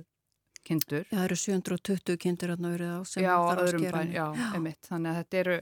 kindur. 0.63 1.03
Já, 1.09 1.17
það 1.17 1.25
eru 1.27 1.37
720 1.41 2.19
kindur 2.23 2.53
að 2.55 2.63
náður 2.63 2.83
á 2.87 2.99
sem 3.09 3.25
já, 3.25 3.33
þarf 3.35 3.65
að 3.65 3.71
skera 3.73 4.03
niður. 4.05 4.15
Já, 4.15 4.25
já, 4.39 4.49
einmitt. 4.55 4.81
Þannig 4.87 5.11
að 5.11 5.19
þetta 5.19 5.41
eru 5.43 5.57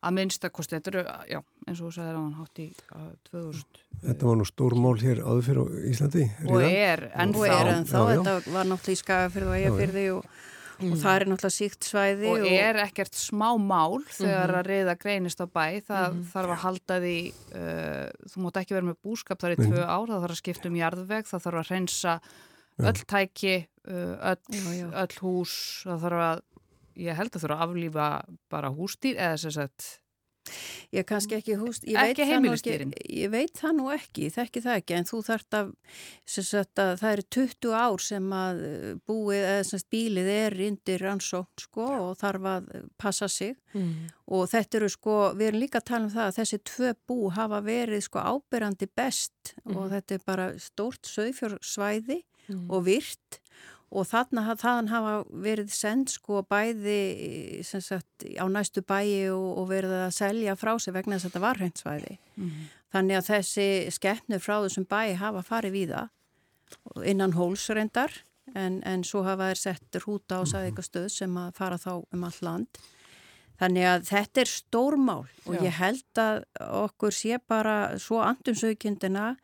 að 0.00 0.14
minnstakosti, 0.16 0.78
þetta 0.78 0.92
eru, 0.94 1.02
já, 1.28 1.40
eins 1.66 1.80
og 1.80 1.82
þú 1.82 1.90
sagðið 1.98 2.14
ráðan, 2.16 2.36
hátt 2.38 2.60
í 2.62 2.68
uh, 2.96 3.08
2000. 3.28 3.82
Þetta 4.06 4.28
var 4.30 4.38
nú 4.40 4.46
stór 4.48 4.76
mál 4.80 4.94
hér 5.02 5.20
áður 5.20 5.42
fyrir 5.50 5.90
Íslandi. 5.90 6.24
Og 6.46 6.64
er, 6.64 7.02
ennþá. 7.12 7.42
Og 7.42 7.52
er 7.52 7.72
ennþá, 7.74 8.04
þetta 8.14 8.36
var 8.54 8.70
náttúrulega 8.70 8.96
í 8.96 9.02
skagafyrðu 9.02 9.50
og 9.50 9.58
eigafyrði 9.58 10.06
og 10.14 10.30
mm. 10.80 10.92
og 10.92 11.00
það 11.00 11.16
er 11.16 11.24
náttúrulega 11.30 11.54
síkt 11.54 11.88
svæði 11.88 12.28
og, 12.30 12.44
og 12.44 12.56
er 12.56 12.80
ekkert 12.84 13.18
smá 13.18 13.48
mál 13.60 14.00
þegar 14.08 14.50
mm 14.50 14.54
-hmm. 14.54 14.58
að 14.58 14.68
reyða 14.70 14.94
greinist 15.04 15.40
á 15.40 15.46
bæ 15.46 15.66
það 15.86 16.06
mm 16.06 16.18
-hmm. 16.18 16.28
þarf 16.32 16.50
að 16.50 16.62
halda 16.64 17.00
því 17.04 17.18
uh, 17.60 18.06
þú 18.30 18.44
mót 18.44 18.60
ekki 18.60 18.74
vera 18.74 18.88
með 18.90 19.00
búskap 19.02 19.40
þar 19.40 19.56
í 19.56 19.58
tvö 19.60 19.82
ár 19.84 20.06
það 20.08 20.22
þarf 20.22 20.34
að 20.36 20.42
skipta 20.42 20.68
um 20.68 20.80
jarðveg 20.80 21.24
það 21.26 21.44
þarf 21.44 21.58
að 21.60 21.68
hreinsa 21.70 22.20
öll 22.80 23.00
tæki 23.06 23.56
uh, 23.88 24.14
öll, 24.30 24.44
já, 24.48 24.70
já. 24.80 24.86
öll 25.02 25.16
hús 25.20 25.54
það 25.84 26.00
þarf 26.04 26.20
að 26.30 26.38
ég 27.00 27.16
held 27.16 27.34
að 27.34 27.42
þurfa 27.42 27.56
að 27.56 27.64
aflýfa 27.66 28.08
bara 28.50 28.68
hústýr 28.74 29.16
eða 29.16 29.36
þess 29.36 29.56
að 29.56 29.88
Ég 30.90 31.04
kannski 31.06 31.36
ekki 31.36 31.54
húst, 31.60 31.84
ég 31.86 31.94
veit, 31.94 32.18
ekki, 32.18 32.86
ég 33.14 33.30
veit 33.30 33.52
það 33.54 33.74
nú 33.76 33.90
ekki, 33.94 34.30
þekki 34.34 34.62
það 34.64 34.78
ekki, 34.80 34.94
en 34.98 35.06
þú 35.06 35.20
þarft 35.26 35.56
að, 35.58 35.68
að 36.82 36.94
það 37.02 37.10
eru 37.10 37.24
20 37.36 37.74
ár 37.78 38.02
sem 38.02 38.32
að 38.34 38.62
búið, 39.06 39.42
eða 39.52 39.66
sem 39.68 39.84
bílið 39.94 40.30
er 40.34 40.56
indir 40.66 41.04
rannsókn 41.04 41.64
sko 41.66 41.86
og 42.08 42.16
þarf 42.18 42.48
að 42.54 42.72
passa 42.98 43.28
sig 43.30 43.54
mm. 43.76 43.92
og 44.34 44.48
þetta 44.50 44.80
eru 44.80 44.90
sko, 44.96 45.18
við 45.36 45.50
erum 45.50 45.62
líka 45.62 45.82
að 45.82 45.88
tala 45.92 46.08
um 46.08 46.14
það 46.16 46.26
að 46.26 46.40
þessi 46.40 46.60
tvö 46.72 46.94
bú 47.10 47.20
hafa 47.36 47.62
verið 47.68 48.06
sko 48.08 48.24
ábyrrandi 48.32 48.90
best 48.98 49.54
mm. 49.62 49.76
og 49.76 49.94
þetta 49.94 50.16
er 50.16 50.26
bara 50.32 50.50
stórt 50.58 51.12
sögfjórsvæði 51.12 52.18
mm. 52.48 52.66
og 52.66 52.88
virt 52.88 53.40
og 53.90 54.06
þarna 54.06 54.54
þaðan 54.54 54.90
hafa 54.92 55.14
verið 55.46 55.72
send 55.74 56.12
sko 56.12 56.44
bæði 56.46 57.62
sagt, 57.66 58.26
á 58.38 58.46
næstu 58.46 58.84
bæi 58.86 59.30
og, 59.34 59.48
og 59.58 59.68
verið 59.72 59.96
að 60.04 60.14
selja 60.14 60.54
frá 60.58 60.76
sig 60.78 60.94
vegna 60.94 61.18
þess 61.18 61.26
að 61.26 61.32
þetta 61.32 61.44
var 61.46 61.60
hreinsvæði. 61.60 62.16
Mm 62.36 62.46
-hmm. 62.46 62.70
Þannig 62.90 63.16
að 63.18 63.28
þessi 63.30 63.68
skeppnur 63.94 64.42
frá 64.42 64.56
þessum 64.62 64.86
bæi 64.90 65.14
hafa 65.18 65.42
farið 65.42 65.72
við 65.72 65.94
það 65.94 67.06
innan 67.10 67.34
hólsreindar 67.34 68.14
en, 68.54 68.80
en 68.86 69.04
svo 69.04 69.22
hafa 69.26 69.50
þeir 69.50 69.60
sett 69.60 70.00
rúta 70.04 70.38
á 70.38 70.42
sæðikastöð 70.46 71.08
sem 71.10 71.36
að 71.36 71.52
fara 71.58 71.78
þá 71.78 71.92
um 72.12 72.24
all 72.24 72.40
land. 72.46 72.80
Þannig 73.60 73.86
að 73.86 74.04
þetta 74.08 74.40
er 74.40 74.50
stórmál 74.50 75.24
og 75.44 75.54
Já. 75.58 75.62
ég 75.66 75.76
held 75.76 76.20
að 76.22 76.44
okkur 76.56 77.12
sé 77.12 77.38
bara 77.48 77.98
svo 78.00 78.22
andumsauðkjöndina 78.24 79.34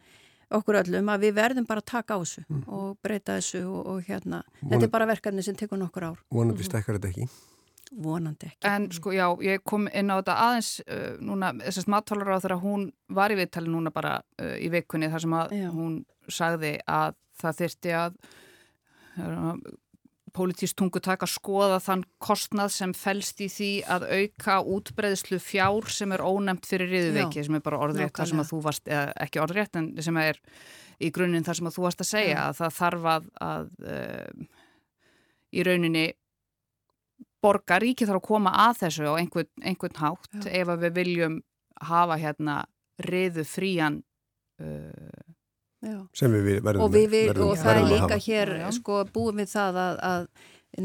okkur 0.54 0.80
öllum 0.82 1.10
að 1.10 1.26
við 1.26 1.34
verðum 1.40 1.66
bara 1.66 1.82
að 1.82 1.90
taka 1.90 2.16
á 2.16 2.18
þessu 2.22 2.44
mm. 2.46 2.62
og 2.76 2.86
breyta 3.02 3.36
þessu 3.40 3.64
og, 3.66 3.82
og 3.92 4.06
hérna, 4.06 4.42
Vonand... 4.46 4.70
þetta 4.72 4.88
er 4.88 4.94
bara 4.94 5.10
verkefni 5.10 5.44
sem 5.46 5.58
tekur 5.58 5.80
nokkur 5.80 6.10
ár. 6.12 6.24
Vonandi 6.30 6.62
mhm. 6.62 6.68
stekkar 6.70 6.98
þetta 6.98 7.12
ekki? 7.12 7.28
Vonandi 8.02 8.50
ekki. 8.50 8.60
En 8.68 8.88
sko 8.94 9.14
já, 9.14 9.26
ég 9.46 9.62
kom 9.66 9.86
inn 9.88 10.10
á 10.10 10.18
þetta 10.18 10.38
aðeins 10.46 10.72
uh, 10.86 11.12
núna, 11.22 11.52
þessast 11.62 11.90
mattálar 11.92 12.34
á 12.34 12.42
þegar 12.42 12.62
hún 12.62 12.88
var 13.14 13.34
í 13.34 13.38
viðtali 13.38 13.72
núna 13.72 13.94
bara 13.94 14.18
uh, 14.42 14.56
í 14.58 14.70
vikunni 14.74 15.10
þar 15.12 15.26
sem 15.26 15.38
að 15.38 15.56
já. 15.58 15.68
hún 15.74 16.00
sagði 16.26 16.76
að 16.90 17.18
það 17.40 17.60
þyrti 17.62 17.96
að 17.96 18.20
pólitístungu 20.36 21.00
taka 21.02 21.26
að 21.26 21.32
skoða 21.32 21.78
þann 21.82 22.04
kostnað 22.22 22.72
sem 22.74 22.92
fælst 22.96 23.40
í 23.44 23.48
því 23.52 23.70
að 23.96 24.06
auka 24.18 24.58
útbreyðslu 24.76 25.38
fjár 25.42 25.88
sem 25.92 26.12
er 26.14 26.24
ónemt 26.24 26.68
fyrir 26.68 26.92
riðuveiki 26.92 27.44
sem 27.46 27.58
er 27.58 27.64
bara 27.64 27.80
orðrétt 27.86 28.14
þar 28.16 28.30
sem 28.32 28.42
að 28.42 28.50
þú 28.52 28.60
varst, 28.66 28.84
eða 28.90 29.16
ekki 29.26 29.42
orðrétt 29.42 29.80
en 29.80 29.90
sem 30.04 30.20
er 30.20 30.40
í 31.00 31.10
grunninn 31.14 31.46
þar 31.46 31.60
sem 31.60 31.70
að 31.70 31.76
þú 31.78 31.86
varst 31.86 32.04
að 32.04 32.10
segja 32.12 32.36
Já. 32.36 32.44
að 32.44 32.60
það 32.60 32.78
þarf 32.78 33.10
að, 33.12 33.28
að 33.46 33.66
uh, 33.96 34.46
í 35.56 35.66
rauninni 35.66 36.06
borga 37.44 37.80
ríki 37.82 38.08
þarf 38.08 38.22
að 38.22 38.28
koma 38.30 38.54
að 38.66 38.80
þessu 38.84 39.08
á 39.08 39.14
einhvern, 39.16 39.52
einhvern 39.62 40.00
hátt 40.00 40.40
Já. 40.40 40.50
ef 40.62 40.72
að 40.72 40.86
við 40.86 40.98
viljum 41.00 41.40
hafa 41.86 42.20
hérna 42.20 42.60
riðu 43.06 43.44
frían 43.48 44.00
uh, 44.62 45.25
sem 46.16 46.32
við 46.34 46.60
verðum 46.64 46.84
og, 46.84 46.92
við, 46.94 47.08
við, 47.12 47.30
verðum, 47.30 47.52
og 47.52 47.62
það 47.62 47.80
er 47.80 47.88
líka 47.92 48.18
hér 48.26 48.52
sko, 48.76 49.00
búin 49.12 49.40
við 49.40 49.50
það 49.52 49.80
að, 49.82 50.00
að 50.10 50.28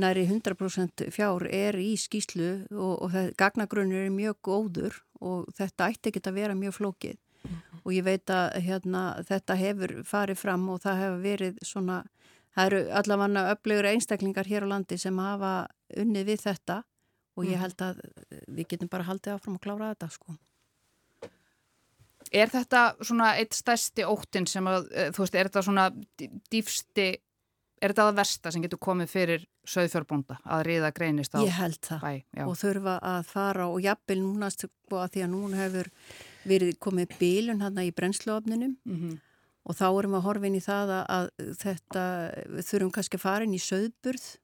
næri 0.01 0.25
100% 0.27 1.05
fjár 1.11 1.47
er 1.47 1.77
í 1.79 1.95
skýslu 1.99 2.51
og, 2.71 2.93
og 3.07 3.17
gagnagrunnur 3.39 4.05
er 4.05 4.13
mjög 4.13 4.39
góður 4.45 5.01
og 5.21 5.49
þetta 5.57 5.89
ætti 5.91 6.11
ekki 6.11 6.23
að 6.25 6.39
vera 6.39 6.57
mjög 6.57 6.77
flókið. 6.79 7.17
Mm 7.41 7.49
-hmm. 7.51 7.81
og 7.83 7.91
ég 7.93 8.03
veit 8.05 8.29
að 8.29 8.61
hérna, 8.61 9.01
þetta 9.25 9.55
hefur 9.55 9.91
farið 10.05 10.37
fram 10.37 10.69
og 10.69 10.81
það 10.81 10.99
hefur 11.01 11.21
verið 11.21 11.57
svona, 11.65 12.03
það 12.55 12.65
eru 12.65 12.81
allavega 12.91 13.51
öflugur 13.55 13.85
einstaklingar 13.85 14.45
hér 14.45 14.63
á 14.69 14.71
landi 14.73 14.97
sem 14.97 15.17
hafa 15.17 15.67
unnið 15.97 16.25
við 16.25 16.39
þetta 16.41 16.83
og 17.35 17.45
ég 17.45 17.57
mhm. 17.57 17.61
held 17.61 17.81
að 17.81 17.99
við 18.47 18.67
getum 18.67 18.87
bara 18.87 19.03
haldið 19.03 19.33
áfram 19.33 19.55
að 19.55 19.63
klára 19.65 19.89
þetta 19.93 20.09
sko 20.09 20.37
Er 22.31 22.51
þetta 22.51 22.81
svona 23.03 23.33
eitt 23.41 23.55
stærsti 23.55 24.05
óttin 24.07 24.47
sem 24.47 24.67
að, 24.69 24.87
eh, 24.95 25.09
þú 25.11 25.25
veist, 25.25 25.35
er 25.35 25.49
þetta 25.49 25.63
svona 25.65 25.85
dýfsti, 26.51 27.07
er 27.81 27.91
þetta 27.91 28.05
að 28.07 28.19
versta 28.21 28.51
sem 28.51 28.63
getur 28.63 28.79
komið 28.79 29.09
fyrir 29.11 29.47
söðfjörbúnda 29.67 30.37
að 30.45 30.63
riða 30.69 30.93
greinist 30.95 31.35
á 31.35 31.43
bæ? 31.43 31.45
Ég 31.45 31.57
held 31.57 31.81
það 31.81 32.05
bæ, 32.05 32.45
og 32.45 32.55
þurfa 32.55 32.99
að 33.01 33.25
fara 33.25 33.67
og 33.67 33.81
jafnvel 33.83 34.19
núna 34.21 34.51
sko 34.51 35.01
að 35.01 35.11
því 35.11 35.25
að 35.25 35.33
núna 35.33 35.59
hefur 35.59 35.91
verið 36.47 36.79
komið 36.79 37.17
bílun 37.19 37.61
hann 37.61 37.83
í 37.83 37.91
brennsluofninum 37.91 38.77
mm 38.85 38.95
-hmm. 38.95 39.19
og 39.65 39.75
þá 39.75 39.87
erum 39.99 40.11
við 40.11 40.19
að 40.21 40.27
horfa 40.29 40.47
inn 40.47 40.55
í 40.55 40.63
það 40.63 40.87
að, 40.97 41.05
að 41.09 41.55
þetta, 41.57 42.05
við 42.47 42.65
þurfum 42.71 42.91
kannski 42.91 43.17
að 43.17 43.25
fara 43.27 43.43
inn 43.43 43.59
í 43.59 43.59
söðburð 43.59 44.37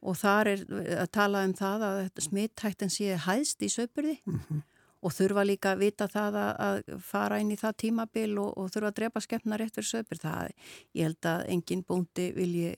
og 0.00 0.16
þar 0.16 0.48
er 0.48 0.60
að 1.04 1.10
tala 1.12 1.44
um 1.44 1.52
það 1.52 1.80
að 1.84 2.10
smittættin 2.18 2.90
sé 2.90 3.14
hæðst 3.14 3.60
í 3.60 3.68
söðburði 3.68 4.20
mm 4.24 4.40
-hmm 4.40 4.62
og 5.00 5.14
þurfa 5.16 5.46
líka 5.48 5.74
að 5.74 5.82
vita 5.86 6.08
það 6.10 6.38
að, 6.42 6.52
að 6.66 7.00
fara 7.06 7.40
inn 7.40 7.54
í 7.54 7.58
það 7.60 7.78
tímabil 7.84 8.30
og, 8.42 8.52
og 8.60 8.70
þurfa 8.74 8.92
að 8.92 9.00
drepa 9.00 9.24
skemmna 9.24 9.58
rétt 9.60 9.78
fyrir 9.78 9.90
söpur 9.90 10.20
það, 10.20 10.54
ég 10.96 11.08
held 11.08 11.28
að 11.30 11.44
engin 11.56 11.84
búndi 11.88 12.30
vilji 12.36 12.76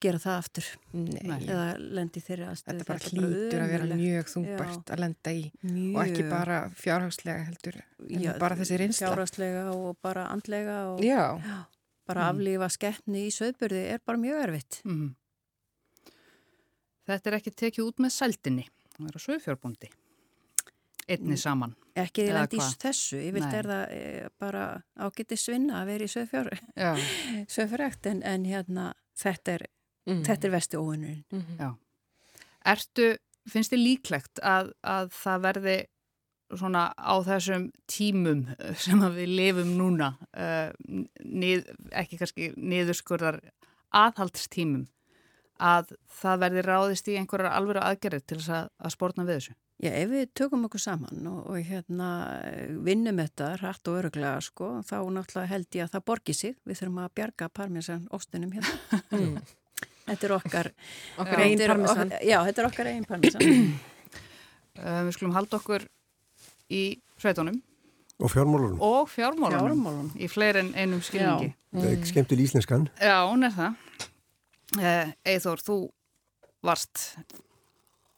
gera 0.00 0.20
það 0.20 0.38
aftur 0.38 0.68
Nei. 0.96 1.36
eða 1.44 1.66
lendi 1.78 2.22
þeirri 2.24 2.46
aðstöðu 2.48 2.80
Þetta 2.80 2.88
bara 2.88 3.10
hlýtur 3.10 3.62
að 3.64 3.72
vera 3.74 3.98
mjög 4.00 4.30
þungbært 4.32 4.78
Já. 4.78 4.94
að 4.94 5.02
lenda 5.04 5.34
í 5.34 5.42
mjög. 5.60 5.90
og 5.92 6.00
ekki 6.04 6.26
bara 6.30 6.58
fjárhagslega 6.80 7.44
heldur 7.48 7.78
Já, 8.08 8.30
bara 8.40 8.58
þessi 8.60 8.80
reynsla 8.80 9.10
Fjárhagslega 9.10 9.64
og 9.74 10.00
bara 10.02 10.26
andlega 10.32 10.78
og 10.94 11.04
Já. 11.04 11.24
bara 12.08 12.26
mm. 12.26 12.32
aflífa 12.32 12.70
skeppni 12.76 13.26
í 13.28 13.34
söðburði 13.34 13.82
er 13.94 14.04
bara 14.04 14.22
mjög 14.24 14.44
erfitt 14.48 14.80
mm. 14.88 15.08
Þetta 17.10 17.30
er 17.30 17.40
ekki 17.40 17.56
tekið 17.64 17.90
út 17.90 18.04
með 18.06 18.16
sældinni 18.16 18.68
það 18.96 19.10
er 19.10 19.20
að 19.20 19.26
söðfjárbundi 19.26 19.92
einni 21.10 21.34
mm. 21.34 21.42
saman. 21.42 21.74
Ekki 21.98 22.24
því 22.24 22.34
lendi 22.36 22.60
í 22.60 22.66
þessu, 22.80 23.18
ég 23.20 23.34
vilt 23.34 23.54
er 23.56 23.68
það 23.68 23.94
e, 23.96 24.28
bara 24.40 24.64
ágæti 24.94 25.38
svinna 25.40 25.80
að 25.80 25.90
vera 25.90 26.06
í 26.06 26.12
söðfjörrækt 27.50 28.08
en, 28.12 28.22
en 28.22 28.46
hérna 28.48 28.90
þetta 29.18 29.56
er, 29.58 29.66
mm. 30.08 30.22
þetta 30.28 30.48
er 30.48 30.54
vesti 30.54 30.80
óunurinn. 30.80 31.24
Mm 31.32 31.40
-hmm. 31.40 31.56
Já. 31.58 31.70
Ertu, 32.74 33.08
finnst 33.48 33.72
þið 33.72 33.82
líklegt 33.84 34.42
að, 34.44 34.72
að 34.82 35.10
það 35.16 35.42
verði 35.48 35.78
svona 36.58 36.90
á 36.98 37.14
þessum 37.26 37.70
tímum 37.90 38.46
sem 38.84 39.02
við 39.14 39.34
lifum 39.38 39.74
núna, 39.78 40.14
uh, 40.34 40.70
nið, 41.20 41.66
ekki 41.92 42.18
kannski 42.20 42.52
niðurskurðar 42.56 43.40
aðhaldstímum, 43.90 44.86
að 45.60 45.92
það 46.20 46.44
verði 46.44 46.62
ráðist 46.64 47.08
í 47.10 47.18
einhverjar 47.20 47.52
alvöru 47.52 47.82
aðgerið 47.84 48.26
til 48.26 48.38
þess 48.38 48.54
að, 48.56 48.70
að 48.78 48.94
spórna 48.94 49.26
við 49.26 49.40
þessu? 49.40 49.56
Já, 49.80 49.94
ef 49.96 50.10
við 50.10 50.26
tökum 50.36 50.66
okkur 50.66 50.82
saman 50.82 51.28
og, 51.30 51.38
og 51.48 51.62
hérna 51.64 52.08
vinnum 52.84 53.16
þetta 53.22 53.54
rætt 53.62 53.88
og 53.88 53.94
öruglega 54.02 54.42
sko, 54.44 54.74
þá 54.84 54.98
náttúrulega 55.08 55.48
held 55.54 55.78
ég 55.78 55.86
að 55.86 55.94
það 55.94 56.04
borgi 56.10 56.34
sig. 56.36 56.58
Við 56.68 56.82
þurfum 56.82 56.98
að 57.00 57.14
bjarga 57.16 57.48
parmesan 57.60 58.04
óstunum 58.12 58.52
hérna. 58.58 58.76
Mm. 59.10 59.40
Þetta 60.10 60.26
er 60.26 60.32
okkar, 60.34 60.68
okkar 61.22 61.40
einn 61.44 61.60
parmesan. 61.60 62.12
Já, 62.26 62.36
þetta 62.46 62.62
er 62.62 62.66
okkar 62.68 62.88
einn 62.90 63.04
parmesan. 63.06 63.42
uh, 64.80 65.00
við 65.06 65.10
skulum 65.14 65.34
halda 65.36 65.58
okkur 65.60 65.84
í 66.72 66.82
sveitunum. 67.20 67.60
Og 68.20 68.32
fjármálunum. 68.32 68.80
Og 68.84 69.06
fjármálunum. 69.08 69.68
Fjármálunum. 69.70 70.10
Í 70.18 70.28
fleirin 70.28 70.72
einum 70.74 71.00
skilningi. 71.04 71.52
Það 71.72 71.86
er 71.86 71.94
ekki 71.94 72.10
skemmt 72.10 72.34
í 72.34 72.40
lísneskan. 72.40 72.88
Já, 73.00 73.14
hún 73.30 73.46
er 73.46 73.54
það. 73.54 74.08
Uh, 74.76 75.14
Eithor, 75.30 75.62
þú 75.64 75.78
varst 76.66 77.06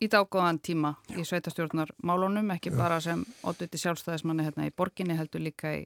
í 0.03 0.09
dágóðan 0.11 0.59
tíma 0.65 0.97
í 1.15 1.25
sveitastjórnarmálunum, 1.27 2.51
ekki 2.57 2.73
Já. 2.73 2.77
bara 2.79 2.99
sem 3.05 3.23
ótviti 3.47 3.81
sjálfstæðismanni 3.81 4.47
hérna 4.49 4.67
í 4.69 4.75
borginni, 4.75 5.17
heldur 5.19 5.45
líka 5.45 5.77
í, 5.79 5.85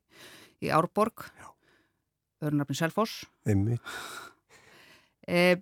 í 0.64 0.72
Árborg, 0.72 1.26
örnarfinn. 2.44 3.12
Einmitt. 3.46 3.94
E, 5.26 5.58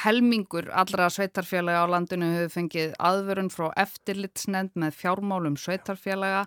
helmingur 0.00 0.70
allra 0.72 1.08
sveitarfélaga 1.12 1.84
á 1.86 1.92
landinu 1.92 2.30
hefur 2.34 2.54
fengið 2.56 2.94
aðvörun 2.98 3.52
frá 3.52 3.68
eftirlitsnend 3.80 4.76
með 4.80 4.96
fjármálum 5.00 5.58
sveitarfélaga. 5.60 6.46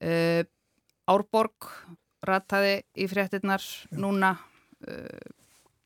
E, 0.00 0.44
Árborg 1.10 1.70
rættaði 2.24 2.78
í 2.96 3.08
fréttinnar 3.10 3.64
núna 3.92 4.36
e, 4.86 4.98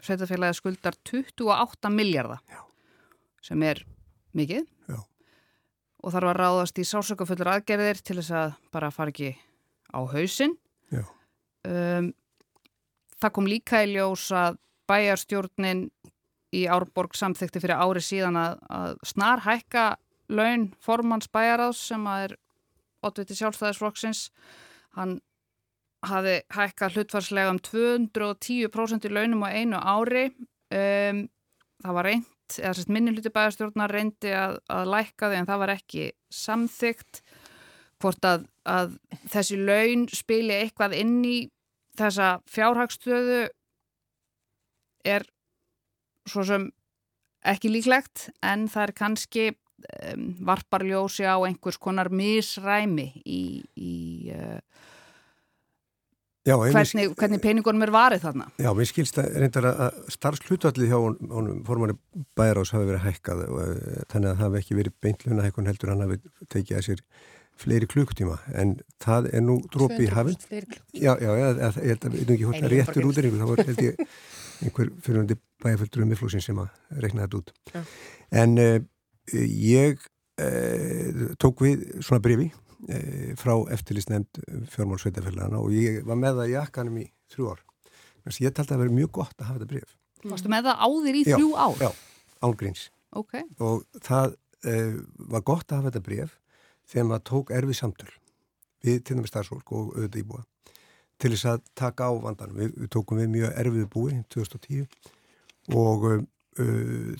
sveitarfélaga 0.04 0.56
skuldar 0.56 0.98
28 1.08 1.94
miljardar. 1.94 2.42
Sem 3.48 3.62
er 3.64 3.80
mikið 4.36 4.66
Já. 4.90 4.98
og 6.04 6.12
þarf 6.12 6.32
að 6.32 6.40
ráðast 6.42 6.80
í 6.80 6.86
sásökafullur 6.86 7.52
aðgerðir 7.54 8.02
til 8.04 8.18
þess 8.20 8.34
að 8.36 8.56
bara 8.74 8.92
fara 8.92 9.14
ekki 9.14 9.32
á 9.88 10.00
hausin 10.12 10.56
um, 11.64 12.10
það 13.18 13.34
kom 13.38 13.48
líka 13.48 13.82
í 13.84 13.94
ljós 13.94 14.28
að 14.36 14.60
bæjarstjórnin 14.88 15.86
í 16.56 16.64
Árborg 16.70 17.16
samþykti 17.16 17.60
fyrir 17.60 17.80
ári 17.80 18.02
síðan 18.04 18.38
að, 18.40 18.60
að 18.72 18.92
snar 19.10 19.44
hækka 19.44 19.86
laun 20.32 20.68
formans 20.84 21.28
bæjaráðs 21.32 21.82
sem 21.90 22.04
að 22.08 22.28
er 22.28 22.36
8. 23.08 23.26
sjálfstæðisflokksins 23.40 24.28
hann 24.96 25.18
hafi 26.08 26.38
hækka 26.54 26.90
hlutvarslega 26.94 27.52
um 27.52 27.60
210% 27.64 29.08
í 29.08 29.12
launum 29.12 29.44
á 29.44 29.48
einu 29.56 29.80
ári 29.80 30.28
um, 30.28 31.24
það 31.84 31.96
var 31.98 32.08
reynd 32.12 32.34
reynd, 32.48 32.64
eða 32.64 32.74
sérst 32.74 32.90
minnuluti 32.90 33.30
bæjarstjórnar 33.30 33.92
reyndi 33.92 34.32
að, 34.32 34.58
að 34.68 34.88
læka 34.88 35.28
þau 35.28 35.36
en 35.36 35.46
það 35.46 35.60
var 35.62 35.72
ekki 35.74 36.12
samþygt 36.30 37.22
hvort 38.00 38.24
að, 38.24 38.46
að 38.64 38.98
þessi 39.28 39.56
laun 39.58 40.08
spili 40.08 40.54
eitthvað 40.54 40.94
inn 40.94 41.24
í 41.24 41.50
þessa 41.98 42.40
fjárhagstöðu 42.46 43.48
er 45.04 45.24
svo 46.28 46.44
sem 46.44 46.70
ekki 47.44 47.70
líklegt 47.70 48.30
en 48.42 48.68
það 48.68 48.82
er 48.82 48.92
kannski 48.94 49.48
um, 49.52 50.36
varparljósi 50.46 51.26
á 51.26 51.36
einhvers 51.42 51.78
konar 51.78 52.10
misræmi 52.10 53.22
í, 53.24 53.62
í 53.74 54.30
uh, 54.34 54.60
Já, 56.48 56.54
hvernig, 56.56 57.10
hvernig 57.18 57.40
peningunum 57.44 57.84
er 57.84 57.92
varið 57.92 58.22
þarna. 58.24 58.46
Já, 58.62 58.68
mér 58.76 58.88
skilst 58.88 59.18
að 59.20 59.34
reyndar 59.42 59.66
að 59.68 59.98
starfslutvallið 60.14 60.92
hjá 60.92 60.98
honum 60.98 61.58
formanni 61.66 61.96
bæjarás 62.38 62.72
hafi 62.72 62.88
verið 62.88 63.04
hækkað 63.04 63.42
og 63.48 63.58
eh, 63.64 63.98
þannig 64.08 64.30
að 64.30 64.38
það 64.38 64.44
hafi 64.44 64.62
ekki 64.62 64.78
verið 64.78 64.94
beintluna 65.04 65.44
hækkun 65.44 65.68
heldur 65.68 65.92
hann 65.92 66.04
hafi 66.06 66.20
tekið 66.54 66.78
að 66.78 66.86
sér 66.88 67.02
fleiri 67.58 67.88
klukkutíma 67.90 68.36
en 68.56 68.76
það 69.02 69.32
er 69.34 69.42
nú 69.44 69.58
drópi 69.72 70.06
í 70.06 70.12
hafinn. 70.14 70.38
Já, 70.94 71.12
já, 71.18 71.32
ég 71.34 71.58
held 71.58 72.06
að 72.06 72.20
ég 72.20 72.34
ekki 72.36 72.48
hótt 72.48 72.62
að 72.62 72.74
réttur 72.74 73.08
útringu 73.08 73.40
þá 73.40 73.48
var 73.50 73.64
held 73.66 73.82
ég 73.82 74.04
einhver 74.62 74.92
fyrirhundi 75.02 75.38
bæjarföldur 75.62 76.04
um 76.04 76.12
miðflóksin 76.12 76.44
sem 76.44 76.62
að 76.62 77.02
rekna 77.02 77.26
þetta 77.26 77.42
út. 77.42 77.52
Já. 77.74 77.82
En 78.44 78.54
uh, 78.62 78.78
ég 79.34 80.06
uh, 80.40 81.26
tók 81.42 81.66
við 81.66 81.84
svona 81.98 82.22
brefi 82.24 82.48
frá 83.38 83.54
eftirlýsnefnd 83.74 84.38
fjármálsveitafélagana 84.70 85.58
og 85.58 85.72
ég 85.74 86.04
var 86.06 86.18
með 86.20 86.42
það 86.42 86.50
í 86.50 86.52
jakkanum 86.54 87.00
í 87.00 87.06
þrjú 87.32 87.48
ár. 87.50 87.64
Þannig 88.22 88.36
að 88.36 88.44
ég 88.44 88.54
taldi 88.54 88.68
að 88.68 88.74
það 88.74 88.82
verið 88.84 88.98
mjög 88.98 89.10
gott 89.18 89.40
að 89.40 89.48
hafa 89.48 89.58
þetta 89.58 89.72
bref. 89.72 89.96
Varstu 90.28 90.52
með 90.52 90.68
það 90.68 90.84
áðir 90.86 91.18
í 91.18 91.24
þrjú 91.26 91.48
ár? 91.58 91.82
Já, 91.82 91.90
ángríns. 92.48 92.84
Okay. 93.18 93.44
Og 93.64 94.04
það 94.04 94.36
e, 94.62 94.76
var 95.32 95.44
gott 95.48 95.72
að 95.72 95.80
hafa 95.80 95.90
þetta 95.90 96.04
bref 96.08 96.34
þegar 96.88 97.08
maður 97.08 97.26
tók 97.30 97.52
erfið 97.58 97.78
samtöl 97.78 98.10
við 98.84 99.00
til 99.02 99.18
dæmis 99.18 99.32
starfsfólk 99.32 99.72
og 99.74 99.94
auðvitað 99.96 100.22
íbúa 100.22 100.44
til 101.18 101.32
þess 101.34 101.48
að 101.50 101.62
taka 101.78 102.10
á 102.10 102.12
vandanum. 102.22 102.58
Við, 102.60 102.74
við 102.78 102.90
tókum 102.94 103.18
við 103.18 103.32
mjög 103.32 103.56
erfið 103.64 103.88
búi 103.94 104.18
2010 104.30 104.84
og 105.74 106.06
uh, 106.06 106.20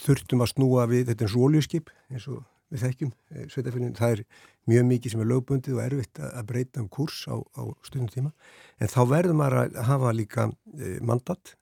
þurftum 0.05 0.45
að 0.45 0.53
snúa 0.53 0.87
við, 0.91 1.09
þetta 1.11 1.25
er 1.25 1.29
eins 1.29 1.39
og 1.39 1.49
oljuskip 1.49 1.91
eins 2.13 2.29
og 2.31 2.45
við 2.69 2.85
þekkjum, 2.85 3.11
sveitafélagin, 3.49 3.97
það 3.97 4.15
er 4.15 4.23
mjög 4.69 4.87
mikið 4.89 5.15
sem 5.15 5.23
er 5.25 5.31
lögbundið 5.31 5.79
og 5.79 5.83
erfitt 5.85 6.21
að 6.25 6.47
breyta 6.51 6.83
um 6.83 6.91
kurs 6.93 7.23
á, 7.31 7.37
á 7.41 7.63
stundum 7.87 8.11
tíma. 8.13 8.33
En 8.79 8.93
þá 8.93 9.01
verður 9.11 9.39
maður 9.41 9.59
að 9.65 9.81
hafa 9.89 10.15
líka 10.15 10.47
e, 10.77 10.99
mandat. 11.05 11.55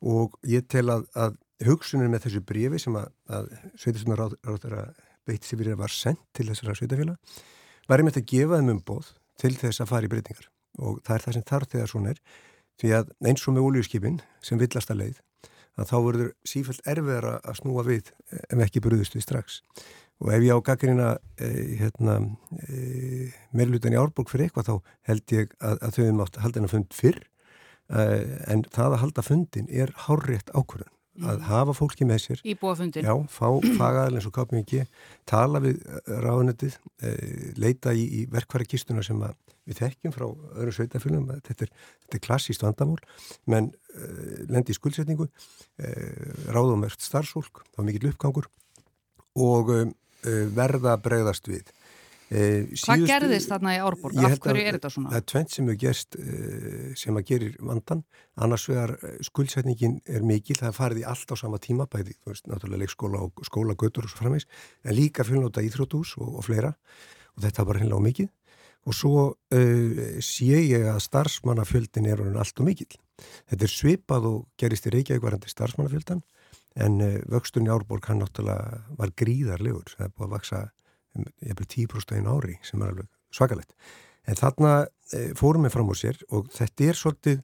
Og 0.00 0.36
ég 0.48 0.66
tel 0.72 0.86
að, 0.92 1.06
að 1.12 1.36
hugsunin 1.68 2.12
með 2.12 2.26
þessu 2.26 2.44
brefi 2.48 2.80
sem 2.80 2.96
að, 2.96 3.10
að 3.28 3.50
sveitafélagin 3.82 4.92
beitt 5.28 5.46
sér 5.46 5.60
fyrir 5.60 5.76
að 5.76 5.82
var 5.82 5.92
sendt 5.92 6.22
til 6.34 6.48
þessara 6.48 6.74
sveitafélag 6.78 7.40
var 7.90 8.00
einmitt 8.00 8.18
að 8.18 8.30
gefa 8.30 8.60
þeim 8.60 8.72
um 8.72 8.84
bóð 8.86 9.10
til 9.40 9.52
þess 9.58 9.82
að 9.82 9.90
fara 9.90 10.08
í 10.08 10.12
breytingar. 10.12 10.46
Og 10.80 11.00
það 11.04 11.16
er 11.16 11.24
það 11.24 11.36
sem 11.36 11.48
þarf 11.50 11.72
þegar 11.74 11.90
svona 11.92 12.14
er. 12.14 12.20
Því 12.80 12.92
að 12.96 13.10
eins 13.28 13.44
og 13.44 13.56
með 13.56 13.66
ólíuskipin 13.66 14.20
sem 14.46 14.60
villast 14.60 14.92
að 14.92 15.02
leið 15.02 15.18
að 15.80 15.90
þá 15.90 15.96
verður 16.04 16.30
sífælt 16.48 16.86
erfiðar 16.88 17.26
að 17.38 17.58
snúa 17.60 17.84
við 17.86 18.10
ef 18.40 18.62
ekki 18.64 18.82
brúðust 18.84 19.16
við 19.16 19.26
strax 19.26 19.60
og 20.20 20.32
ef 20.36 20.44
ég 20.44 20.52
á 20.52 20.66
gaggrina 20.68 21.10
eh, 21.40 21.74
hérna, 21.80 22.20
eh, 22.68 23.34
meirlutan 23.56 23.96
í 23.96 24.00
Árborg 24.00 24.30
fyrir 24.32 24.48
eitthvað 24.48 24.70
þá 24.70 24.94
held 25.10 25.36
ég 25.36 25.52
að, 25.58 25.76
að 25.80 25.96
þau 25.96 26.02
hefum 26.04 26.24
átt 26.24 26.38
að 26.38 26.46
halda 26.46 26.60
hennar 26.60 26.74
fund 26.74 26.96
fyrr. 26.96 27.20
Eh, 27.90 28.24
en 28.52 28.64
það 28.70 28.96
að 28.96 29.02
halda 29.04 29.26
fundin 29.26 29.70
er 29.72 29.94
hárétt 30.06 30.52
ákvörðan 30.54 30.94
að 31.20 31.40
mm. 31.40 31.46
hafa 31.48 31.74
fólki 31.76 32.06
með 32.08 32.22
sér. 32.24 32.42
Íbúafundin 32.46 33.06
Já, 33.06 33.12
fá 33.32 33.48
fagaðalins 33.78 34.26
og 34.28 34.34
kapum 34.34 34.60
ekki 34.60 34.84
tala 35.28 35.60
við 35.62 35.80
eh, 35.82 36.12
ráðanettið 36.22 36.76
eh, 37.04 37.48
leita 37.60 37.94
í, 37.96 38.04
í 38.20 38.26
verkværa 38.30 38.66
sem 39.04 39.24
við 39.68 39.80
þekkjum 39.82 40.14
frá 40.14 40.26
öðru 40.26 40.74
sveitafylgum 40.74 41.28
þetta 41.46 41.66
er, 41.66 41.72
þetta 42.04 42.18
er 42.18 42.24
klassíst 42.24 42.64
vandamál. 42.64 42.98
Menn 43.50 43.72
eh, 43.94 44.44
lendi 44.48 44.74
í 44.74 44.78
skuldsetningu 44.78 45.28
ráðumverkt 46.50 47.04
starfsfólk 47.04 47.64
þá 47.74 47.84
mikill 47.86 48.10
uppgangur. 48.12 48.48
Og 49.40 49.70
um, 49.74 49.92
verða 50.22 50.96
að 50.96 51.04
bregðast 51.08 51.48
við. 51.50 51.68
Eh, 52.30 52.68
Hvað 52.78 53.08
gerðist 53.10 53.50
þarna 53.50 53.72
í 53.74 53.78
Árborg? 53.82 54.18
Af 54.22 54.36
hverju 54.38 54.62
er 54.62 54.76
þetta 54.76 54.90
svona? 54.94 55.10
Það 55.10 55.18
er 55.18 55.24
tvent 55.32 55.54
sem 55.54 55.66
hefur 55.66 55.78
gerst 55.82 56.18
eh, 56.20 56.90
sem 57.00 57.16
að 57.18 57.24
gerir 57.26 57.56
vandan. 57.66 58.04
Annars 58.38 58.66
vegar 58.70 58.92
skuldsetningin 59.26 59.96
er 60.06 60.22
mikil, 60.26 60.54
það 60.60 60.76
farið 60.76 61.00
í 61.02 61.06
allt 61.10 61.34
á 61.34 61.36
sama 61.40 61.58
tíma, 61.62 61.88
bæði, 61.90 62.14
þú 62.20 62.30
veist, 62.30 62.46
náttúrulega 62.46 62.84
leikskóla 62.84 63.24
og 63.26 63.42
skóla, 63.48 63.74
götur 63.74 64.06
og 64.06 64.12
svo 64.12 64.22
framvegs, 64.22 64.46
en 64.86 64.94
líka 64.94 65.26
fjölnóta 65.26 65.64
íþrótús 65.66 66.14
og, 66.22 66.36
og 66.38 66.46
fleira 66.46 66.70
og 67.34 67.42
þetta 67.48 67.66
var 67.66 67.82
hennilega 67.82 68.06
mikið. 68.06 68.30
Og 68.88 68.96
svo 68.96 69.24
uh, 69.34 70.04
sé 70.24 70.62
ég 70.70 70.86
að 70.88 71.02
starfsmannafjöldin 71.04 72.06
er 72.14 72.22
allt 72.30 72.62
og 72.62 72.70
mikil. 72.70 72.88
Þetta 73.50 73.66
er 73.66 73.74
svipað 73.74 74.28
og 74.30 74.38
gerist 74.56 74.86
í 74.86 74.94
Reykjavík 74.94 75.26
varandi 75.26 75.50
starfsmannafjöldan 75.50 76.22
en 76.80 77.00
uh, 77.04 77.16
vöxtun 77.32 77.68
í 77.68 77.72
Árborg 77.72 78.08
hann 78.10 78.22
náttúrulega 78.24 78.82
var 78.98 79.14
gríðarlegur 79.20 79.94
það 79.96 80.06
er 80.06 80.14
búið 80.14 80.28
að 80.28 80.36
vaksa 80.36 80.62
um, 81.16 81.26
10% 81.40 82.16
einu 82.16 82.36
ári 82.36 82.58
sem 82.66 82.82
er 82.82 82.94
alveg 82.94 83.10
svakalett 83.34 83.74
en 84.28 84.38
þarna 84.40 84.74
uh, 84.86 85.30
fórum 85.38 85.66
við 85.66 85.76
fram 85.76 85.92
á 85.92 85.94
sér 85.98 86.20
og 86.30 86.50
þetta 86.54 86.90
er 86.90 87.00
svolítið 87.00 87.42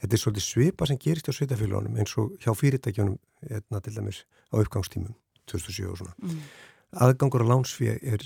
þetta 0.00 0.16
er 0.16 0.22
svolítið 0.24 0.46
svipa 0.46 0.88
sem 0.88 1.00
gerist 1.00 1.28
á 1.28 1.32
sveitafélagunum 1.36 1.98
eins 2.00 2.14
og 2.20 2.36
hjá 2.40 2.54
fyrirtækjunum 2.56 3.18
hérna 3.48 3.80
til 3.84 3.96
dæmis 3.96 4.24
á 4.52 4.54
uppgangstímum 4.60 5.14
2007 5.50 5.90
og 5.90 5.98
svona. 6.00 6.14
Mm. 6.22 6.44
aðgangur 7.06 7.44
á 7.46 7.50
lánsfíð 7.50 7.98
er 8.02 8.24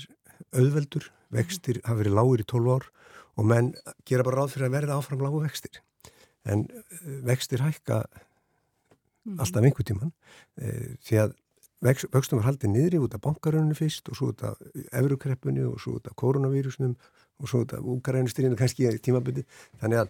auðveldur 0.55 1.09
vextir 1.33 1.81
hafa 1.83 1.99
verið 2.01 2.17
lágur 2.17 2.43
í 2.43 2.47
12 2.47 2.75
ár 2.75 2.87
og 3.35 3.49
menn 3.49 3.73
gera 4.07 4.23
bara 4.23 4.43
ráð 4.43 4.55
fyrir 4.55 4.69
að 4.69 4.75
verða 4.77 4.97
áfram 4.99 5.23
lágu 5.23 5.41
vextir. 5.43 5.81
En 6.45 6.65
uh, 6.69 6.85
vextir 7.27 7.63
hækka 7.63 8.05
mm. 9.25 9.39
alltaf 9.41 9.65
einhver 9.65 9.87
tíman 9.87 10.13
e, 10.57 10.95
því 11.05 11.19
að 11.25 11.35
vöxtum 11.85 12.39
var 12.39 12.47
haldið 12.49 12.71
niðri 12.71 13.01
út 13.03 13.17
af 13.17 13.21
bankarönnu 13.25 13.75
fyrst 13.77 14.09
og 14.09 14.17
svo 14.17 14.31
út 14.31 14.41
af 14.47 14.55
eurukreppinu 15.01 15.67
og 15.73 15.81
svo 15.83 15.97
út 15.99 16.07
af 16.09 16.15
koronavírusnum 16.17 16.95
og 17.41 17.51
svo 17.51 17.65
út 17.65 17.75
af 17.75 17.83
úkarænustyrinu 17.83 18.57
kannski 18.59 18.87
í 18.87 19.01
tímaböndi 19.03 19.45
þannig 19.81 20.05
að 20.05 20.09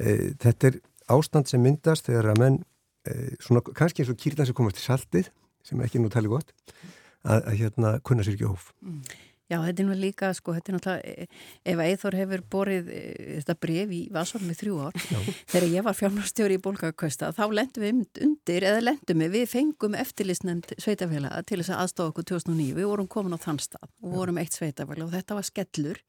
e, 0.00 0.34
þetta 0.42 0.70
er 0.70 0.80
ástand 1.14 1.50
sem 1.50 1.62
myndast 1.62 2.08
þegar 2.08 2.32
að 2.32 2.42
menn 2.42 2.58
e, 3.06 3.36
svona 3.44 3.62
kannski 3.70 4.02
eins 4.02 4.12
og 4.14 4.20
kýrlan 4.20 4.48
sem 4.48 4.56
komast 4.56 4.80
í 4.80 4.86
saltið 4.86 5.30
sem 5.64 5.80
ekki 5.84 6.02
nú 6.02 6.10
tali 6.12 6.32
gott 6.32 6.50
að, 7.24 7.40
að 7.44 7.54
hérna 7.60 7.94
kunna 8.04 8.24
sér 8.24 8.38
ekki 8.38 8.50
hóf 8.50 8.72
mm. 8.80 9.02
Já, 9.52 9.58
þetta 9.60 9.82
er 9.82 9.88
nú 9.90 9.94
líka, 9.98 10.30
sko, 10.32 10.54
þetta 10.56 10.70
er 10.70 10.76
náttúrulega, 10.78 11.26
ef 11.68 11.80
Eithor 11.84 12.16
hefur 12.16 12.42
borið 12.54 12.86
e, 12.88 13.00
þetta 13.42 13.56
bref 13.60 13.92
í 13.92 14.00
með 14.14 14.56
þrjú 14.62 14.78
ár, 14.86 14.96
Já. 14.96 15.18
þegar 15.52 15.66
ég 15.68 15.84
var 15.84 15.98
fjárnarstjóri 15.98 16.56
í 16.56 16.62
Bólgakvösta, 16.64 17.28
þá 17.36 17.44
lendum 17.52 17.84
við 17.84 18.22
undir, 18.24 18.64
eða 18.70 18.80
lendum 18.86 19.20
við, 19.20 19.34
við 19.36 19.46
fengum 19.52 19.98
eftirlistnefnd 20.00 20.72
sveitafélaga 20.80 21.44
til 21.44 21.60
þess 21.60 21.74
að 21.74 21.84
aðstofa 21.84 22.14
okkur 22.14 22.28
2009, 22.32 22.72
við 22.80 22.88
vorum 22.88 23.10
komin 23.12 23.36
á 23.36 23.44
þann 23.44 23.60
stað 23.60 23.88
og 24.00 24.16
vorum 24.16 24.40
eitt 24.40 24.56
sveitafélag 24.56 25.10
og 25.10 25.16
þetta 25.18 25.36
var 25.36 25.48
skellur 25.50 26.00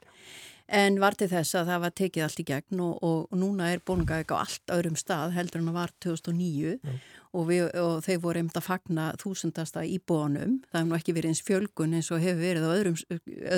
en 0.67 0.99
var 1.01 1.17
til 1.17 1.29
þess 1.31 1.59
að 1.59 1.73
það 1.73 1.83
var 1.85 1.95
tekið 2.01 2.25
allt 2.25 2.41
í 2.41 2.47
gegn 2.51 2.81
og, 2.85 2.95
og 3.05 3.37
núna 3.37 3.69
er 3.73 3.83
Bólgak 3.85 4.33
á 4.33 4.41
allt 4.41 4.73
öðrum 4.73 4.97
stað 4.99 5.35
heldur 5.37 5.61
en 5.61 5.69
það 5.69 5.79
var 5.81 5.95
2009 6.05 6.79
Já 6.81 6.97
og, 7.35 7.43
við, 7.49 7.65
og 7.79 7.99
þeir 8.05 8.21
voru 8.23 8.41
einmitt 8.41 8.59
að 8.59 8.67
fagna 8.69 9.05
þúsundasta 9.21 9.83
íbúanum. 9.87 10.59
Það 10.69 10.79
hefur 10.79 10.89
nú 10.89 10.97
ekki 10.97 11.15
verið 11.17 11.33
eins 11.33 11.43
fjölgun 11.45 11.95
eins 11.97 12.11
og 12.13 12.23
hefur 12.23 12.41
verið 12.41 12.67
á 12.67 12.71
öðrum, 12.75 12.97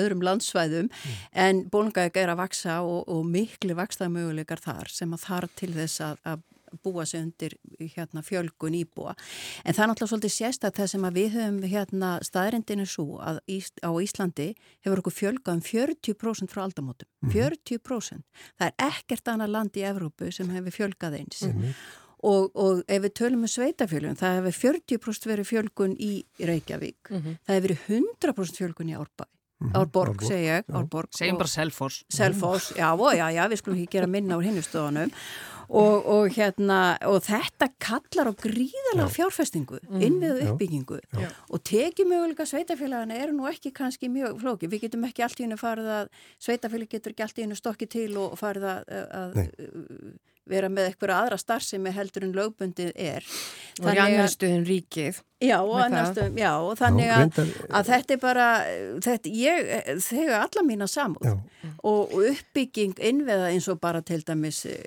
öðrum 0.00 0.24
landsvæðum 0.28 0.90
mm. 0.90 1.16
en 1.46 1.64
bólungæk 1.72 2.20
er 2.22 2.32
að 2.32 2.42
vaksa 2.42 2.80
og, 2.86 3.02
og 3.06 3.26
miklu 3.28 3.78
vakstaða 3.78 4.14
möguleikar 4.16 4.62
þar 4.64 4.92
sem 4.92 5.14
að 5.14 5.26
þar 5.26 5.48
til 5.58 5.72
þess 5.76 6.04
að, 6.08 6.22
að 6.32 6.46
búa 6.82 7.06
sig 7.06 7.20
undir 7.22 7.54
hérna, 7.78 8.22
fjölgun 8.22 8.74
íbúa. 8.74 9.14
En 9.64 9.74
það 9.74 9.84
er 9.84 9.90
náttúrulega 9.90 10.12
svolítið 10.12 10.34
sérstætt 10.34 10.80
það 10.80 10.90
sem 10.92 11.06
við 11.18 11.30
höfum 11.36 11.62
hérna, 11.62 12.10
staðrindinu 12.22 12.86
svo 12.86 13.20
að 13.20 13.40
Ís, 13.46 13.70
á 13.82 13.90
Íslandi 13.90 14.54
hefur 14.84 15.02
okkur 15.02 15.16
fjölgað 15.20 15.54
um 15.54 15.62
40% 15.62 16.52
frá 16.52 16.62
aldamótum. 16.64 17.08
Mm 17.22 17.30
-hmm. 17.30 17.56
40%. 17.78 18.22
Það 18.58 18.66
er 18.68 18.74
ekkert 18.90 19.28
annað 19.28 19.54
land 19.54 19.76
í 19.76 19.86
Evrópu 19.86 20.32
sem 20.32 20.50
hefur 20.50 20.70
fjölgað 20.70 21.18
eins. 21.18 21.42
Mm 21.42 21.52
-hmm. 21.52 21.74
Og, 22.18 22.50
og 22.58 22.82
ef 22.88 23.02
við 23.02 23.12
tölum 23.14 23.44
með 23.44 23.52
sveitafjölun, 23.54 24.16
það 24.18 24.38
hefur 24.38 24.74
40% 24.74 25.26
verið 25.30 25.46
fjölgun 25.46 25.94
í 26.02 26.24
Reykjavík, 26.38 27.10
mm 27.10 27.18
-hmm. 27.18 27.36
það 27.46 27.54
hefur 27.54 27.68
verið 27.68 27.78
100% 27.86 28.56
fjölgun 28.58 28.90
í 28.90 28.96
Árbæ. 28.98 29.24
Mm 29.58 29.70
-hmm. 29.70 29.78
Árborg, 29.78 30.22
segja 30.22 30.56
ég, 30.58 30.64
Árborg. 30.74 31.08
Segjum 31.10 31.38
bara 31.38 31.48
Selfors. 31.48 32.04
Selfors, 32.08 32.72
já, 32.76 32.94
ó, 32.94 33.12
já, 33.14 33.30
já, 33.30 33.48
við 33.48 33.56
skulum 33.56 33.78
ekki 33.78 33.92
gera 33.92 34.06
minna 34.06 34.36
úr 34.36 34.44
hinnustofunum. 34.44 35.10
Og, 35.68 36.06
og, 36.08 36.30
hérna, 36.32 36.96
og 37.04 37.18
þetta 37.26 37.66
kallar 37.82 38.30
á 38.30 38.34
gríðalega 38.40 39.08
fjárfestingu, 39.12 39.82
mm. 39.84 40.04
innviðu 40.06 40.46
uppbyggingu 40.54 40.96
já. 40.96 41.18
Já. 41.26 41.28
og 41.52 41.60
tekjumöguleika 41.68 42.46
sveitafélagana 42.48 43.18
eru 43.20 43.36
nú 43.36 43.50
ekki 43.50 43.74
kannski 43.76 44.08
mjög 44.12 44.40
flóki. 44.40 44.70
Við 44.72 44.86
getum 44.86 45.04
ekki 45.04 45.26
allt 45.26 45.42
í 45.42 45.44
hennu 45.44 45.60
farið 45.60 45.90
að, 45.98 46.08
sveitafélag 46.40 46.96
getur 46.96 47.12
ekki 47.12 47.26
allt 47.26 47.42
í 47.42 47.44
hennu 47.44 47.58
stokki 47.58 47.90
til 47.90 48.14
og 48.16 48.38
farið 48.40 48.64
að, 48.72 48.88
að 49.20 49.38
vera 50.48 50.68
með 50.72 50.90
eitthvað 50.90 51.14
aðra 51.16 51.38
starfsemi 51.40 51.92
heldur 51.94 52.26
en 52.26 52.34
lögbundið 52.36 52.92
er. 52.94 53.26
Og 53.82 53.88
í 53.92 54.00
annar 54.00 54.30
stuðin 54.32 54.64
ríkið. 54.68 55.20
Já, 55.38 55.60
og 55.60 55.76
annarstum, 55.78 56.34
já, 56.34 56.50
og 56.58 56.72
þannig 56.80 57.12
að, 57.14 57.36
að 57.70 57.90
þetta 57.92 58.14
er 58.16 58.20
bara, 58.24 58.46
þetta, 59.04 59.34
ég, 59.38 59.68
þegar 60.02 60.48
alla 60.48 60.64
mína 60.66 60.88
samúð 60.90 61.28
og, 61.30 61.44
og 61.86 62.16
uppbygging 62.32 62.98
innveða 62.98 63.52
eins 63.52 63.68
og 63.70 63.78
bara 63.78 64.02
til 64.02 64.18
dæmis 64.26 64.64
eh, 64.66 64.80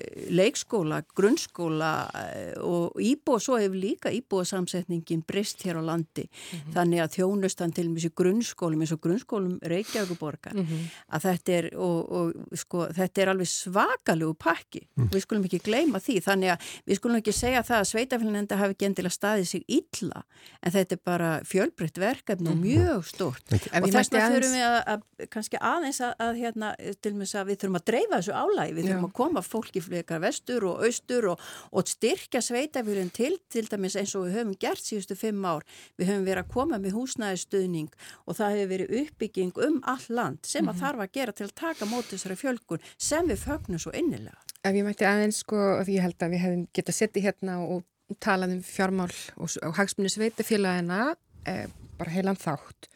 leikskóla, 0.72 1.01
grunnskóla 1.15 2.09
eh, 2.15 2.53
og 2.61 2.95
íbúa, 2.99 3.39
svo 3.39 3.57
hefur 3.59 3.76
líka 3.76 4.11
íbúasamsetningin 4.11 5.24
brist 5.28 5.63
hér 5.63 5.80
á 5.80 5.84
landi, 5.84 6.24
mm 6.24 6.59
-hmm. 6.59 6.74
þannig 6.74 6.99
að 7.01 7.13
þjónustan 7.15 7.74
til 7.74 7.89
mjög 7.89 8.13
grunnskólum 8.15 8.82
eins 8.82 8.91
og 8.91 9.01
grunnskólum 9.01 9.59
Reykjavíkuborgar, 9.61 10.53
mm 10.53 10.65
-hmm. 10.65 10.89
að 11.09 11.22
þetta 11.22 11.51
er, 11.51 11.69
og, 11.76 12.11
og 12.11 12.34
sko, 12.53 12.88
þetta 12.93 13.22
er 13.22 13.30
alveg 13.30 13.47
svakalegu 13.47 14.34
pakki, 14.34 14.88
mm 14.95 15.09
við 15.11 15.22
skulum 15.22 15.43
ekki 15.43 15.59
gleyma 15.59 15.99
því, 15.99 16.22
þannig 16.22 16.49
að 16.49 16.59
við 16.88 16.95
skulum 16.95 17.17
ekki 17.17 17.32
segja 17.32 17.61
það 17.63 17.80
að 17.80 17.89
sveitafélagenda 17.91 18.55
hafi 18.55 18.72
ekki 18.72 18.86
endilega 18.86 19.13
staðið 19.13 19.47
sig 19.47 19.63
illa 19.67 20.24
en 20.61 20.72
þetta 20.72 20.95
er 20.95 21.01
bara 21.03 21.41
fjölbreytt 21.43 21.97
verkefni 21.97 22.49
og 22.49 22.55
mhm. 22.55 22.63
mjög 22.63 23.05
stort 23.05 23.43
og 23.51 23.89
þess 23.91 24.11
vegna 24.11 24.30
þurfum 24.30 24.55
við 24.55 24.65
að, 24.65 24.80
að 24.88 25.28
kannski 25.30 25.57
aðeins 25.57 26.01
að, 26.01 26.13
að 26.19 26.36
hérna, 26.36 26.76
til 27.01 27.11
og 27.11 27.17
með 27.17 27.36
að 27.36 27.47
við 27.49 27.59
þurfum 27.61 27.80
að 27.80 27.86
dreifa 27.91 28.19
þessu 28.19 28.34
álægi, 28.34 28.74
við 28.74 28.84
þurfum 28.86 29.05
Já. 29.05 29.09
að 29.09 29.17
koma 29.19 29.41
fólki 29.41 29.82
flikar 29.82 30.22
vestur 30.22 30.61
og 30.70 30.86
austur 30.88 31.28
og, 31.34 31.41
og 31.72 31.89
styrkja 31.89 32.41
sveitafjölinn 32.45 33.12
til, 33.14 33.38
til 33.49 33.68
dæmis 33.72 33.97
eins 33.99 34.16
og 34.16 34.28
við 34.28 34.38
höfum 34.38 34.55
gert 34.62 34.84
síðustu 34.84 35.18
fimm 35.20 35.45
ár 35.45 35.66
við 35.99 36.12
höfum 36.12 36.28
verið 36.28 36.43
að 36.43 36.53
koma 36.53 36.80
með 36.82 36.97
húsnæðistöðning 36.99 37.91
og 38.26 38.38
það 38.39 38.55
hefur 38.55 38.72
verið 38.74 38.95
uppbygging 39.01 39.62
um 39.68 39.82
all 39.84 40.07
land 40.09 40.39
sem 40.45 40.68
að 40.68 40.76
-hmm. 40.76 40.82
þarf 40.84 40.99
að 40.99 41.12
gera 41.12 41.32
til 41.32 41.45
að 41.45 41.55
taka 41.55 41.86
mót 41.86 42.12
þessari 42.12 42.36
fjölkun 42.36 42.86
sem 42.97 43.28
við 43.28 43.43
fögnum 43.47 43.80
svo 43.80 43.91
innilega 43.91 44.39
Ef 44.64 44.76
ég 44.76 44.86
mætti 44.86 45.05
aðeins 45.05 45.39
sko, 45.41 45.57
því 45.82 45.93
ég 45.95 46.01
held 46.01 46.22
að 46.22 46.30
við 46.30 46.39
hefum 46.39 46.68
getað 46.74 46.95
settið 46.95 47.24
hérna 47.24 47.53
og 47.66 47.84
talað 48.20 48.55
um 48.57 48.64
fjármál 48.66 49.12
og, 49.38 49.49
og 49.64 49.76
hagsmunni 49.78 50.12
sveitafélagina 50.12 51.16
eh, 51.47 51.68
bara 51.97 52.14
heilan 52.14 52.39
þátt 52.39 52.89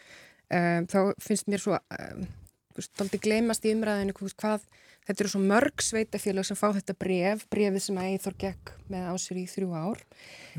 eh, 0.50 0.82
þá 0.92 1.14
finnst 1.22 1.48
mér 1.48 1.64
svo 1.64 1.78
eh, 1.78 2.26
aldrei 2.76 3.22
gleymast 3.24 3.66
í 3.66 3.74
umræðinu 3.76 4.16
hvað 4.16 4.66
þetta 5.06 5.24
eru 5.24 5.32
svo 5.32 5.42
mörg 5.44 5.84
sveitafélag 5.86 6.48
sem 6.48 6.58
fá 6.58 6.68
þetta 6.74 6.96
bref, 6.98 7.46
brefið 7.52 7.84
sem 7.86 8.00
Eithor 8.02 8.36
gekk 8.42 8.74
með 8.92 9.10
ásir 9.14 9.40
í 9.40 9.46
þrjú 9.50 9.74
ár 9.78 10.02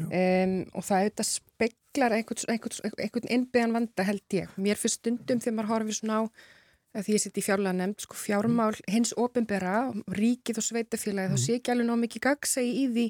um, 0.06 0.54
og 0.72 0.86
það 0.86 1.02
auðvitað 1.02 1.30
speklar 1.30 2.16
einhvern, 2.16 2.52
einhvern, 2.54 2.94
einhvern 3.02 3.32
innbyggjan 3.36 3.74
vanda 3.74 4.06
held 4.06 4.36
ég. 4.38 4.52
Mér 4.60 4.78
fyrir 4.80 4.94
stundum 4.94 5.42
þegar 5.42 5.58
maður 5.58 5.72
horfir 5.74 5.98
svona 5.98 6.20
á 6.22 7.00
því 7.02 7.16
ég 7.16 7.24
sitt 7.26 7.36
í 7.40 7.44
fjárlega 7.44 7.76
nefnd, 7.76 8.06
sko 8.06 8.16
fjármál 8.16 8.72
hins 8.88 9.12
ofinbera, 9.20 9.90
ríkið 10.16 10.62
og 10.62 10.64
sveitafélagi, 10.64 11.28
mm. 11.28 11.36
þá 11.36 11.42
sé 11.42 11.58
ekki 11.58 11.74
alveg 11.74 11.90
ná 11.90 11.98
mikið 12.00 12.24
gagsegi 12.30 12.72
í 12.72 12.86
því 12.94 13.06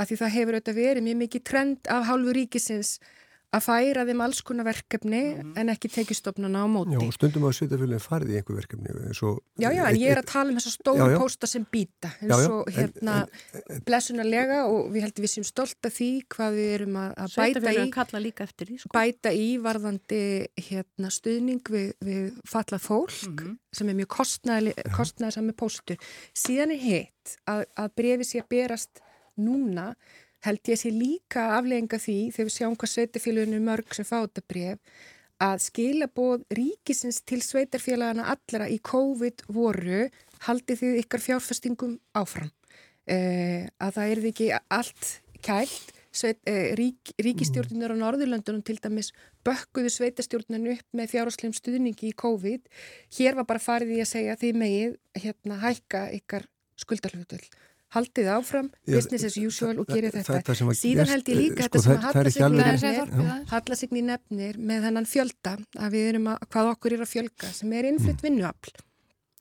að 0.00 0.08
því 0.08 0.18
það 0.22 0.34
hefur 0.36 0.56
auðvitað 0.56 0.80
verið 0.80 1.06
mjög 1.06 1.18
mikið 1.20 1.44
trend 1.50 1.90
af 1.92 2.08
hálfu 2.08 2.34
ríkisins 2.34 2.92
að 3.50 3.64
færa 3.64 4.04
þeim 4.06 4.20
alls 4.22 4.40
konar 4.46 4.66
verkefni 4.68 5.20
mm. 5.32 5.54
en 5.58 5.72
ekki 5.72 5.90
tekistofnuna 5.90 6.62
á 6.62 6.66
móti. 6.70 6.94
Já, 6.94 7.14
stundum 7.16 7.46
á 7.46 7.50
svitafélagin 7.56 8.04
farið 8.04 8.30
í 8.30 8.36
einhver 8.38 8.58
verkefni. 8.60 8.94
Svo, 9.16 9.32
já, 9.58 9.68
já, 9.74 9.82
en 9.88 9.98
ég 9.98 10.14
er 10.14 10.20
að 10.22 10.28
tala 10.30 10.52
um 10.52 10.60
þessa 10.60 10.72
stóru 10.76 11.08
pósta 11.18 11.50
sem 11.50 11.64
býta, 11.66 12.12
en 12.22 12.30
já, 12.30 12.36
svo 12.44 12.60
hérna 12.70 13.16
blessunarlega 13.88 14.60
og 14.70 14.92
við 14.94 15.06
heldum 15.08 15.26
við 15.26 15.34
sem 15.34 15.48
stolt 15.48 15.90
af 15.90 15.96
því 15.96 16.10
hvað 16.36 16.60
við 16.60 16.72
erum 16.76 17.00
að, 17.02 17.10
að 17.24 17.36
bæta 17.40 17.74
í, 17.74 18.32
eftir, 18.46 18.72
sko. 18.84 18.92
bæta 18.94 19.34
í 19.34 19.50
varðandi 19.66 20.22
hérna, 20.70 21.12
stuðning 21.18 21.74
við, 21.74 21.92
við 22.06 22.40
fallað 22.48 22.86
fólk 22.86 23.18
mm 23.26 23.36
-hmm. 23.36 23.60
sem 23.74 23.90
er 23.90 24.00
mjög 24.00 24.10
kostnæðið 24.14 25.36
sami 25.40 25.58
póstur. 25.58 26.10
Síðan 26.38 26.76
er 26.76 26.82
hitt 26.86 27.38
að, 27.50 27.66
að 27.74 27.94
brefi 27.98 28.30
sé 28.30 28.44
að 28.44 28.50
berast 28.54 29.02
núna 29.40 29.94
held 30.46 30.72
ég 30.72 30.80
sé 30.80 30.92
líka 30.94 31.46
aflegginga 31.58 32.00
því 32.00 32.18
þegar 32.34 32.48
við 32.48 32.56
sjáum 32.56 32.76
hvað 32.80 32.92
sveitarfélagunum 32.94 33.66
mörg 33.70 33.96
sem 33.96 34.08
fáta 34.08 34.44
bref 34.48 35.00
að 35.40 35.62
skilaboð 35.64 36.44
ríkisins 36.56 37.22
til 37.24 37.40
sveitarfélagana 37.44 38.28
allra 38.34 38.68
í 38.68 38.80
COVID 38.84 39.46
voru 39.48 40.08
haldið 40.46 40.82
þið 40.82 40.98
ykkar 41.04 41.24
fjárfestingum 41.24 41.96
áfram. 42.16 42.52
Eh, 43.08 43.68
að 43.80 43.96
það 43.96 44.12
er 44.12 44.28
ekki 44.30 44.50
allt 44.68 45.08
kælt 45.40 45.96
Sveit, 46.10 46.40
eh, 46.42 46.74
rík, 46.74 47.12
ríkistjórnir 47.22 47.94
á 47.94 47.94
Norðurlöndunum 47.94 48.64
til 48.66 48.80
dæmis 48.82 49.12
bökkuðu 49.46 49.92
sveitarstjórninu 49.94 50.72
upp 50.74 50.88
með 50.90 51.12
fjárháslegum 51.12 51.54
stuðningi 51.54 52.10
í 52.10 52.16
COVID. 52.18 52.66
Hér 53.14 53.36
var 53.38 53.46
bara 53.46 53.62
farið 53.62 53.94
í 53.94 54.00
að 54.02 54.10
segja 54.10 54.34
því 54.34 54.50
megið 54.58 54.96
hérna 55.22 55.60
hækka 55.62 56.00
ykkar 56.18 56.48
skuldarhlutull 56.74 57.46
haldið 57.94 58.28
áfram, 58.36 58.68
business 58.86 59.26
as 59.26 59.36
usual 59.40 59.80
og 59.82 59.88
gerir 59.90 60.14
þetta. 60.14 60.54
Síðan 60.78 61.10
held 61.10 61.30
ég 61.32 61.40
líka 61.40 61.66
sko, 61.68 61.82
þetta 61.88 62.32
sem 62.34 62.60
að 62.60 63.48
Hallasigni 63.50 64.04
nefnir 64.06 64.60
með 64.60 64.86
hennan 64.88 65.08
fjölda 65.10 65.56
að 65.78 65.96
við 65.96 66.12
erum 66.12 66.30
að, 66.32 66.46
hvað 66.54 66.70
okkur 66.74 66.96
er 66.96 67.04
að 67.04 67.12
fjölga 67.14 67.50
sem 67.56 67.74
er 67.74 67.90
innflytt 67.90 68.20
mm. 68.20 68.26
vinnuafl. 68.28 68.76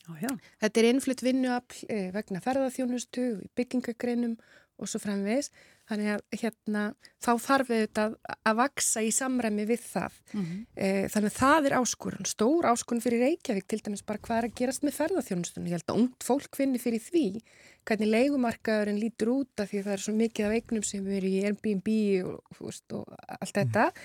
Þetta 0.09 0.81
er 0.81 0.87
innflytt 0.89 1.21
vinnuafl 1.21 1.83
eh, 1.93 2.07
vegna 2.15 2.41
ferðarþjónustu, 2.41 3.27
byggingagreinum 3.59 4.39
og 4.79 4.89
svo 4.89 5.01
framvegs 5.03 5.51
þannig 5.89 6.11
að 6.13 6.39
hérna 6.41 6.83
þá 7.21 7.29
þarf 7.41 7.71
við 7.71 7.81
þetta 7.83 8.03
að, 8.37 8.57
vaksa 8.59 9.01
í 9.03 9.09
samræmi 9.13 9.65
við 9.69 9.81
það 9.87 10.19
mm 10.19 10.43
-hmm. 10.43 10.59
e, 10.75 10.89
þannig 11.13 11.31
að 11.31 11.39
það 11.39 11.69
er 11.69 11.75
áskorun 11.79 12.29
stór 12.29 12.67
áskorun 12.69 13.03
fyrir 13.03 13.23
Reykjavík 13.25 13.67
til 13.67 13.81
dæmis 13.85 14.05
bara 14.05 14.21
hvað 14.21 14.37
er 14.37 14.47
að 14.49 14.55
gerast 14.59 14.85
með 14.85 14.97
ferðarþjónustunum 14.99 15.67
ég 15.69 15.77
held 15.77 15.89
að 15.89 16.01
ungt 16.03 16.27
fólk 16.27 16.59
finni 16.59 16.81
fyrir 16.81 17.01
því 17.01 17.25
hvernig 17.89 18.13
leikumarkaðurinn 18.13 19.01
lítur 19.01 19.33
út 19.33 19.63
af 19.63 19.71
því 19.71 19.83
það 19.87 19.95
er 19.95 20.05
svo 20.05 20.13
mikið 20.13 20.45
af 20.45 20.55
eignum 20.59 20.85
sem 20.85 21.07
er 21.07 21.25
í 21.25 21.35
Airbnb 21.43 21.89
og, 22.29 22.59
veist, 22.59 22.85
og 22.93 23.09
allt 23.09 23.55
mhm. 23.55 23.59
þetta 23.59 23.89
mm. 23.89 23.97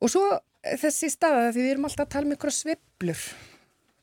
og 0.00 0.14
svo 0.14 0.24
þessi 0.64 1.12
staða 1.12 1.52
því 1.52 1.62
við 1.62 1.70
erum 1.74 1.88
alltaf 1.88 2.06
að 2.06 2.12
tala 2.14 2.28
um 2.28 2.34
einhverja 2.34 2.60
sveplur 2.62 3.22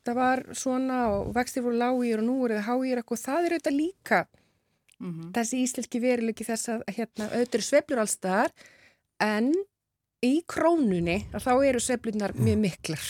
það 0.06 0.18
var 0.20 0.42
svona 0.54 0.98
og 1.16 1.34
vextir 1.34 1.64
voru 1.66 1.80
lágir 1.80 2.22
og 2.22 2.28
nú 2.28 2.36
er 2.46 2.60
það 2.60 2.68
hágir 2.70 3.02
og 3.02 3.18
það 3.18 3.46
er 3.48 3.56
auðvitað 3.56 3.80
líka 3.80 4.26
mm 5.00 5.12
-hmm. 5.12 5.30
þessi 5.36 5.62
íslenski 5.62 6.00
verilegi 6.00 6.44
þess 6.44 6.68
að 6.68 6.82
hérna, 6.96 7.30
auðvitað 7.30 7.58
eru 7.58 7.68
sveplur 7.68 8.02
allstaðar 8.02 8.50
en 9.20 9.52
í 10.24 10.42
krónunni 10.48 11.24
þá 11.32 11.52
eru 11.64 11.80
sveplunar 11.80 12.34
mjög 12.34 12.58
miklar 12.58 13.06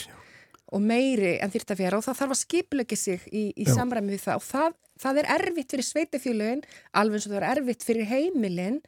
og 0.75 0.83
meiri 0.83 1.37
en 1.43 1.53
þýrt 1.53 1.73
að 1.73 1.83
vera 1.83 1.99
og 1.99 2.05
það 2.07 2.19
þarf 2.21 2.35
að 2.35 2.43
skipleggja 2.43 2.99
sig 2.99 3.27
í, 3.31 3.45
í 3.55 3.67
samræmi 3.69 4.15
við 4.17 4.25
það. 4.25 4.41
Og 4.41 4.47
það, 4.47 4.79
það 5.03 5.21
er 5.21 5.29
erfitt 5.37 5.75
fyrir 5.75 5.87
sveitafélagin 5.87 6.65
alveg 6.93 7.19
eins 7.19 7.29
og 7.29 7.35
það 7.35 7.39
er 7.41 7.51
erfitt 7.53 7.87
fyrir 7.87 8.11
heimilin 8.11 8.81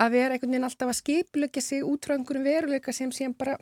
að 0.00 0.16
vera 0.16 0.34
einhvern 0.34 0.54
veginn 0.54 0.68
alltaf 0.68 0.90
að 0.90 0.98
skipleggja 0.98 1.62
sig 1.62 1.86
út 1.86 2.06
frá 2.06 2.16
einhverjum 2.16 2.48
veruleika 2.48 2.94
sem 2.96 3.12
sem 3.14 3.34
bara 3.36 3.58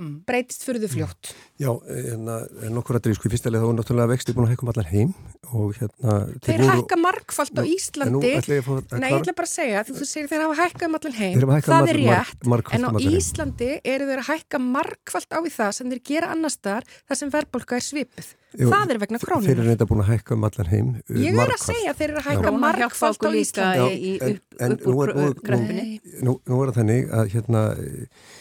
mm. 0.00 0.14
breytist 0.28 0.64
fyrir 0.66 0.82
þau 0.84 0.92
fljótt. 0.94 1.30
Já, 1.60 1.70
hérna, 1.86 2.38
nokkur 2.72 2.98
að 2.98 3.10
sko 3.18 3.28
í 3.28 3.32
fyrsta 3.34 3.52
leið 3.52 3.64
þá 3.64 3.68
er 3.68 3.76
náttúrulega 3.78 4.10
vexti 4.14 4.34
búin 4.36 4.46
að 4.48 4.54
hækka 4.54 4.66
um 4.66 4.72
allar 4.72 4.88
heim 4.90 5.12
og 5.50 5.76
hérna... 5.76 6.16
Þeir 6.46 6.64
voru... 6.64 6.70
hækka 6.72 6.98
markfalt 7.00 7.60
á 7.60 7.64
Íslandi. 7.68 8.16
Nú, 8.16 8.22
ég 8.56 8.66
fór, 8.66 8.82
Nei, 8.96 9.08
ég 9.12 9.20
ætla 9.20 9.36
bara 9.36 9.50
að 9.50 9.54
segja, 9.54 9.84
þú 9.90 10.08
segir 10.08 10.30
þeir 10.32 10.44
hafa 10.46 10.58
hækkað 10.64 10.88
um 10.88 10.98
allar 11.00 11.16
heim. 11.20 11.46
Það 11.68 11.92
er 11.94 12.00
rétt, 12.00 12.50
mark, 12.54 12.74
en 12.76 12.88
á 12.88 12.90
Íslandi 13.10 13.70
eru 13.94 14.10
þeir 14.10 14.24
að 14.24 14.28
hækka 14.32 14.62
markfalt 14.66 15.32
á 15.32 15.38
því 15.38 15.54
það 15.56 15.72
sem 15.78 15.94
þeir 15.94 16.04
gera 16.12 16.34
annar 16.36 16.54
staðar 16.54 16.92
þar 17.00 17.20
sem 17.22 17.34
verðbólka 17.36 17.80
er 17.80 17.86
svipið. 17.86 18.36
Jú, 18.50 18.66
það 18.66 18.90
er 18.90 18.98
vegna 18.98 19.18
krónum. 19.22 19.44
Þeir 19.46 19.60
eru 19.60 19.66
reynda 19.68 19.86
búin 19.86 20.00
að 20.02 20.08
hækka 20.10 20.34
um 20.34 20.46
allan 20.48 20.70
heim. 20.72 20.88
Ég 21.22 21.36
er 21.38 21.52
að 21.54 21.60
segja 21.62 21.92
þeir 21.94 22.08
eru 22.08 22.18
að 22.18 22.30
hækka 22.32 22.52
markfalt 22.56 23.22
á 23.22 23.30
Íslandi. 23.38 24.32
En 24.58 24.74
nú 24.82 24.96
er 25.04 26.72
það 26.72 26.80
þannig 26.80 27.12
að 27.14 27.30
hérna 27.36 27.62
Eh, 27.78 28.39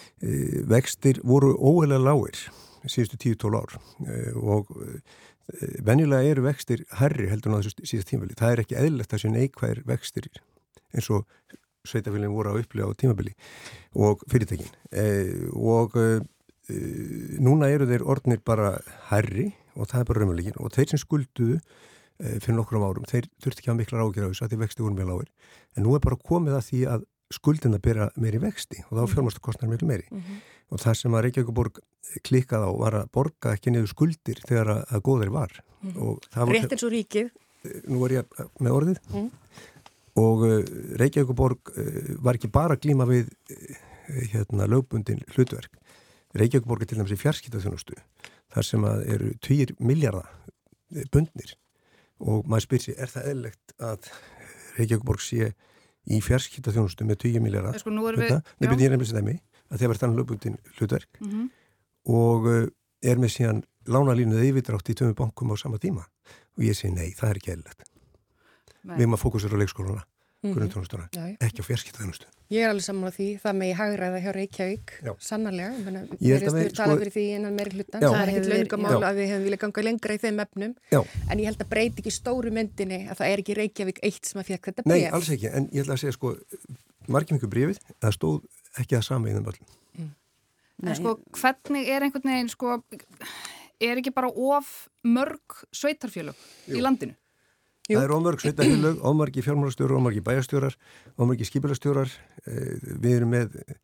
vextir 0.70 1.22
voru 1.24 1.54
óheila 1.56 2.00
lágir 2.02 2.40
síðustu 2.88 3.18
10-12 3.20 3.60
ár. 3.60 3.76
Eh, 4.08 4.36
og 4.36 4.70
eh, 4.84 5.02
venjulega 5.86 6.30
eru 6.30 6.46
vextir 6.46 6.86
herri 7.00 7.30
heldur 7.32 7.52
en 7.52 7.60
á 7.60 7.62
þessu 7.64 7.88
síðast 7.88 8.12
tímafili 8.12 8.38
það 8.40 8.54
er 8.54 8.64
ekki 8.64 8.80
eðlert 8.80 9.16
að 9.16 9.24
sé 9.24 9.32
neikvæðir 9.34 9.84
vextir 9.90 10.30
eins 10.94 11.10
og 11.14 11.26
sveitafélagin 11.90 12.36
voru 12.36 12.52
að 12.54 12.62
upplifa 12.64 12.92
á 12.94 13.00
tímafili 13.00 13.34
og 13.98 14.22
fyrirtekin 14.30 14.70
og 15.58 15.96
núna 17.42 17.70
eru 17.74 17.88
þeir 17.90 18.06
orðnir 18.06 18.44
bara 18.46 18.76
herri 19.10 19.48
og 19.74 19.90
það 19.90 20.04
er 20.04 20.10
bara 20.12 20.22
raunverulegin 20.22 20.62
og 20.62 20.76
þeir 20.76 20.94
sem 20.94 21.02
skulduðu 21.02 21.58
fyrir 22.20 22.58
nokkrum 22.60 22.84
árum, 22.86 23.08
þeir 23.10 23.30
þurfti 23.42 23.64
ekki 23.64 23.72
að 23.74 23.80
mikla 23.80 24.04
rákjör 24.04 24.28
á 24.28 24.30
þessu 24.30 24.46
að 24.46 24.54
því 24.54 24.60
vexti 24.60 24.84
voru 24.84 24.98
mjög 24.98 25.10
lágir. 25.10 25.30
En 25.74 25.86
nú 25.88 25.96
er 25.96 26.04
bara 26.04 26.20
komið 26.30 26.58
að 26.60 26.66
því 26.68 26.82
að 26.94 27.06
skuldin 27.34 27.78
að 27.78 27.84
byrja 27.86 28.08
meiri 28.18 28.42
vexti 28.42 28.82
og 28.88 28.94
þá 28.96 29.02
mhm. 29.02 29.12
fjármastu 29.14 29.44
kostnar 29.46 29.70
mjög 29.70 29.86
meiri 29.90 30.08
mm 30.10 30.22
-hmm. 30.22 30.40
og 30.70 30.82
það 30.84 30.94
sem 31.02 31.16
að 31.16 31.24
Reykjavíkuborg 31.26 31.80
klikkað 32.26 32.66
á 32.66 32.72
var 32.74 32.94
að 33.02 33.12
borga 33.14 33.54
ekki 33.54 33.72
niður 33.72 33.92
skuldir 33.94 34.42
þegar 34.48 34.72
að, 34.76 34.82
að 34.94 35.04
góðir 35.08 35.30
var 35.30 35.52
mm 35.82 35.92
-hmm. 35.92 36.54
Rétt 36.54 36.72
eins 36.72 36.84
og 36.84 36.92
ríkið 36.92 37.30
Nú 37.88 38.06
er 38.06 38.12
ég 38.12 38.26
með 38.60 38.72
orðið 38.72 39.00
mm. 39.12 39.30
og 40.16 40.44
uh, 40.48 40.64
Reykjavíkuborg 40.96 41.60
uh, 41.76 42.16
var 42.24 42.36
ekki 42.36 42.48
bara 42.48 42.80
glíma 42.80 43.06
við 43.06 43.28
hérna 44.32 44.66
lögbundin 44.66 45.22
hlutverk 45.36 45.72
Reykjavíkuborg 46.34 46.82
er 46.82 46.86
til 46.86 46.98
dæmis 46.98 47.12
í 47.12 47.20
fjarskiptaþjónustu 47.20 47.96
þar 48.54 48.66
sem 48.66 48.86
að 48.86 49.06
eru 49.14 49.34
2 49.46 49.76
miljardar 49.80 50.30
bundnir 51.12 51.54
og 52.20 52.48
maður 52.48 52.66
spyr 52.66 52.82
sér 52.82 53.02
er 53.04 53.12
það 53.12 53.30
eðlegt 53.32 53.74
að 53.78 54.10
Reykjavíkuborg 54.78 55.22
sé 55.22 55.54
í 56.08 56.20
fjarskipta 56.24 56.72
þjónustu 56.76 57.06
með 57.06 57.18
20 57.26 57.44
miljardar 57.44 57.76
Sko. 58.30 58.56
Nefnir 58.64 58.86
ég 58.86 58.94
nefnir 58.94 59.10
stæmi 59.10 59.36
að 59.70 59.82
þeir 59.82 59.92
var 59.92 59.98
þannig 60.04 60.18
lögbundin 60.22 60.58
hlutverk 60.78 61.20
Mm 61.20 61.30
-hmm. 61.32 61.50
og 62.16 62.48
uh, 62.48 62.68
er 63.04 63.18
með 63.18 63.34
síðan 63.36 63.64
lánalínuð 63.88 64.44
yfirdrátt 64.44 64.90
í 64.90 64.96
tömmu 64.96 65.16
bankum 65.16 65.52
á 65.52 65.56
sama 65.58 65.78
tíma 65.78 66.06
og 66.58 66.64
ég 66.64 66.76
segi 66.76 66.94
nei, 66.94 67.12
það 67.16 67.30
er 67.30 67.38
ekki 67.40 67.52
eðlilegt. 67.52 67.84
Við 68.84 69.04
erum 69.04 69.14
að 69.14 69.24
fókusera 69.24 69.56
á 69.56 69.62
leikskóluna, 69.62 70.04
Mhm. 70.42 70.54
grunntónustuna, 70.56 71.10
ekki 71.44 71.60
á 71.60 71.66
fjarskiptaðunustu. 71.68 72.26
Ég 72.50 72.64
er 72.64 72.70
alveg 72.72 72.82
saman 72.86 73.12
á 73.12 73.14
því, 73.14 73.26
það 73.44 73.56
með 73.60 73.68
ég 73.70 73.76
hagræða 73.78 74.20
hjá 74.24 74.32
Reykjavík, 74.38 74.92
Já. 75.04 75.12
sannarlega, 75.20 75.72
Ég 76.24 76.40
held 76.40 76.54
mér 76.54 76.64
að 76.64 76.66
er 76.66 76.72
tala 76.72 76.94
sko- 76.96 77.02
fyrir 77.04 77.12
því 77.14 77.24
innan 77.36 77.56
meiri 77.60 77.72
hlutan, 77.76 78.00
Já. 78.02 78.08
það 78.08 78.14
er 78.14 78.16
Það 78.16 78.30
ekkert 78.30 78.40
hefur 78.40 78.50
verið- 78.50 78.64
laungamál 78.70 79.02
já. 79.02 79.10
að 79.10 79.16
við 79.20 79.28
hefum 79.30 79.44
viljað 79.46 79.60
ganga 79.60 79.84
lengra 79.84 80.14
í 80.16 80.20
þeim 80.24 80.40
efnum, 80.46 80.76
Já, 80.92 81.02
en 81.30 81.38
ég 81.40 81.46
held 81.46 81.58
að 81.60 81.70
breyti 81.70 82.00
ekki 82.02 82.12
stóru 82.16 82.52
myndinni 82.56 83.00
að 83.10 83.18
það 83.20 83.28
er 83.34 83.38
ekki 83.44 83.56
Reykjavík 83.60 84.00
eitt 84.02 84.26
sem 84.26 84.42
að 84.42 84.46
fekk 84.48 84.64
þetta 84.72 84.82
nei, 84.86 85.02
bref. 85.02 85.14
alls 85.14 85.30
ekki, 85.30 85.48
en 85.54 85.68
ég 85.68 85.84
ætla 85.84 85.94
að 85.94 86.00
segja 86.00 86.14
sko, 86.14 86.38
margir 87.10 87.36
mjög 87.38 87.50
brefið, 87.52 87.78
það 88.00 88.16
stóð 88.18 88.42
ekki 88.80 88.96
að 88.98 89.04
sama 89.04 89.28
í 89.28 89.34
þeim 89.36 89.46
öllum. 89.46 89.68
En 90.88 90.96
sko, 90.96 91.20
hvernig 91.36 91.88
er 91.90 92.02
einhvern 92.08 92.24
veginn, 92.24 92.50
sko, 92.50 92.82
er 93.82 93.98
ekki 94.00 94.14
bara 94.16 94.30
of 94.32 94.88
mörg 95.04 95.68
sveitarfélög 95.76 96.36
í 96.70 96.80
landinu? 96.80 97.14
Jú. 97.90 97.98
Það 97.98 98.04
er 98.06 98.12
ómörg 98.14 98.42
sveitahillög, 98.44 99.00
ómargi 99.02 99.42
fjármálastjórar, 99.42 99.96
ómargi 99.98 100.22
bæjastjórar, 100.22 100.76
ómargi 101.18 101.48
skipilastjórar. 101.48 102.12
Við 102.46 103.16
erum 103.16 103.32
með 103.34 103.56
eh, 103.64 103.80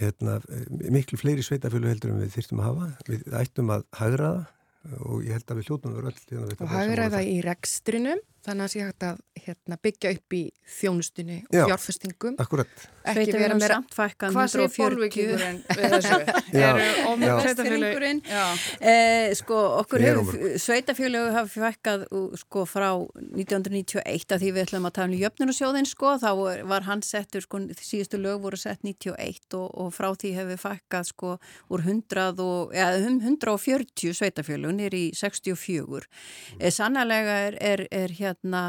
hérna, 0.00 0.40
eh, 0.50 0.64
miklu 0.90 1.20
fleiri 1.20 1.44
sveitafélög 1.46 1.94
heldur 1.94 2.10
en 2.10 2.24
við 2.24 2.34
þyrstum 2.34 2.62
að 2.62 2.68
hafa. 2.72 2.88
Við 3.06 3.38
ættum 3.38 3.70
að 3.76 3.86
hagraða 4.00 4.42
og 5.06 5.22
ég 5.22 5.36
held 5.36 5.46
að 5.46 5.60
við 5.60 5.70
hljóttum 5.70 5.92
að 5.92 6.00
vera 6.00 6.10
öll 6.10 6.56
Og 6.58 6.72
hagraða 6.72 7.22
í 7.22 7.36
rekstrinum, 7.46 8.22
þannig 8.46 8.64
að 8.66 8.72
sé 8.72 8.80
hægt 8.86 9.04
að 9.06 9.20
hérna, 9.42 9.76
byggja 9.82 10.10
upp 10.16 10.34
í 10.36 10.42
þjónustunni 10.78 11.38
og 11.48 11.56
Já. 11.56 11.64
fjárfestingum, 11.70 12.36
Akkurat. 12.42 12.84
ekki 13.12 13.32
vera 13.34 13.56
meira 13.58 13.78
samt 13.78 13.94
fækkan 13.96 14.34
Hvað 14.36 14.52
140 14.52 14.78
bólvíkingurinn 14.82 15.58
við 15.78 15.96
þessu? 15.96 16.18
Eru. 16.62 18.20
Já. 18.28 18.44
Eh, 18.92 19.32
sko, 19.38 19.58
okkur 19.82 20.04
hefur, 20.04 20.40
sveitafjölu 20.62 21.22
hafi 21.34 21.62
fækkað 21.64 22.04
sko 22.42 22.64
frá 22.68 22.88
1991 23.18 24.36
að 24.36 24.44
því 24.44 24.52
við 24.56 24.62
ætlum 24.66 24.88
að 24.88 24.94
tala 24.98 25.10
um 25.10 25.18
jöfnunarsjóðin 25.22 25.88
sko, 25.90 26.14
þá 26.22 26.30
var 26.70 26.86
hann 26.88 27.02
settur 27.06 27.44
sko, 27.44 27.62
síðustu 27.82 28.20
lög 28.22 28.42
voru 28.44 28.60
sett 28.60 28.82
91 28.86 29.58
og, 29.58 29.68
og 29.74 29.90
frá 29.94 30.10
því 30.14 30.34
hefur 30.38 30.62
fækkað 30.68 31.10
sko 31.10 31.34
úr 31.72 31.84
100 31.86 32.42
og, 32.42 32.74
ja, 32.76 32.90
um 33.02 33.18
140 33.22 34.14
sveitafjölu 34.18 34.72
nýri 34.76 35.08
í 35.08 35.12
64. 35.18 36.06
Eh, 36.60 36.70
sannlega 36.74 37.38
er, 37.48 37.58
er, 37.60 37.86
er 37.90 38.14
hérna, 38.32 38.62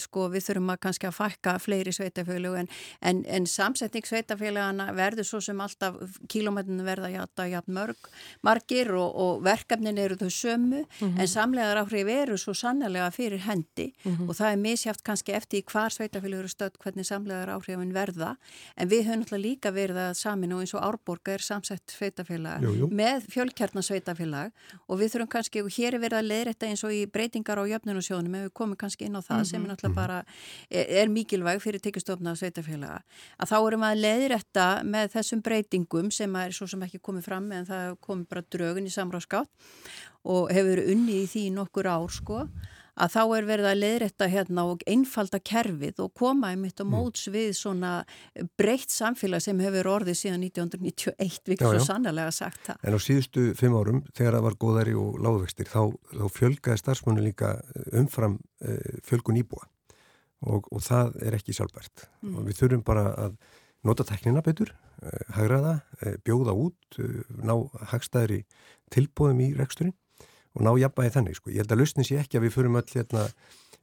sko 0.00 0.28
við 0.32 0.46
þurfum 0.48 0.74
að 0.74 0.80
kannski 0.86 1.08
að 1.08 1.16
fækka 1.18 1.56
fleiri 1.62 1.94
sveitafjölu 1.94 2.54
en, 2.60 2.68
en, 3.00 3.22
en 3.26 3.46
samsetning 3.48 4.06
sveitafjölugana 4.06 4.90
verður 4.96 5.28
svo 5.28 5.40
sem 5.44 5.60
alltaf 5.60 5.96
kílómetinu 6.28 6.84
verða 6.86 7.10
jata 7.12 7.48
jafn 7.48 7.74
mörg 7.78 8.10
margir 8.44 8.92
og, 8.96 9.08
og 9.14 9.42
verkefnin 9.46 9.98
eru 9.98 10.18
þau 10.20 10.30
sömu 10.32 10.84
en 11.08 11.28
samlegar 11.30 11.82
áhrif 11.82 12.08
eru 12.12 12.38
svo 12.40 12.54
sannlega 12.56 13.10
fyrir 13.14 13.42
hendi. 13.46 13.90
Og 14.28 14.34
það 14.36 14.52
er 14.52 14.60
misjátt 14.62 15.02
kannski 15.06 15.34
eftir 15.36 15.64
hvar 15.68 15.92
sveitafélag 15.94 16.42
eru 16.42 16.48
stödd 16.52 16.78
hvernig 16.82 17.06
samlegar 17.06 17.52
áhrifin 17.54 17.92
verða. 17.94 18.34
En 18.76 18.88
við 18.90 19.06
höfum 19.08 19.22
náttúrulega 19.22 19.44
líka 19.44 19.72
verið 19.74 20.00
að 20.02 20.14
samin 20.18 20.52
og 20.54 20.62
eins 20.64 20.74
og 20.74 20.84
Árborga 20.84 21.34
er 21.34 21.44
samsett 21.44 21.94
sveitafélag 21.94 22.62
Jú, 22.62 22.74
jú. 22.82 22.88
með 22.90 23.26
fjölkjarnasveitafélag 23.32 24.52
og 24.88 25.00
við 25.00 25.12
þurfum 25.14 25.28
kannski, 25.28 25.62
og 25.62 25.70
hér 25.74 25.94
er 25.94 26.00
verið 26.02 26.18
að 26.18 26.28
leiðrætta 26.32 26.66
eins 26.66 26.84
og 26.84 26.92
í 26.92 27.06
breytingar 27.06 27.60
á 27.60 27.64
jöfnunarsjónum 27.68 28.34
ef 28.34 28.42
við 28.46 28.52
komum 28.52 28.76
kannski 28.76 28.87
inn 29.04 29.18
á 29.18 29.22
það 29.24 29.44
sem 29.50 29.64
er 29.64 29.72
náttúrulega 29.72 29.96
bara 29.96 30.18
er, 30.70 30.86
er 31.02 31.12
mikilvæg 31.12 31.60
fyrir 31.64 31.82
tekjastofna 31.84 32.34
sveitafélaga, 32.38 33.02
að 33.38 33.52
þá 33.52 33.56
erum 33.58 33.84
við 33.84 33.90
að 33.90 34.02
leiðrætta 34.06 34.66
með 34.88 35.12
þessum 35.16 35.44
breytingum 35.44 36.10
sem 36.14 36.40
er 36.40 36.56
svo 36.56 36.68
sem 36.70 36.82
ekki 36.86 37.02
komið 37.04 37.28
fram 37.28 37.52
en 37.52 37.68
það 37.68 37.94
komið 38.04 38.28
bara 38.32 38.46
drögun 38.56 38.88
í 38.88 38.94
samráðskátt 38.94 39.70
og 40.28 40.50
hefur 40.52 40.74
verið 40.74 40.92
unni 40.94 41.22
í 41.22 41.30
því 41.30 41.44
nokkur 41.56 41.90
ár 41.92 42.10
sko 42.12 42.42
að 42.98 43.12
þá 43.14 43.20
er 43.36 43.46
verið 43.48 43.68
að 43.70 43.80
leiðrætta 43.82 44.28
hérna 44.32 44.64
og 44.70 44.82
einfalda 44.90 45.40
kerfið 45.50 46.02
og 46.04 46.12
koma 46.18 46.52
einmitt 46.52 46.82
á 46.82 46.86
móts 46.88 47.28
við 47.32 47.52
svona 47.58 47.92
breytt 48.58 48.92
samfélag 48.92 49.44
sem 49.44 49.60
hefur 49.62 49.90
orðið 49.94 50.18
síðan 50.22 50.46
1991, 50.48 51.52
við 51.52 51.62
svo 51.64 51.84
sannlega 51.84 52.32
sagt 52.34 52.64
það. 52.66 52.80
En 52.82 52.98
á 52.98 53.00
síðustu 53.02 53.46
fimm 53.58 53.76
árum, 53.78 54.02
þegar 54.16 54.38
það 54.38 54.48
var 54.48 54.58
góðari 54.64 54.96
og 54.98 55.20
lágvextir, 55.24 55.70
þá, 55.70 55.94
þá 56.14 56.26
fjölgaði 56.34 56.82
starfsmunni 56.82 57.26
líka 57.28 57.54
umfram 57.98 58.38
uh, 58.38 58.98
fjölgun 59.06 59.40
íbúa. 59.42 59.68
Og, 60.48 60.68
og 60.70 60.82
það 60.84 61.16
er 61.26 61.38
ekki 61.38 61.54
sjálfbært. 61.56 62.06
Og 62.30 62.44
við 62.46 62.60
þurfum 62.60 62.84
bara 62.86 63.08
að 63.18 63.38
nota 63.86 64.06
teknina 64.06 64.42
betur, 64.46 64.70
uh, 65.02 65.22
hagraða, 65.38 65.80
uh, 66.02 66.18
bjóða 66.26 66.54
út, 66.66 67.00
ná 67.42 67.56
hagstæðri 67.92 68.44
tilbúðum 68.94 69.42
í 69.46 69.50
reksturinn 69.58 69.96
og 70.58 70.66
ná 70.66 70.74
jafnbæði 70.82 71.14
þannig. 71.14 71.38
Sko. 71.38 71.54
Ég 71.54 71.62
held 71.62 71.74
að 71.74 71.82
lausnin 71.82 72.08
sé 72.08 72.18
ekki 72.20 72.40
að 72.40 72.48
við 72.48 72.54
förum 72.58 72.78
öll 72.80 72.90
hérna 72.92 73.24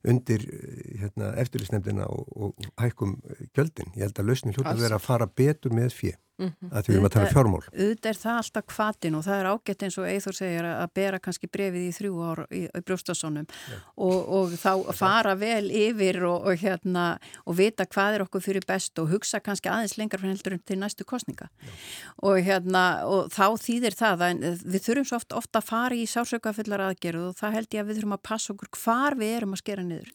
undir 0.06 0.44
eh, 0.46 1.00
hérna, 1.02 1.32
eftirlýsnefndina 1.42 2.06
og, 2.12 2.28
og 2.36 2.70
hækkum 2.82 3.18
gjöldin. 3.56 3.94
Ég 3.96 4.10
held 4.10 4.22
að 4.22 4.30
lausnin 4.30 4.58
hljóta 4.58 4.76
vera 4.80 5.00
að 5.00 5.08
fara 5.08 5.30
betur 5.32 5.74
með 5.76 5.96
fjö 5.96 6.14
Mhm. 6.36 6.72
að 6.72 6.84
því 6.84 6.90
við 6.92 6.96
erum 6.96 7.06
að 7.06 7.14
tala 7.16 7.26
um 7.26 7.34
fjármál. 7.34 7.64
auðvitað 7.72 8.10
er 8.12 8.18
það 8.20 8.40
alltaf 8.42 8.66
kvatin 8.68 9.16
og 9.16 9.24
það 9.24 9.40
er 9.40 9.50
ágætt 9.52 9.84
eins 9.86 9.98
og 9.98 10.08
Eithor 10.10 10.36
segir 10.36 10.66
að 10.68 10.90
bera 10.94 11.20
kannski 11.20 11.48
brefið 11.48 11.86
í 11.86 11.94
þrjú 11.96 12.14
ár 12.26 12.42
í, 12.52 12.62
í 12.68 12.82
brjóstasónum 12.84 13.48
og, 13.96 14.18
og 14.38 14.56
þá 14.60 14.94
fara 14.94 15.36
vel 15.40 15.70
yfir 15.72 16.20
og, 16.28 16.44
og 16.50 16.60
hérna 16.60 17.06
og 17.46 17.56
vita 17.56 17.86
hvað 17.86 18.18
er 18.18 18.26
okkur 18.26 18.44
fyrir 18.44 18.66
best 18.68 19.00
og 19.00 19.10
hugsa 19.14 19.40
kannski 19.40 19.72
aðeins 19.72 19.96
lengar 19.98 20.20
fyrir 20.20 20.36
heldur 20.36 20.60
til 20.66 20.80
næstu 20.82 21.06
kostninga 21.08 21.48
og 22.20 22.42
hérna 22.44 23.06
og 23.08 23.32
þá 23.32 23.56
þýðir 23.56 23.96
það 23.96 24.26
að 24.28 24.46
við 24.66 24.82
þurfum 24.90 25.08
svo 25.08 25.16
oft, 25.22 25.32
ofta 25.40 25.60
að 25.64 25.70
fara 25.72 25.96
í 25.96 26.04
sársökafullar 26.10 26.84
aðgerðu 26.90 27.30
og 27.32 27.40
það 27.40 27.56
held 27.60 27.74
ég 27.78 27.80
að 27.84 27.88
við 27.88 28.00
þurfum 28.02 28.18
að 28.18 28.24
passa 28.28 28.54
okkur 28.54 28.70
hvar 28.84 29.16
við 29.16 29.36
erum 29.40 29.56
að 29.56 29.62
skera 29.64 29.84
niður. 29.88 30.12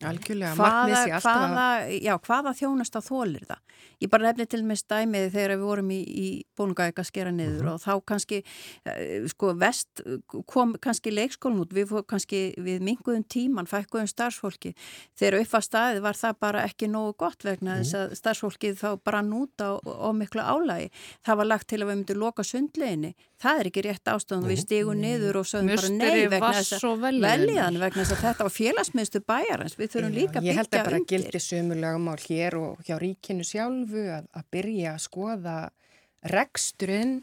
Hvaða, 0.60 1.02
hvaða, 1.24 1.66
já, 1.96 2.14
hvaða 2.28 2.54
þjónust 2.60 2.96
að 3.00 3.08
þólir 3.08 3.46
það? 3.48 3.60
Ég 4.00 4.10
bara 4.12 4.30
nefni 4.30 4.46
til 4.48 4.62
með 4.64 4.78
stæmið 4.80 5.26
þegar 5.34 5.52
við 5.56 5.64
vorum 5.64 5.90
í, 5.92 6.00
í 6.10 6.28
bólungaðik 6.58 7.00
að 7.02 7.08
skera 7.10 7.32
niður 7.34 7.72
og 7.74 7.80
þá 7.82 7.92
kannski 8.10 8.42
eh, 8.42 9.26
sko 9.30 9.54
vest 9.60 10.02
kom 10.50 10.74
kannski 10.82 11.14
leikskólum 11.14 11.64
út. 11.64 11.74
Við, 11.74 11.88
fór 11.92 12.06
kannski, 12.10 12.42
við 12.60 12.84
minguðum 12.84 13.24
tíman 13.30 13.70
fækkuðum 13.70 14.10
starfsfólki. 14.10 14.74
Þegar 15.18 15.40
upp 15.40 15.56
að 15.60 15.66
staðið 15.68 16.04
var 16.06 16.20
það 16.20 16.38
bara 16.46 16.66
ekki 16.66 16.90
nógu 16.90 17.16
gott 17.24 17.46
vegna 17.46 17.80
þess 17.80 17.98
að 17.98 18.14
starfsfólkið 18.20 18.78
þá 18.80 18.88
bara 19.04 19.22
núta 19.24 19.72
og, 19.78 20.12
miklu 20.20 20.42
álægi 20.44 20.90
það 21.26 21.40
var 21.40 21.48
lagt 21.48 21.68
til 21.70 21.80
að 21.80 21.90
við 21.90 21.98
myndum 22.00 22.20
loka 22.20 22.44
sundleginni 22.46 23.12
það 23.40 23.60
er 23.60 23.68
ekki 23.70 23.84
rétt 23.86 24.10
ástofan 24.12 24.48
við 24.48 24.62
stígum 24.64 25.00
niður 25.00 25.40
og 25.40 25.48
sögum 25.48 25.70
bara 25.72 25.90
nei 25.94 26.28
vegna 26.28 26.52
þess 26.58 26.84
að 26.84 27.06
velliðan 27.24 27.78
vegna 27.80 28.04
þess 28.04 28.16
að 28.16 28.24
þetta 28.26 28.46
var 28.46 28.54
félagsmiðstu 28.56 29.22
bæjarins. 29.30 29.76
Við 29.80 29.92
þurfum 29.94 30.16
líka 30.16 30.40
að 30.40 30.48
Ég 30.50 30.58
held 30.60 30.70
byggja 30.70 30.82
að 30.82 30.90
bara 30.90 31.00
undir. 31.00 31.24
gildi 31.24 31.42
sömu 31.44 31.78
lögumál 31.80 32.18
hér 32.26 32.58
og 32.60 32.84
hjá 32.86 32.96
ríkinu 33.00 33.46
sjálfu 33.46 34.04
að, 34.18 34.28
að 34.36 34.48
byrja 34.56 34.94
að 34.96 35.04
skoða 35.06 35.56
reksturinn 36.28 37.20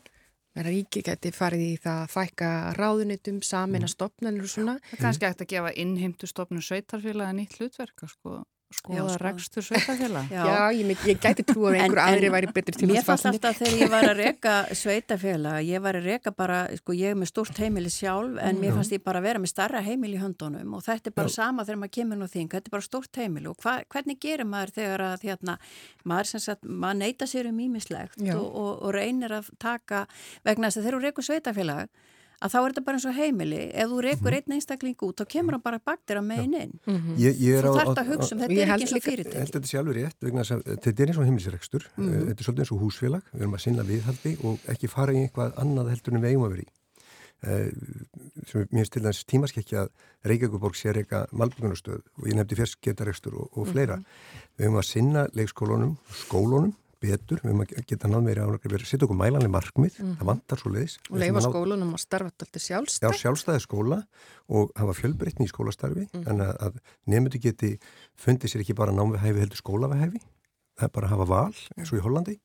að 0.57 0.69
ríki 0.71 1.03
geti 1.05 1.31
farið 1.35 1.63
í 1.63 1.73
það 1.83 1.99
að 2.03 2.13
fækka 2.15 2.51
ráðunitum, 2.77 3.41
samina 3.45 3.89
stopnarnir 3.91 4.47
og 4.47 4.51
svona. 4.51 4.77
Það 4.89 4.97
er 4.97 5.03
kannski 5.03 5.27
hægt 5.29 5.43
að 5.45 5.51
gefa 5.53 5.73
innheimtu 5.83 6.29
stofnun 6.29 6.65
sveitarfélaga 6.65 7.35
nýtt 7.37 7.59
hlutverk 7.59 8.05
að 8.07 8.13
sko, 8.15 8.37
skoða 8.73 8.97
Já, 8.97 9.03
skoða. 9.07 9.17
rekstur 9.23 9.63
sveitarfélaga. 9.63 10.27
Já. 10.35 10.43
Já, 10.47 10.61
ég, 10.75 11.03
ég 11.07 11.19
gæti 11.23 11.43
trú 11.47 11.67
að 11.69 11.77
einhver 11.79 12.01
aðri 12.03 12.29
væri 12.33 12.49
betri 12.55 12.75
til 12.75 12.89
Mér 12.89 12.99
að 12.99 13.05
fannst 13.07 13.23
falla. 13.27 13.33
alltaf 13.37 13.59
þegar 13.61 13.77
ég 13.81 13.91
var 13.93 14.07
að 14.09 14.17
reka 14.25 14.55
sveitafélag, 14.75 15.59
ég 15.69 15.83
var 15.85 15.99
að 15.99 16.07
reka 16.11 16.33
bara, 16.35 16.57
sko 16.81 16.95
ég 16.97 17.13
er 17.13 17.19
með 17.21 17.31
stórt 17.31 17.61
heimili 17.63 17.91
sjálf 17.93 18.41
en 18.43 18.59
mér 18.61 18.75
fannst 18.75 18.95
ég 18.97 19.03
bara 19.05 19.21
að 19.21 19.27
vera 19.29 19.43
með 19.43 19.51
starra 19.53 19.83
heimili 19.85 20.17
í 20.19 20.21
höndunum 20.23 20.75
og 20.77 20.83
þetta 20.87 21.11
er 21.13 21.15
bara 21.21 21.33
sama 21.37 21.65
þegar 21.67 21.81
maður 21.85 21.95
kemur 21.99 22.19
nú 22.23 22.27
þing, 22.33 22.51
þetta 22.51 22.67
er 22.71 22.75
bara 22.75 22.87
stórt 22.89 23.21
heimili 23.21 23.51
og 23.51 23.57
hva, 23.63 23.77
hvernig 23.93 24.19
gerir 24.23 24.49
maður 24.51 24.75
þegar 24.81 25.05
að 25.13 25.25
hérna, 25.29 25.57
maður 26.03 26.31
sem 26.33 26.43
sagt, 26.49 26.67
maður 26.67 27.01
neyta 27.05 27.29
sér 27.31 27.47
um 27.53 27.63
ímislegt 27.69 28.19
Já. 28.19 28.35
og, 28.35 28.51
og, 28.51 28.73
og 28.83 28.93
reynir 28.97 29.31
að 29.39 29.47
taka 29.63 30.03
vegna 30.43 30.67
þess 30.71 30.81
að 30.83 30.89
þegar 30.89 30.99
þú 30.99 31.03
rekur 31.07 31.27
sveitafélag 31.31 32.03
að 32.41 32.51
þá 32.53 32.57
er 32.59 32.67
þetta 32.71 32.83
bara 32.85 32.97
eins 32.99 33.05
og 33.09 33.15
heimili, 33.17 33.59
ef 33.73 33.87
þú 33.89 34.01
rekur 34.05 34.35
einn 34.37 34.53
einstakling 34.57 34.95
út, 35.07 35.15
þá 35.17 35.25
kemur 35.33 35.55
hann 35.57 35.63
bara 35.65 35.79
baktir 35.79 36.19
að 36.19 36.25
megin 36.29 36.53
inn. 36.53 36.73
Ég, 37.17 37.39
ég 37.41 37.57
er 37.57 37.63
Þú 37.65 37.73
á- 37.73 37.77
þarft 37.81 37.97
á- 37.97 38.01
að 38.03 38.11
hugsa 38.13 38.35
um, 38.35 38.37
á- 38.37 38.41
þetta 38.43 38.53
Ég 38.53 38.61
er 38.61 38.71
held 38.71 38.83
ekki 38.83 38.93
eins 38.93 39.25
og 39.25 39.41
að 39.41 39.51
þetta 39.57 39.67
sé 39.71 39.77
alveg 39.81 39.95
rétt 39.97 40.19
vegna 40.27 40.41
þess 40.43 40.55
að 40.57 40.61
þetta 40.85 41.01
er 41.03 41.07
eins 41.07 41.17
og 41.17 41.25
heimilisrekstur, 41.27 41.83
Mhm. 41.97 42.07
mm. 42.07 42.25
þetta 42.27 42.39
er 42.39 42.45
svolítið 42.47 42.63
eins 42.67 42.71
og 42.77 42.81
húsfélag, 42.85 43.23
við 43.33 43.41
erum 43.41 43.53
að 43.57 43.63
sinna 43.65 43.83
viðhaldi 43.83 44.33
og 44.45 44.59
ekki 44.75 44.87
fara 44.89 45.13
í 45.13 45.23
eitthvað 45.27 45.53
annað 45.57 45.89
heldur 45.95 46.13
en 46.13 46.21
við 46.21 46.29
eigum 46.31 46.45
að 46.45 46.53
vera 46.57 46.61
í. 46.61 46.69
Eh, 47.37 47.69
sem 48.47 48.61
er- 48.61 48.67
mér 48.73 48.81
finnst 48.81 48.91
til 48.93 49.01
þess 49.03 49.25
tímaskekkja 49.29 49.81
að 49.85 49.89
Reykjavíkuborg 50.25 50.73
sé 50.75 50.89
reyka 50.93 51.27
malbyggunastöð 51.31 52.01
og 52.17 52.23
ég 52.25 52.33
nefndi 52.33 52.55
fjersketarekstur 52.57 53.33
og, 53.37 53.49
og 53.57 53.67
fleira. 53.67 53.97
Mhm. 53.97 54.05
Við 54.57 54.65
höfum 54.67 54.79
að 54.81 54.85
sinna 54.89 55.27
leikskólunum, 55.37 55.97
skólunum, 56.25 56.73
betur, 57.03 57.41
við 57.43 57.61
að 57.63 57.83
geta 57.89 58.09
náð 58.11 58.23
meira 58.25 58.45
ánægri 58.47 58.71
verið 58.71 58.85
að 58.85 58.91
setja 58.91 59.07
okkur 59.07 59.19
mælanlega 59.19 59.53
markmið, 59.53 59.97
mm. 60.01 60.13
það 60.19 60.29
vantar 60.31 60.61
svo 60.61 60.71
leiðis. 60.73 60.95
Og 61.09 61.19
leifa 61.21 61.43
skólanum 61.45 61.91
að 61.97 62.03
starfa 62.03 62.31
alltaf 62.33 62.63
sjálfstæð. 62.63 63.07
Já, 63.07 63.21
sjálfstæði 63.21 63.63
skóla 63.63 63.99
og 64.47 64.71
hafa 64.79 64.95
fjölbreytni 64.97 65.47
í 65.47 65.51
skólastarfi, 65.51 66.07
mm. 66.11 66.25
en 66.31 66.45
að, 66.47 66.79
nefndu 67.09 67.41
geti 67.43 67.73
fundið 68.19 68.53
sér 68.53 68.65
ekki 68.65 68.77
bara 68.77 68.95
námið 68.95 69.23
heldur 69.27 69.61
skólavæhæfi, 69.61 70.23
það 70.77 70.89
er 70.89 70.95
bara 70.97 71.09
að 71.09 71.15
hafa 71.15 71.29
val 71.33 71.61
eins 71.77 71.93
og 71.93 71.99
í 71.99 72.05
Hollandi 72.05 72.39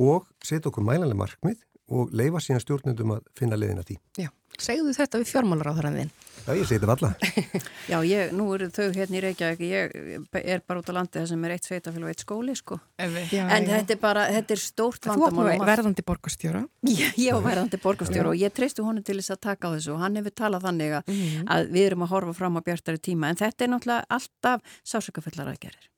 og 0.00 0.28
setja 0.44 0.70
okkur 0.70 0.86
mælanlega 0.86 1.20
markmið 1.20 1.60
og 1.92 2.12
leifa 2.16 2.40
síðan 2.40 2.62
stjórnundum 2.62 3.16
að 3.16 3.26
finna 3.36 3.58
leiðina 3.58 3.84
því. 3.86 3.98
Já, 4.20 4.30
segðu 4.60 4.92
þetta 4.96 5.20
við 5.22 5.32
fjármálaráðurinn 5.32 5.98
þinn. 6.02 6.12
Já, 6.42 6.56
ég 6.58 6.66
segi 6.66 6.80
þetta 6.82 6.88
valla. 6.90 7.10
Já, 7.92 7.96
ég, 8.02 8.32
nú 8.34 8.48
eru 8.56 8.66
þau 8.74 8.88
hérna 8.96 9.18
í 9.18 9.20
Reykjavík, 9.22 9.60
ég 9.62 10.40
er 10.42 10.62
bara 10.66 10.80
út 10.82 10.90
á 10.90 10.94
landi 10.96 11.20
það 11.20 11.28
sem 11.30 11.44
er 11.46 11.54
eitt 11.54 11.68
sveitafélag 11.68 12.08
og 12.08 12.12
eitt 12.12 12.24
skóli, 12.24 12.56
sko. 12.58 12.78
Já, 12.98 13.06
en 13.06 13.68
já. 13.68 13.76
þetta 13.76 13.94
er 13.94 14.00
bara, 14.02 14.24
þetta 14.34 14.56
er 14.56 14.62
stórt 14.62 15.06
vandamál. 15.06 15.44
Þú 15.52 15.60
var 15.62 15.70
verðandi 15.70 16.04
borgastjóra. 16.08 16.64
Já, 16.88 17.04
ég 17.20 17.38
var 17.38 17.46
verðandi 17.46 17.80
borgastjóra 17.84 18.32
og 18.32 18.42
ég 18.42 18.56
treystu 18.56 18.86
honum 18.86 19.06
til 19.06 19.20
þess 19.20 19.36
að 19.36 19.42
taka 19.46 19.70
á 19.70 19.74
þessu 19.76 19.94
og 19.94 20.02
hann 20.02 20.18
hefur 20.18 20.34
talað 20.42 20.66
þannig 20.66 20.96
að, 20.98 21.14
mm. 21.14 21.46
að 21.54 21.70
við 21.76 21.88
erum 21.92 22.04
að 22.08 22.12
horfa 22.16 22.36
fram 22.40 22.58
á 22.58 22.60
bjartari 22.66 23.02
tíma, 23.06 23.30
en 23.30 23.38
þetta 23.38 23.66
er 23.66 23.72
náttúrulega 23.76 24.18
alltaf 24.18 24.76
sásökafullar 24.82 25.54
aðgerir. 25.54 25.88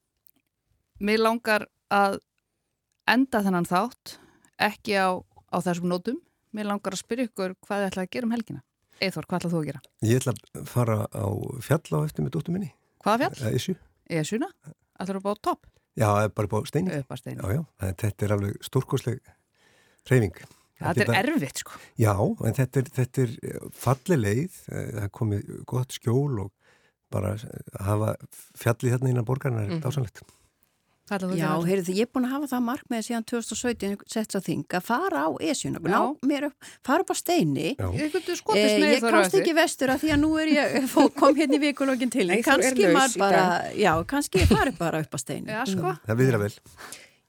Mér 1.00 1.24
langar 1.24 1.68
að 1.88 2.20
enda 3.09 3.40
þennan 3.44 3.68
þátt 3.68 4.18
ekki 4.62 5.00
á, 5.00 5.24
á 5.24 5.57
þessum 5.64 5.88
nótum. 5.90 6.20
Mér 6.55 6.70
langar 6.70 6.94
að 6.94 7.02
spyrja 7.02 7.28
ykkur 7.28 7.57
hvað 7.64 7.82
þið 7.82 7.88
ætlaði 7.90 8.07
að 8.07 8.14
gera 8.14 8.28
um 8.28 8.34
helgina. 8.36 8.62
Eithor, 9.02 9.26
hvað 9.26 9.40
ætlað 9.40 9.55
þú 9.55 9.61
að 9.61 9.68
gera? 9.68 9.80
Ég 10.07 10.20
ætla 10.20 10.34
að 10.34 10.66
fara 10.70 10.98
á 11.11 11.26
fjall 11.66 11.98
á 11.98 11.98
eftir 12.05 12.24
með 12.24 12.34
dóttu 12.36 12.55
minni. 12.55 12.70
Hvaða 13.02 13.30
fjall? 13.34 13.55
Esju. 13.59 13.74
Esjuna? 14.20 14.50
Ætlaðu 15.02 15.20
að 15.20 15.24
bá 15.26 15.40
topp? 15.48 15.66
Já, 15.98 16.09
bara 16.34 16.50
bá 16.50 16.59
steini. 16.68 17.00
Upp 17.00 17.14
á 17.14 17.16
steini. 17.18 17.40
Já, 17.42 17.59
já, 17.59 17.90
þetta 18.02 18.26
er 18.26 18.36
alveg 18.36 18.68
stórkosleg 18.68 19.32
reyfing. 20.11 20.38
Þetta 20.84 21.07
er 21.14 21.30
erfitt, 21.30 21.62
sko. 21.62 21.78
Já, 21.98 22.14
en 22.14 22.57
þetta 22.57 22.80
er, 22.80 22.88
þetta 22.98 23.24
er 23.24 23.34
falli 23.78 24.18
leið, 24.18 24.57
eh, 24.70 24.88
það 24.90 25.05
er 25.07 25.12
komið 25.18 25.52
gott 25.70 25.94
skjól 25.94 26.40
og 26.44 26.50
bara 27.14 27.34
að 27.38 27.84
hafa 27.86 28.14
fjalli 28.59 28.90
hérna 28.90 29.12
innan 29.12 29.26
borgarna 29.26 29.62
er 29.62 29.68
mm 29.68 29.76
-hmm. 29.78 29.84
dásanlegt. 29.86 30.22
Já, 31.36 31.50
heyrðu, 31.68 31.92
ég 31.98 32.07
er 32.07 32.11
búin 32.16 32.24
að 32.24 32.30
hafa 32.32 32.46
það 32.55 32.62
mark 32.64 32.84
með 32.88 33.02
síðan 33.05 33.24
2017 33.28 33.96
sett 34.09 34.36
að 34.38 34.46
þinga 34.46 34.78
að 34.78 34.86
fara 34.86 35.24
á 35.28 35.30
esjuna, 35.44 35.82
ná, 35.84 35.98
mér 36.24 36.46
upp, 36.48 36.68
fara 36.88 37.05
upp 37.05 37.12
á 37.12 37.16
steini. 37.20 37.74
Eh, 38.57 38.78
ég 38.96 39.05
kannst 39.12 39.36
ekki 39.36 39.55
vestur 39.59 39.92
að 39.92 40.00
því 40.07 40.12
að 40.16 40.20
nú 40.24 40.30
er 40.40 40.52
ég 40.55 40.76
kom 41.20 41.36
hérna 41.36 41.59
í 41.59 41.62
vikulógin 41.66 42.12
til. 42.14 42.28
Kannski 42.46 42.88
maður 42.96 43.18
bara, 43.20 43.44
já, 43.76 43.92
kannski 44.14 44.40
ég 44.46 44.48
fari 44.55 44.72
bara 44.80 45.02
upp 45.05 45.12
á 45.12 45.18
steini. 45.20 45.52
Já, 45.52 45.61
sko. 45.68 45.92
Það 46.09 46.22
viðra 46.22 46.40
vel. 46.46 46.52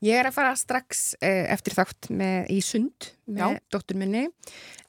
Ég 0.06 0.20
er 0.22 0.28
að 0.30 0.36
fara 0.36 0.56
strax 0.60 1.04
eh, 1.24 1.46
eftir 1.54 1.74
þátt 1.76 2.10
með, 2.14 2.50
í 2.56 2.62
sund 2.62 3.12
með 3.26 3.60
dóttur 3.74 3.98
minni 3.98 4.28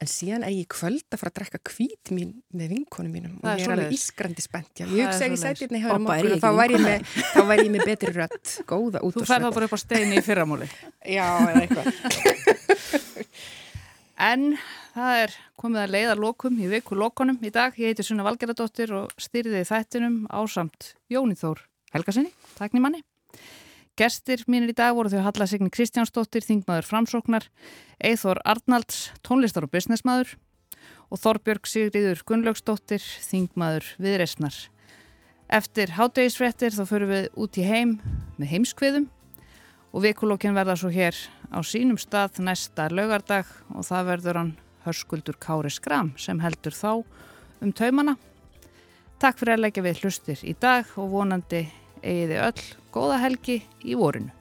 en 0.03 0.11
síðan 0.11 0.45
er 0.47 0.53
ég 0.55 0.69
kvöld 0.71 1.05
að 1.11 1.21
fara 1.21 1.33
að 1.33 1.39
drekka 1.41 1.61
kvít 1.71 2.13
mín 2.15 2.33
með 2.57 2.75
vinkonum 2.75 3.13
mínum. 3.17 3.37
Og 3.41 3.49
ég 3.49 3.67
er 3.67 3.75
alveg 3.75 3.95
ískrandi 3.97 4.45
spennt 4.45 4.83
ég 4.83 4.91
hugsa 4.93 5.27
ekki 5.27 5.41
sætirni 5.41 5.83
hefur 5.85 6.03
morgun 6.05 6.37
og 6.37 6.43
þá 6.43 6.51
væri 6.61 6.77
ég 6.77 6.85
með, 6.85 7.77
með 7.77 7.87
betri 7.91 8.15
rött 8.17 8.57
góða 8.69 9.03
út 9.07 9.17
Þú 9.17 9.27
færð 9.29 9.49
þá 9.49 9.51
bara 9.59 9.69
upp 9.69 9.77
á 9.77 9.81
steini 9.81 10.19
í 10.21 10.25
fyrramóli 10.27 10.69
Já, 11.03 11.29
eða 11.51 11.63
eitthvað. 11.65 11.87
En 14.17 14.55
það 14.95 15.19
er 15.27 15.35
komið 15.61 15.83
að 15.83 15.91
leiða 15.93 16.15
lokum 16.17 16.55
í 16.57 16.69
viku 16.71 16.97
lokunum 16.97 17.37
í 17.45 17.51
dag. 17.53 17.75
Ég 17.77 17.93
heiti 17.93 18.07
Sunna 18.07 18.25
Valgeradóttir 18.25 18.95
og 18.97 19.13
styrði 19.21 19.61
þættinum 19.69 20.23
ásamt 20.33 20.95
Jóni 21.13 21.37
Þór 21.37 21.61
Helgarsinni, 21.93 22.33
takk 22.57 22.73
nýmanni 22.73 23.03
Gestir 23.97 24.43
mínir 24.45 24.75
í 24.75 24.77
dag 24.77 24.93
voru 24.93 25.09
þau 25.09 25.23
Halla 25.25 25.47
Signi 25.49 25.71
Kristjánsdóttir, 25.73 26.45
þingmaður 26.45 26.85
framsóknar, 26.85 27.47
Eithor 28.05 28.43
Arnalds, 28.45 29.07
tónlistar 29.25 29.65
og 29.65 29.71
businessmaður 29.73 30.35
og 31.09 31.21
Þorbjörg 31.23 31.65
Sigriður 31.71 32.21
Gunnlaugsdóttir, 32.29 33.01
þingmaður 33.01 33.89
viðreysnar. 33.97 34.59
Eftir 35.49 35.95
hátdegisfrettir 35.97 36.77
þá 36.77 36.83
förum 36.91 37.15
við 37.15 37.31
út 37.41 37.57
í 37.57 37.65
heim 37.65 37.95
með 38.37 38.53
heimskviðum 38.53 39.09
og 39.97 40.05
vikulókin 40.05 40.59
verða 40.59 40.77
svo 40.77 40.93
hér 40.93 41.17
á 41.49 41.65
sínum 41.65 41.97
stað 41.97 42.43
næsta 42.45 42.91
laugardag 42.93 43.49
og 43.73 43.89
það 43.89 44.13
verður 44.13 44.41
hann 44.43 44.53
hörskuldur 44.85 45.41
Kári 45.41 45.73
Skram 45.73 46.13
sem 46.21 46.45
heldur 46.45 46.77
þá 46.77 47.01
um 47.65 47.73
taumana. 47.73 48.19
Takk 49.17 49.41
fyrir 49.41 49.57
að 49.57 49.65
leggja 49.65 49.89
við 49.89 50.05
hlustir 50.05 50.45
í 50.45 50.53
dag 50.53 50.85
og 51.01 51.15
vonandi 51.17 51.65
egiði 52.03 52.41
öll 52.45 52.65
góða 52.95 53.21
helgi 53.25 53.61
í 53.85 53.97
vorinu. 53.99 54.36